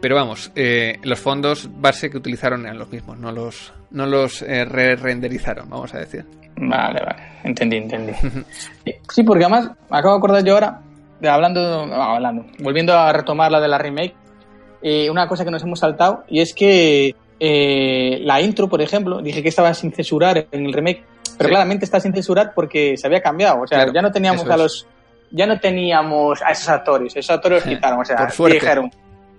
[0.00, 4.42] Pero vamos, eh, los fondos base que utilizaron eran los mismos, no los, no los
[4.42, 6.24] eh, re-renderizaron, vamos a decir.
[6.56, 8.12] Vale, vale, entendí, entendí.
[9.10, 10.80] sí, porque además me acabo de acordar yo ahora,
[11.20, 14.14] de hablando, no, hablando, volviendo a retomar la de la remake,
[14.82, 19.20] eh, una cosa que nos hemos saltado, y es que eh, la intro, por ejemplo,
[19.20, 21.04] dije que estaba sin censurar en el remake,
[21.36, 21.52] pero Sí.
[21.52, 24.56] claramente está sin censurar porque se había cambiado, o sea, Claro, ya no teníamos a
[24.56, 24.86] los,
[25.30, 28.90] ya no teníamos a esos actores, esos actores los Eh, quitaron, o sea, dijeron,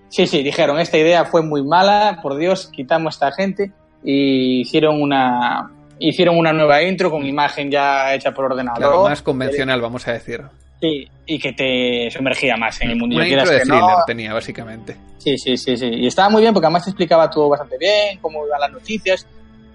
[0.10, 3.72] sí, sí, dijeron, esta idea fue muy mala, por Dios, quitamos a esta gente,
[4.04, 8.78] y hicieron una, hicieron una nueva intro con imagen ya hecha por ordenador.
[8.80, 10.44] Claro, más convencional, vamos a decir.
[10.80, 13.16] Sí, y que te sumergía más en el mundo.
[13.16, 14.95] Una intro de thriller tenía, básicamente.
[15.18, 15.88] Sí, sí, sí, sí.
[15.88, 19.26] Y estaba muy bien porque además te explicaba todo bastante bien, cómo iban las noticias.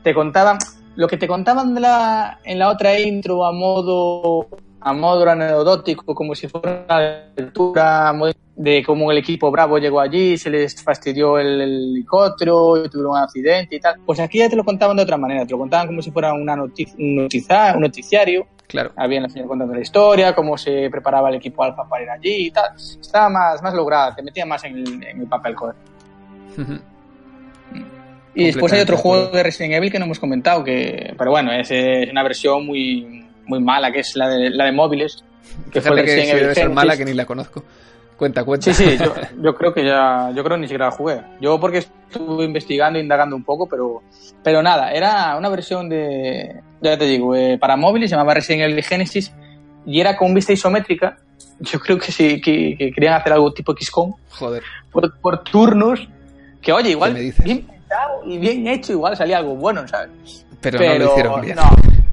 [0.03, 0.59] Te contaban,
[0.97, 4.49] lo que te contaban de la, en la otra intro a modo
[4.85, 7.01] a modo anecdótico, como si fuera una
[7.37, 8.13] lectura
[8.57, 13.77] de cómo el equipo Bravo llegó allí, se les fastidió el, helicóptero, tuvieron un accidente
[13.77, 14.01] y tal.
[14.05, 16.33] Pues aquí ya te lo contaban de otra manera, te lo contaban como si fuera
[16.33, 18.47] una noticia, un noticiario.
[18.73, 18.91] Claro.
[18.97, 22.47] Habían la señora contando la historia, cómo se preparaba el equipo Alfa para ir allí
[22.47, 22.71] y tal.
[22.75, 25.77] Estaba más, más lograda, te metía más en el, en el papel, joder.
[28.35, 31.53] y después hay otro juego de Resident Evil que no hemos comentado, que, pero bueno,
[31.53, 35.23] es, es una versión muy, muy mala, que es la de, la de móviles.
[35.71, 37.63] Que fue que si debe ser mala que ni la conozco.
[38.17, 38.73] Cuenta, cuenta.
[38.73, 38.97] Sí, sí,
[39.43, 41.21] yo, creo que ya, yo creo que ni siquiera la jugué.
[41.43, 44.01] Yo porque estuve investigando, indagando un poco, pero,
[44.43, 48.71] pero nada, era una versión de, ya te digo, eh, para móviles, se llamaba Resident
[48.71, 49.33] Evil Genesis,
[49.87, 51.19] y era con vista isométrica.
[51.61, 54.15] Yo creo que sí, que, querían hacer algo tipo XCOM.
[54.31, 54.63] Joder.
[54.91, 56.09] Por, por turnos,
[56.61, 60.45] que oye, igual, bien pensado y bien hecho, igual salía algo bueno, ¿sabes?
[60.61, 61.57] Pero, no lo hicieron bien.
[61.57, 61.71] No,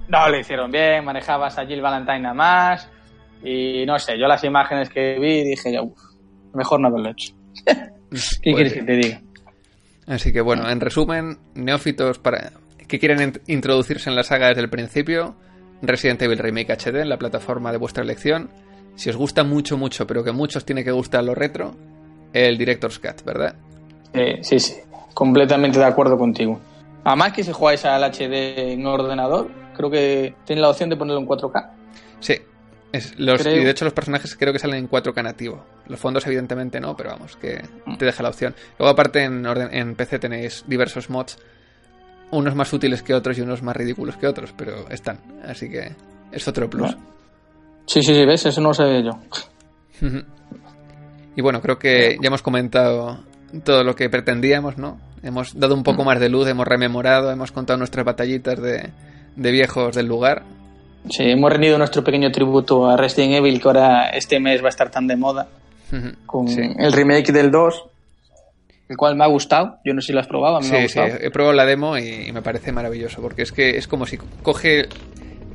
[0.08, 2.90] no lo hicieron bien, manejabas a Jill Valentine nada más.
[3.44, 5.90] Y no sé, yo las imágenes que vi dije yo,
[6.54, 7.34] mejor no haberlo hecho.
[8.42, 9.22] ¿Qué quieres que te diga?
[10.08, 12.52] Así que bueno, en resumen, neófitos para
[12.90, 15.36] que quieren introducirse en la saga desde el principio,
[15.82, 18.50] Resident Evil Remake HD en la plataforma de vuestra elección.
[18.96, 21.76] Si os gusta mucho, mucho, pero que muchos tiene que gustar lo retro,
[22.34, 23.56] el Director's Cut, ¿verdad?
[24.42, 24.74] sí, sí,
[25.14, 26.60] completamente de acuerdo contigo.
[27.04, 31.22] Además que si jugáis al HD en ordenador, creo que tiene la opción de ponerlo
[31.22, 31.70] en 4K.
[32.20, 32.36] Sí.
[32.92, 35.64] Es, los, y de hecho los personajes creo que salen en 4K nativo.
[35.88, 37.62] Los fondos evidentemente no, pero vamos, que
[38.00, 38.56] te deja la opción.
[38.80, 41.38] Luego aparte en, orden, en PC tenéis diversos mods,
[42.32, 45.20] unos más útiles que otros y unos más ridículos que otros, pero están.
[45.48, 45.92] Así que
[46.32, 46.96] es otro plus.
[47.86, 49.20] Sí, sí, sí, ves, eso no lo sabía yo.
[51.36, 53.20] y bueno, creo que ya hemos comentado
[53.64, 55.00] todo lo que pretendíamos, ¿no?
[55.24, 58.92] Hemos dado un poco más de luz, hemos rememorado, hemos contado nuestras batallitas de,
[59.36, 60.44] de viejos del lugar.
[61.10, 64.70] Sí, hemos rendido nuestro pequeño tributo a Resident Evil, que ahora este mes va a
[64.70, 65.48] estar tan de moda,
[66.26, 67.84] con el remake del 2,
[68.90, 69.80] el cual me ha gustado.
[69.86, 71.08] Yo no sé si lo has probado, a mí me ha gustado.
[71.08, 74.18] Sí, he probado la demo y, me parece maravilloso, porque es que es como si
[74.18, 74.90] coge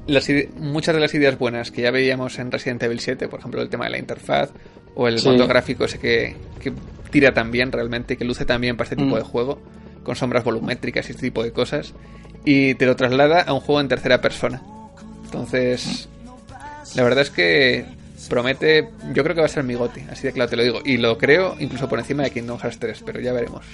[0.07, 3.61] las muchas de las ideas buenas que ya veíamos en Resident Evil 7, por ejemplo,
[3.61, 4.51] el tema de la interfaz
[4.95, 6.37] o el mundo gráfico ese que,
[7.11, 9.19] tira tan bien realmente, que luce tan bien para este tipo mm.
[9.19, 9.63] de juego,
[10.05, 11.95] con sombras volumétricas y este tipo de cosas
[12.45, 14.63] y te lo traslada a un juego en tercera persona.
[15.25, 16.09] Entonces,
[16.95, 17.87] la verdad es que
[18.29, 20.81] promete, yo creo que va a ser mi goti, así de claro te lo digo.
[20.85, 23.65] Y lo creo incluso por encima de Kingdom Hearts 3, pero ya veremos.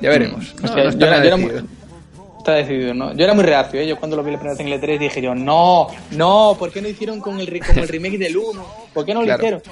[0.00, 0.54] Ya veremos.
[0.60, 2.94] Mm, está, decidido.
[2.94, 3.14] ¿no?
[3.14, 3.86] Yo era muy reacio, ¿eh?
[3.86, 6.72] yo cuando lo vi la primera vez en el 3 dije yo, no, no, ¿por
[6.72, 8.66] qué no hicieron con el, como el remake del 1?
[8.94, 9.62] ¿Por qué no lo hicieron?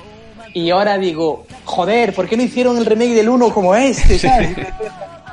[0.55, 4.19] Y ahora digo, joder, ¿por qué no hicieron el remake del 1 como este?
[4.19, 4.57] ¿sabes?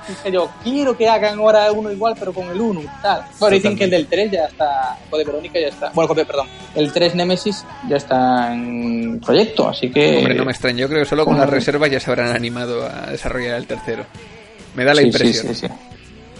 [0.07, 3.25] Dije yo, quiero que hagan ahora uno igual, pero con el 1 tal.
[3.39, 6.47] Bueno, dicen que el del 3 ya está, o de Verónica ya está, bueno, perdón,
[6.75, 10.17] el 3 Nemesis ya está en proyecto, así que...
[10.17, 12.85] Hombre, no me extraño, yo creo que solo con las reservas ya se habrán animado
[12.85, 14.05] a desarrollar el tercero.
[14.75, 15.47] Me da la impresión.
[15.47, 15.73] Sí, sí, sí.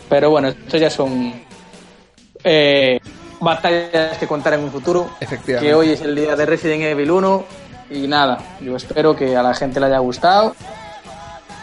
[0.10, 1.34] Pero bueno, estos ya son
[2.44, 3.00] eh,
[3.40, 5.10] batallas que contar en un futuro.
[5.20, 5.68] Efectivamente.
[5.68, 7.46] Que hoy es el día de Resident Evil 1
[7.92, 10.56] y nada, yo espero que a la gente le haya gustado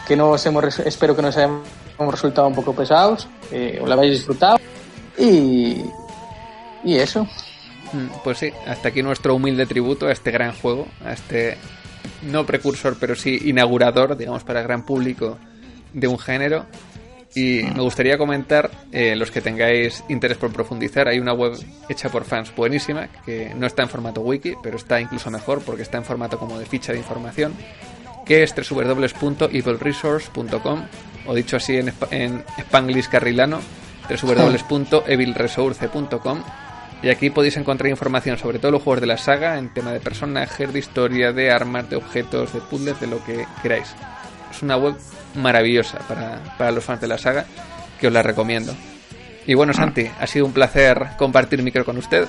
[0.07, 1.67] que nos hemos, espero que nos hayamos
[2.11, 4.57] resultado un poco pesados, que os la habéis disfrutado
[5.17, 5.83] y,
[6.83, 7.27] y eso.
[7.93, 11.57] Mm, pues sí, hasta aquí nuestro humilde tributo a este gran juego, a este
[12.23, 15.37] no precursor, pero sí inaugurador, digamos, para el gran público
[15.93, 16.65] de un género.
[17.35, 21.53] Y me gustaría comentar, eh, los que tengáis interés por profundizar, hay una web
[21.89, 25.81] hecha por fans buenísima, que no está en formato wiki, pero está incluso mejor porque
[25.81, 27.55] está en formato como de ficha de información,
[28.23, 30.83] que es www.evilresource.com
[31.25, 33.59] o dicho así en, en spanglish carrilano,
[34.09, 36.43] www.evilresource.com
[37.03, 39.99] y aquí podéis encontrar información sobre todos los juegos de la saga en tema de
[39.99, 43.93] personajes, de historia, de armas, de objetos, de puzzles, de lo que queráis.
[44.49, 44.95] Es una web
[45.35, 47.45] maravillosa para, para los fans de la saga
[47.99, 48.73] que os la recomiendo.
[49.45, 52.25] Y bueno, Santi, ha sido un placer compartir micro con usted.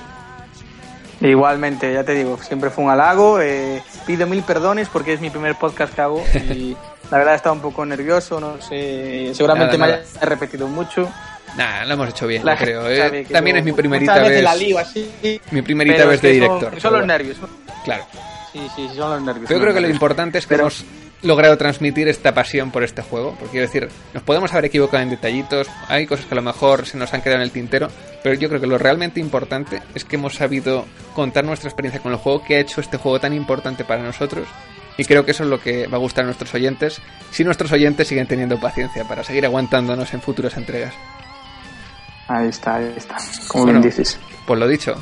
[1.21, 3.39] Igualmente, ya te digo, siempre fue un halago.
[3.39, 6.21] Eh, pido mil perdones porque es mi primer podcast que hago
[6.53, 6.75] y
[7.11, 11.09] la verdad estaba un poco nervioso, no sé, seguramente me haya repetido mucho.
[11.57, 12.89] Nada, lo hemos hecho bien, creo.
[12.89, 13.25] Eh.
[13.31, 14.43] También es mi primerita vez.
[14.43, 14.51] La
[14.81, 16.79] así, mi primerita vez de director.
[16.81, 17.37] Son, los nervios.
[17.83, 18.05] Claro.
[18.51, 19.49] Sí, sí, son los nervios.
[19.49, 20.83] Yo creo que lo importante es que hemos
[21.21, 23.35] logrado transmitir esta pasión por este juego.
[23.39, 26.85] Porque quiero decir, nos podemos haber equivocado en detallitos, hay cosas que a lo mejor
[26.85, 27.87] se nos han quedado en el tintero,
[28.23, 32.11] pero yo creo que lo realmente importante es que hemos sabido contar nuestra experiencia con
[32.11, 34.47] el juego, que ha hecho este juego tan importante para nosotros.
[34.97, 37.01] Y creo que eso es lo que va a gustar a nuestros oyentes,
[37.31, 40.93] si nuestros oyentes siguen teniendo paciencia para seguir aguantándonos en futuras entregas.
[42.27, 43.17] Ahí está, ahí está.
[43.47, 44.19] Como bien dices.
[44.47, 44.95] Pues lo dicho.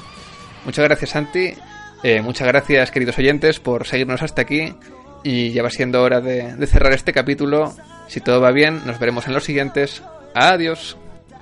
[0.66, 1.54] Muchas gracias, Santi.
[2.02, 4.76] Eh, muchas gracias, queridos oyentes, por seguirnos hasta aquí.
[5.24, 7.74] Y ya va siendo hora de, de cerrar este capítulo.
[8.08, 10.04] Si todo va bien, nos veremos en los siguientes.
[10.36, 10.98] Adiós.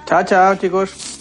[0.06, 1.20] Chao, chao, chicos.